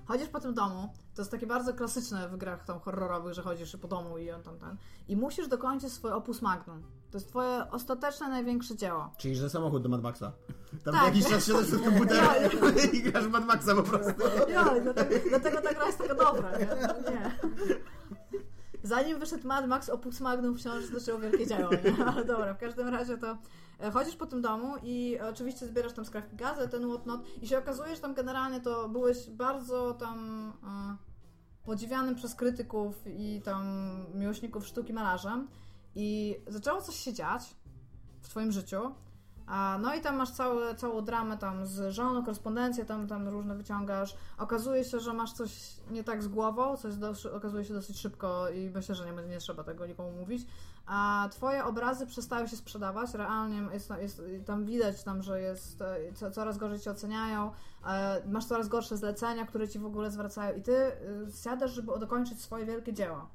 [0.04, 3.76] Chodzisz po tym domu, to jest takie bardzo klasyczne w grach tam horrorowych, że chodzisz
[3.76, 4.76] po domu i on tam ten.
[5.08, 6.82] I musisz dokończyć swój opus magnum.
[7.10, 9.12] To jest twoje ostateczne, największe dzieło.
[9.18, 10.32] Czyli, że samochód do Mad Maxa.
[10.84, 11.04] Tam Tak.
[11.04, 12.50] jakiś czas siadasz przed komputerem
[12.92, 14.12] i grasz w Mad Maxa po prostu.
[14.48, 16.66] Ja, dlatego, dlatego ta gra jest taka dobra, nie?
[17.12, 17.30] nie.
[18.82, 22.04] Zanim wyszedł Mad Max, opus magnum wciąż zaczęło wielkie dzieło, nie?
[22.12, 23.38] Ale dobra, w każdym razie to
[23.80, 27.58] e, chodzisz po tym domu i oczywiście zbierasz tam skrawki gazy, ten whatnot i się
[27.58, 30.96] okazuje, że tam generalnie to byłeś bardzo tam e,
[31.64, 33.66] podziwianym przez krytyków i tam
[34.14, 35.48] miłośników sztuki malarzem
[35.94, 37.56] i zaczęło coś się dziać
[38.20, 38.80] w twoim życiu.
[39.46, 43.54] A, no i tam masz całe, całą dramę tam z żoną, korespondencję tam, tam różne
[43.54, 44.16] wyciągasz.
[44.38, 47.98] Okazuje się, że masz coś nie tak z głową, co jest dos- okazuje się dosyć
[47.98, 50.46] szybko i myślę, że nie, nie trzeba tego nikomu mówić.
[50.86, 55.82] A twoje obrazy przestały się sprzedawać, realnie jest, jest, tam widać tam, że jest
[56.14, 57.50] co, coraz gorzej cię oceniają,
[57.86, 60.92] e, masz coraz gorsze zlecenia, które ci w ogóle zwracają i ty y,
[61.42, 63.28] siadasz, żeby dokończyć swoje wielkie dzieło.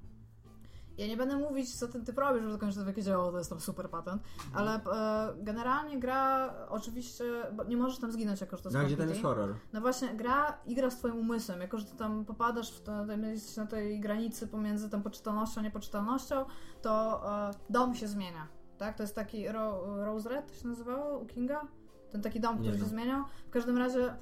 [0.98, 3.60] Ja nie będę mówić, co ten typ robi, żeby dokończyć to dzieło, to jest tam
[3.60, 4.22] super patent,
[4.54, 7.24] ale e, generalnie gra oczywiście,
[7.54, 9.56] bo nie możesz tam zginąć jako, że to No, a gdzie tam jest horror?
[9.74, 13.24] No właśnie, gra i gra z twoim umysłem, jako że ty tam popadasz w tam
[13.24, 16.46] jesteś na tej granicy pomiędzy tą poczytalnością a niepoczytalnością,
[16.82, 18.98] to e, dom się zmienia, tak?
[18.98, 21.62] To jest taki Ro, Rose Red, to się nazywało u Kinga?
[22.12, 22.90] Ten taki dom, Nie który się znam.
[22.90, 23.24] zmieniał.
[23.48, 24.16] W każdym razie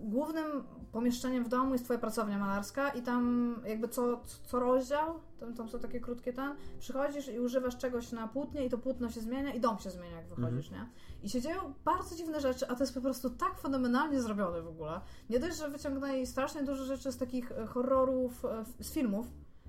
[0.00, 5.54] głównym pomieszczeniem w domu jest twoja pracownia malarska i tam jakby co, co rozdział, tam,
[5.54, 9.20] tam są takie krótkie ten, przychodzisz i używasz czegoś na płótnie i to płótno się
[9.20, 10.88] zmienia i dom się zmienia jak wychodzisz, nie?
[11.22, 14.68] I się dzieją bardzo dziwne rzeczy, a to jest po prostu tak fenomenalnie zrobione w
[14.68, 15.00] ogóle.
[15.30, 19.26] Nie dość, że wyciągnęli strasznie dużo rzeczy z takich e, horrorów e, z filmów,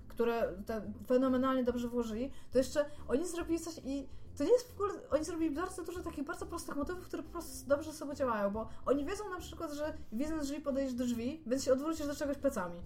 [0.08, 4.08] które te fenomenalnie dobrze włożyli, to jeszcze oni zrobili coś i
[4.38, 7.30] to nie jest w ogóle, oni zrobili bardzo dużo takich bardzo prostych motywów, które po
[7.30, 11.44] prostu dobrze sobie działają, bo oni wiedzą na przykład, że widząc drzwi podejdziesz do drzwi,
[11.48, 12.82] więc się odwrócisz do czegoś plecami.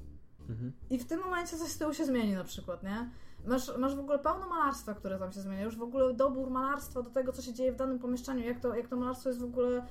[0.50, 0.72] Mhm.
[0.89, 3.10] I w tym momencie coś z tyłu się zmieni na przykład, nie?
[3.45, 5.64] Masz, masz w ogóle pełno malarstwa, które tam się zmienia.
[5.64, 8.76] Już w ogóle dobór malarstwa do tego, co się dzieje w danym pomieszczeniu, jak to,
[8.76, 9.86] jak to malarstwo jest w ogóle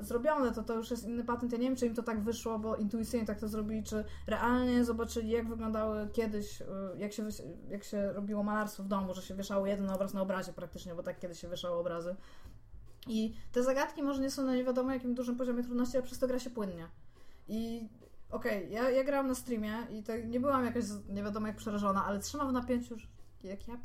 [0.00, 1.52] zrobione, to to już jest inny patent.
[1.52, 4.84] Ja nie wiem, czy im to tak wyszło, bo intuicyjnie tak to zrobili, czy realnie
[4.84, 7.28] zobaczyli, jak wyglądały kiedyś, e, jak się,
[7.68, 11.02] jak się robiło malarstwo w domu, że się wieszało jeden obraz na obrazie praktycznie, bo
[11.02, 12.16] tak kiedyś się wieszało obrazy.
[13.06, 16.18] I te zagadki może nie są na nie wiadomo jakim dużym poziomie trudności, ale przez
[16.18, 16.88] to gra się płynnie.
[17.48, 17.88] I
[18.30, 22.18] okej, ja, ja grałam na streamie i nie byłam jakaś nie wiadomo jak przerażona, ale
[22.18, 22.96] trzymam w napięciu,
[23.44, 23.76] jak ja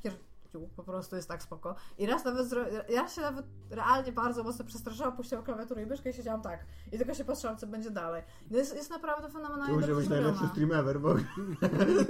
[0.76, 1.76] po prostu jest tak spoko.
[1.98, 2.48] I raz nawet,
[2.89, 6.66] ja się nawet realnie bardzo mocno przestraszyłam, puściłam klawiaturę i myszkę i siedziałam tak.
[6.91, 8.24] I tylko się patrzyłam, co będzie dalej.
[8.52, 11.16] No jest, jest naprawdę To fenomenalnie musiał dobrze być najlepszy stream ever, bo...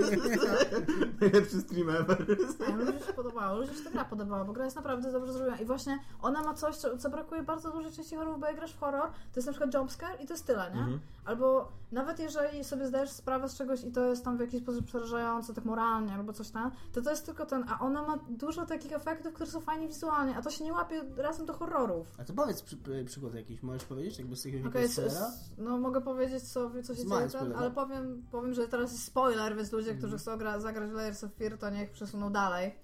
[1.21, 2.25] najlepszy stream ever.
[2.67, 5.57] A ludziom się podobało, ludziom się ta gra podobała, bo gra jest naprawdę dobrze zrobiona.
[5.57, 8.73] I właśnie ona ma coś, co, co brakuje bardzo dużej części horrorów, bo jak grasz
[8.73, 10.79] w horror, to jest na przykład jumpscare i to jest tyle, nie?
[10.79, 10.99] Mhm.
[11.25, 14.85] Albo nawet jeżeli sobie zdajesz sprawę z czegoś i to jest tam w jakiś sposób
[14.85, 18.65] przerażające, tak moralnie albo coś tam, to to jest tylko ten, a ona ma dużo
[18.65, 22.07] takich efektów, które są fajnie wizualnie, a to się nie łapie razem do horrorów.
[22.19, 25.78] A to powiedz przy, przy, przykład jakiś, możesz powiedzieć, jakby z Okej, okay, s- no
[25.78, 27.57] mogę powiedzieć co, co się Z dzieje, ten, spoilerem.
[27.59, 29.97] ale powiem, powiem, że teraz jest spoiler, więc ludzie, Mhm.
[29.97, 32.75] którzy chcą gra, zagrać w Layers of Fear, to niech przesuną dalej.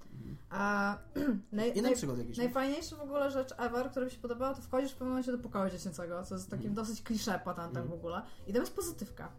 [0.49, 0.97] A,
[1.51, 2.37] naj, naj, przykład jakiś.
[2.37, 5.37] najfajniejsza w ogóle rzecz ever, która mi się podobała, to wchodzisz w pewnym momencie do
[5.37, 7.89] pokoju dziecięcego, co jest takim dosyć klisze patentem Mhm.
[7.89, 9.31] w ogóle i tam jest pozytywka.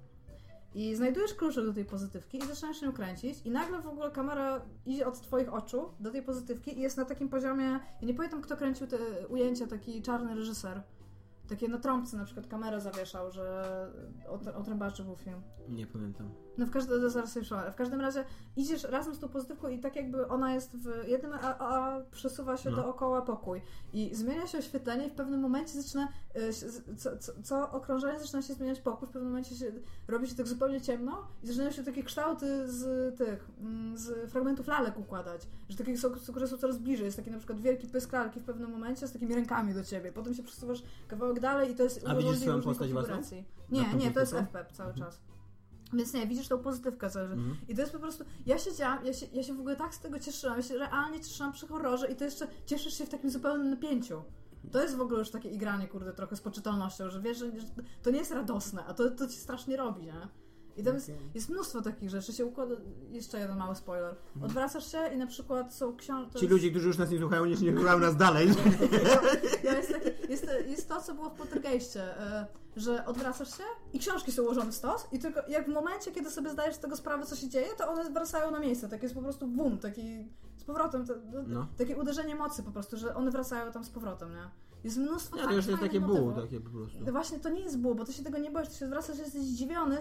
[0.74, 4.62] I znajdujesz kluczyk do tej pozytywki i zaczynasz się kręcić i nagle w ogóle kamera
[4.86, 7.64] idzie od twoich oczu do tej pozytywki i jest na takim poziomie,
[8.00, 8.96] ja nie pamiętam kto kręcił te
[9.28, 10.82] ujęcia, taki czarny reżyser.
[11.48, 13.64] Takie na trąbce na przykład kamerę zawieszał, że
[14.28, 15.42] o, o trębaczy był film.
[15.68, 16.43] Nie pamiętam.
[16.58, 17.38] No w każdym, zaraz
[17.72, 18.24] w każdym razie
[18.56, 22.56] idziesz razem z tą pozytywką i tak jakby ona jest w jednym, a, a przesuwa
[22.56, 22.76] się No.
[22.76, 23.62] dookoła pokój.
[23.92, 26.52] I zmienia się oświetlenie i w pewnym momencie zaczyna, y,
[26.96, 29.72] co, co, co okrążenie zaczyna się zmieniać pokój, w pewnym momencie się,
[30.08, 34.66] robi się tak zupełnie ciemno i zaczynają się takie kształty z tych, mm, z fragmentów
[34.66, 37.04] lalek układać, że takie są, które są coraz bliżej.
[37.04, 40.12] Jest taki na przykład wielki pysk lalki w pewnym momencie z takimi rękami do ciebie.
[40.12, 43.14] Potem się przesuwasz kawałek dalej i to jest A widzisz swoją postać własną?
[43.70, 44.34] Nie, nie, to jest?
[44.34, 45.20] FPEP cały czas.
[45.94, 47.24] Więc nie, widzisz tą pozytywkę cały.
[47.24, 47.56] Mhm.
[47.68, 48.24] I to jest po prostu.
[48.46, 50.56] Ja siedziałam, ja się, ja się w ogóle tak z tego cieszyłam.
[50.56, 54.22] Ja się realnie cieszyłam przy horrorze i to jeszcze cieszysz się w takim zupełnym napięciu.
[54.72, 57.66] To jest w ogóle już takie igranie, kurde, trochę z poczytalnością, że wiesz, że że
[58.02, 60.28] to nie jest radosne, a to, to ci strasznie robi, nie?
[60.76, 62.32] I tam jest, jest mnóstwo takich rzeczy.
[62.32, 62.74] Się układa.
[63.10, 64.14] Jeszcze jeden mały spoiler.
[64.42, 66.38] Odwracasz się i na przykład są książki.
[66.38, 68.48] Ci ludzie, którzy już nas nie słuchają, nie, słuchają nas dalej.
[69.64, 72.46] Ja jest, taki, jest, jest to, co było w Poltergeistie, e,
[72.76, 76.30] że odwracasz się i książki są ułożone w stos i tylko jak w momencie, kiedy
[76.30, 78.88] sobie zdajesz z tego sprawę, co się dzieje, to one wracają na miejsce.
[78.88, 81.14] Tak jest po prostu boom, taki z powrotem, to,
[81.46, 81.66] No.
[81.78, 84.50] takie uderzenie mocy po prostu, że one wracają tam z powrotem, nie?
[84.84, 86.34] Jest mnóstwo Nie, to już jest takie motywów.
[86.34, 86.98] takie po prostu.
[87.06, 89.18] No Właśnie to nie jest ból, bo ty się tego nie boisz, ty się zwracasz,
[89.18, 89.98] jesteś zdziwiony.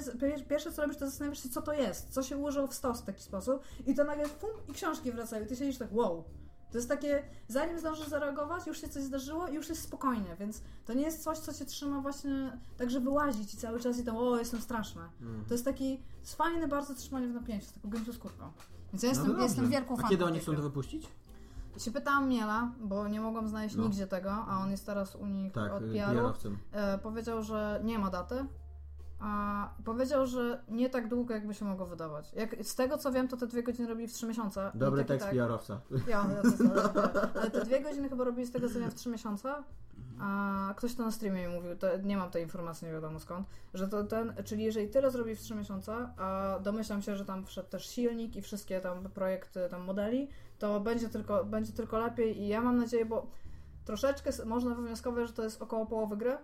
[0.50, 3.06] Pierwsze co robisz, to zastanawiasz się, co to jest, co się ułożyło w stos w
[3.06, 5.46] taki sposób, i to nagle pum, i książki wracają.
[5.46, 6.24] I ty siedzisz tak, wow.
[6.72, 10.62] To jest takie, zanim zdążysz zareagować, już się coś zdarzyło i już jest spokojnie, więc
[10.86, 14.04] to nie jest coś, co cię trzyma właśnie tak, że wyłazić i cały czas i
[14.04, 15.10] tam, o, jestem straszna.
[15.22, 15.46] Mm.
[15.46, 18.52] To jest taki, to fajne bardzo trzymanie w napięciu, z taką gęsią skórką.
[18.94, 20.08] Więc ja jestem, No jestem wielką fanką.
[20.08, 21.08] A kiedy oni chcą to wypuścić?
[21.78, 23.84] Się pytałam Miela, bo nie mogłam znaleźć No.
[23.84, 26.34] nigdzie tego, a on jest teraz u nich Tak, od y, PR-u.
[26.72, 28.46] E, powiedział, że nie ma daty.
[29.20, 32.34] A powiedział, że nie tak długo, jakby się mogło wydawać.
[32.34, 34.72] Jak, z tego co wiem, to te dwie godziny robili w trzy miesiące.
[34.74, 35.36] Dobry tak tekst tak.
[35.36, 35.82] PR-owca.
[36.08, 39.10] Ja, ja to Ale te dwie godziny chyba robili z tego co wiem w trzy
[39.10, 39.54] miesiące.
[40.20, 43.48] A ktoś to na streamie mi mówił, to nie mam tej informacji, nie wiadomo skąd,
[43.74, 47.46] że to ten, czyli jeżeli tyle zrobi w trzy miesiące, a domyślam się, że tam
[47.46, 50.30] wszedł też silnik i wszystkie tam projekty, tam modeli,
[50.64, 53.28] to będzie tylko, będzie tylko lepiej i ja mam nadzieję, bo
[53.86, 56.38] troszeczkę można wywnioskować, że to jest około połowy gry,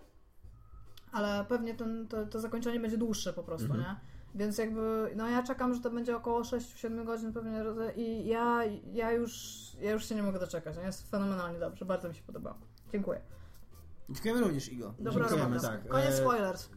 [1.12, 3.82] ale pewnie ten, to, to zakończenie będzie dłuższe po prostu, Mhm.
[3.82, 3.96] nie?
[4.36, 7.64] Więc jakby, no ja czekam, że to będzie około 6-7 godzin pewnie
[7.96, 8.64] i ja,
[8.94, 10.84] ja już ja już się nie mogę doczekać, nie?
[10.84, 12.58] jest fenomenalnie dobrze, bardzo mi się podobało.
[12.92, 13.22] Dziękuję.
[14.10, 14.94] Dziękujemy również, Igo.
[15.00, 15.88] Dobra Dziękujemy, tak.
[15.88, 16.70] Koniec E, spoilers.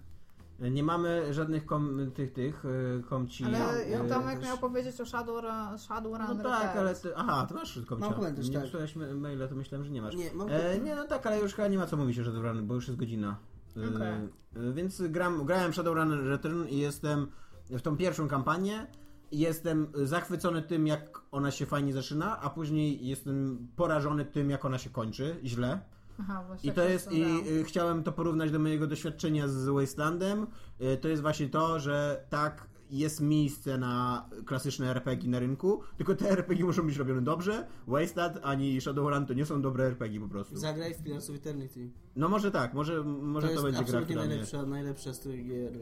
[0.71, 3.45] Nie mamy żadnych kom, tych, tych y, komci.
[3.45, 7.81] Ale y, Tomek miał powiedzieć o Shadowrun, Shadowrun No tak, ale ty, aha, ty masz
[7.87, 8.07] komcia.
[8.07, 8.71] Mam komentarz, Nie tak.
[9.15, 10.15] maila, to myślałem, że nie masz.
[10.15, 12.67] Nie, mam E, nie, no tak, ale już chyba nie ma co mówić o Shadowrun,
[12.67, 13.37] bo już jest godzina.
[13.77, 14.69] E, Okej.
[14.69, 17.27] e, więc gram, grałem Shadowrun Return i jestem
[17.71, 18.87] w tą pierwszą kampanię
[19.31, 24.65] i jestem zachwycony tym, jak ona się fajnie zaczyna, a później jestem porażony tym, jak
[24.65, 25.81] ona się kończy, źle.
[26.23, 29.69] Aha, właśnie I to jest, to i y, chciałem to porównać do mojego doświadczenia z
[29.69, 30.47] Wastelandem.
[30.81, 36.15] Y, To jest właśnie to, że tak, jest miejsce na klasyczne RPG na rynku, tylko
[36.15, 37.67] te RPG muszą być robione dobrze.
[37.87, 40.57] Wasteland ani Shadowrun to nie są dobre RPG po prostu.
[40.57, 41.91] Zagraj w Pillars of Eternity.
[42.17, 44.29] No może tak, może, może to to, jest będzie gra, absolutnie która mnie...
[44.29, 45.79] najlepsza, najlepsza z tych gier, e,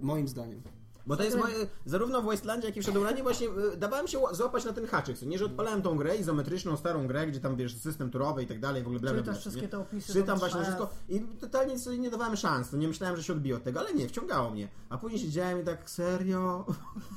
[0.00, 0.62] moim zdaniem.
[1.06, 1.54] Bo to jest moje,
[1.86, 4.86] zarówno w Wastelandzie, jak i w Shadowrunie właśnie y, dawałem się ła- złapać na ten
[4.86, 8.46] haczyk, nie, że odpalałem tą grę, izometryczną, starą grę, gdzie tam, wiesz, system turowy i
[8.46, 9.68] tak dalej, w ogóle bla, bla, Czytasz bla, wszystkie nie?
[9.68, 10.12] te opisy.
[10.12, 13.56] Czytam tam właśnie wszystko i totalnie sobie nie dawałem szans, nie myślałem, że się odbiję
[13.56, 14.68] od tego, ale nie, wciągało mnie.
[14.88, 16.64] A później siedziałem i tak, serio?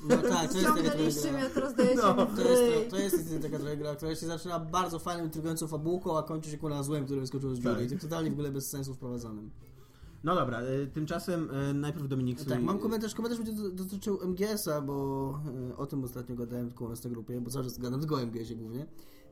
[0.10, 1.32] No tak, to jest taka gra.
[1.32, 2.14] mnie, teraz dajecie No,
[2.90, 6.52] To jest, to taka trochę gra, która się zaczyna bardzo fajną, intrygującą fabułką, a kończy
[6.52, 7.76] się kurwa złem, który wyskoczył z dziury.
[7.76, 7.92] Tak.
[7.92, 9.50] I to totalnie w ogóle bez sensu wprowadzonym.
[10.24, 12.54] No dobra, y, tymczasem y, najpierw Dominik swój...
[12.54, 14.94] Tak, mam komentarz, komentarz będzie do- dotyczył MGS-a, bo
[15.72, 18.16] e, o tym ostatnio gadałem tylko u nas na grupie, bo cały czas gadam tylko
[18.16, 18.82] o MGS-ie głównie.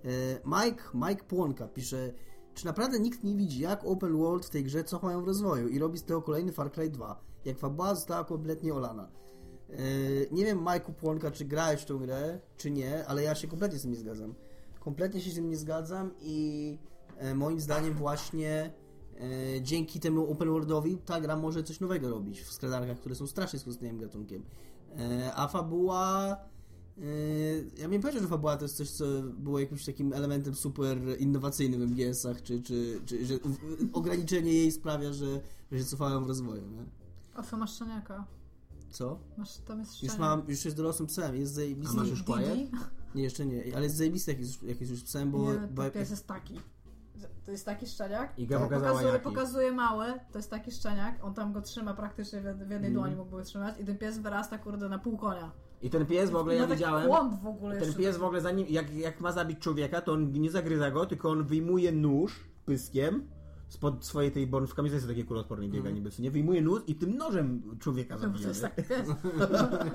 [0.05, 0.09] E,
[0.45, 2.13] Mike, Mike Płonka pisze,
[2.53, 5.79] czy naprawdę nikt nie widzi, jak open world w tej grze cofają w rozwoju i
[5.79, 9.09] robi z tego kolejny Far Cry 2, jak fabuła została kompletnie olana.
[9.69, 9.77] E,
[10.31, 13.79] Nie wiem, Mike'u Płonka, czy grałeś w tę grę, czy nie, ale ja się kompletnie
[13.79, 14.33] z tym nie zgadzam.
[14.79, 16.77] Kompletnie się z tym nie zgadzam i
[17.17, 18.86] e, moim zdaniem właśnie e,
[19.61, 23.59] dzięki temu open worldowi ta gra może coś nowego robić w skradarkach, które są strasznie
[23.59, 24.43] skutecznym gatunkiem.
[24.97, 26.35] E, a fabuła...
[26.97, 27.01] e,
[27.81, 29.05] Ja bym powiedział, że fabuła to jest coś, co
[29.37, 33.33] było jakimś takim elementem super innowacyjnym w MGS-ach, czy, czy, czy że
[33.93, 35.41] ograniczenie jej sprawia, że,
[35.71, 36.67] że się cofają w rozwoju.
[36.67, 36.85] Nie?
[37.39, 38.25] O co masz szczeniaka?
[38.91, 39.19] Co?
[39.37, 40.19] Masz, tam jest Już szczeniak.
[40.19, 41.93] mam, już jest dorosłym psem, jest zajebisty.
[41.93, 42.69] A masz już Quiet?
[43.15, 45.53] Nie, jeszcze nie, ale jest zajebisty jak jest, jak jest już psem, bo...
[45.53, 46.59] Nie, bo pies jest taki.
[47.47, 48.39] To jest taki szczeniak.
[48.39, 49.23] Iga pokazała pokazuje, jaki.
[49.23, 52.93] pokazuje mały, to jest taki szczeniak, on tam go trzyma praktycznie w, w jednej Mhm.
[52.93, 55.51] dłoni mógłby go trzymać i ten pies wyrasta kurde na pół konia.
[55.81, 57.09] I ten pies w ogóle, ja widziałem,
[57.41, 60.51] w ogóle ten pies w ogóle zanim, jak, jak ma zabić człowieka, to on nie
[60.51, 63.27] zagryza go, tylko on wyjmuje nóż pyskiem
[63.69, 66.31] spod swojej tej, bo on w kamizelce takiej kuloodpornej biega niby, co nie?
[66.31, 68.47] Wyjmuje nóż i tym nożem człowieka No, bo to zabija.
[68.49, 68.69] jest nie?
[68.69, 69.07] taki pies.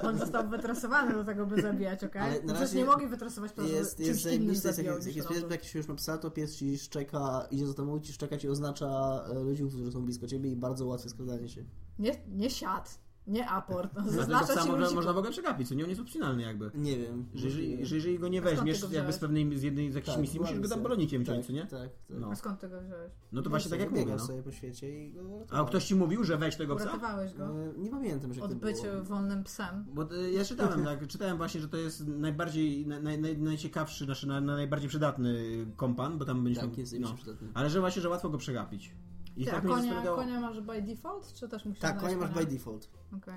[0.03, 2.23] On został wytresowany do tego, by zabijać, okej?
[2.23, 2.47] Ale Okay?
[2.47, 5.07] na Przecież razie nie mogli wytresować po Jest, jest, jest czymś innym jak, zabijał jest
[5.09, 5.43] robił.
[5.43, 8.37] pies, jak się już ma psa, to pies ci szczeka, idzie za tobą, ci szczeka
[8.39, 11.65] ci oznacza e, ludzi, którzy są blisko ciebie i bardzo łatwe skradanie się.
[11.99, 13.95] Nie, nie siad, nie aport.
[13.97, 14.95] No, Zaznacza ci można, ludzi...
[14.95, 15.85] można w ogóle przegapić, co nie?
[15.85, 16.71] On jest opcjonalny jakby.
[16.75, 17.27] Nie wiem.
[17.35, 20.23] Że jeżeli, że jeżeli go nie weźmiesz jakby z pewnej, z jednej z jakiejś Tak,
[20.23, 21.63] misji, musisz go tam byłem balonikiem tak, ciąć, co nie?
[21.63, 21.91] Tak, tak.
[22.11, 22.31] No.
[22.31, 23.13] A skąd ty go wziąłeś?
[23.33, 24.19] No to właśnie tak jak mówię, no.
[24.19, 25.21] sobie po świecie i go
[25.51, 26.85] A ktoś ci mówił, że weź tego psa?
[26.85, 27.45] Uratowałeś go?
[27.45, 29.05] E, Nie pamiętam, że jak Od to bycia było.
[29.05, 29.85] wolnym psem.
[29.95, 34.29] Bo y, ja czytałem, tak, czytałem właśnie, że to jest najbardziej, naj, naj, najciekawszy, znaczy
[34.29, 35.43] na, na najbardziej przydatny
[35.77, 36.69] kompan, bo tam będziemy...
[36.69, 37.09] Tak, jest no.
[37.09, 37.15] no.
[37.15, 37.49] przydatny.
[37.55, 38.95] Ale że właśnie, że łatwo go przegapić.
[39.37, 42.31] I tak się konia, zastanawiało- konia masz by default, czy też musisz Tak, konia masz
[42.31, 42.89] by default.
[43.17, 43.35] Okej.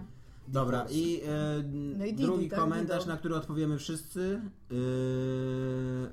[0.48, 1.64] Dobra, i, e,
[1.98, 3.14] No i Didi, drugi tak, komentarz, Dido.
[3.14, 4.41] na który odpowiemy wszyscy,
[4.72, 4.76] e,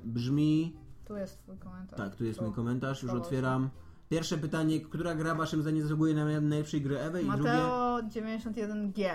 [0.03, 0.75] brzmi...
[1.05, 1.97] Tu jest twój komentarz.
[1.97, 3.69] Tak, tu jest To mój komentarz, już otwieram.
[4.09, 7.23] Pierwsze pytanie, która gra waszym zdaniem zasługuje na najlepszej gry ever?
[7.23, 9.09] I drugie, Mateo 91G.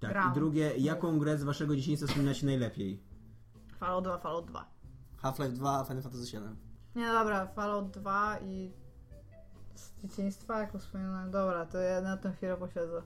[0.00, 0.30] tak, Gram.
[0.30, 3.00] i drugie, jaką grę z waszego dzieciństwa wspominacie najlepiej?
[3.78, 4.70] Fallout 2, Fallout 2.
[5.22, 6.56] Half-Life 2, Final Fantasy 7.
[6.96, 8.72] Nie, no dobra, Fallout 2 i
[9.74, 11.30] z dzieciństwa, jak wspominałem.
[11.30, 13.02] Dobra, to ja na tę chwilę posiedzę.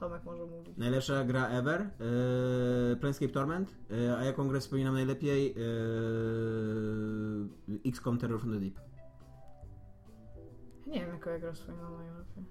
[0.00, 0.76] Tomek może mówić.
[0.76, 1.90] Najlepsza gra ever?
[2.90, 3.76] Yy, Planescape Torment.
[3.90, 5.54] Yy, a jaką grę wspominam najlepiej?
[5.56, 5.64] Yy,
[7.86, 8.80] XCOM Terror from the Deep.
[10.86, 12.44] Nie wiem, jaką ja grę wspominam najlepiej.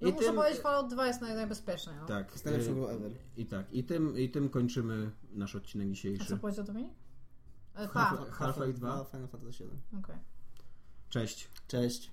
[0.00, 1.92] I No muszę tym- powiedzieć, Fallout 2 jest naj, najbezpieczny.
[2.00, 2.06] No.
[2.06, 2.32] Tak.
[2.32, 3.12] Jest najlepszą yy, grą ever.
[3.36, 3.72] I tak.
[3.72, 6.36] I tym, I tym kończymy nasz odcinek A co dzisiejszy.
[6.36, 6.92] powiedział Dominik?
[7.74, 9.04] E, pa, Half- Half-Life 2.
[9.04, 9.80] Final Fantasy 7.
[9.98, 10.16] okej.
[11.10, 11.48] Cześć.
[11.68, 12.10] Cześć.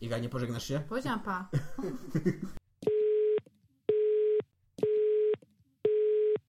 [0.00, 0.82] Iga, nie pożegnasz się?
[0.88, 1.48] Powiedziałam pa.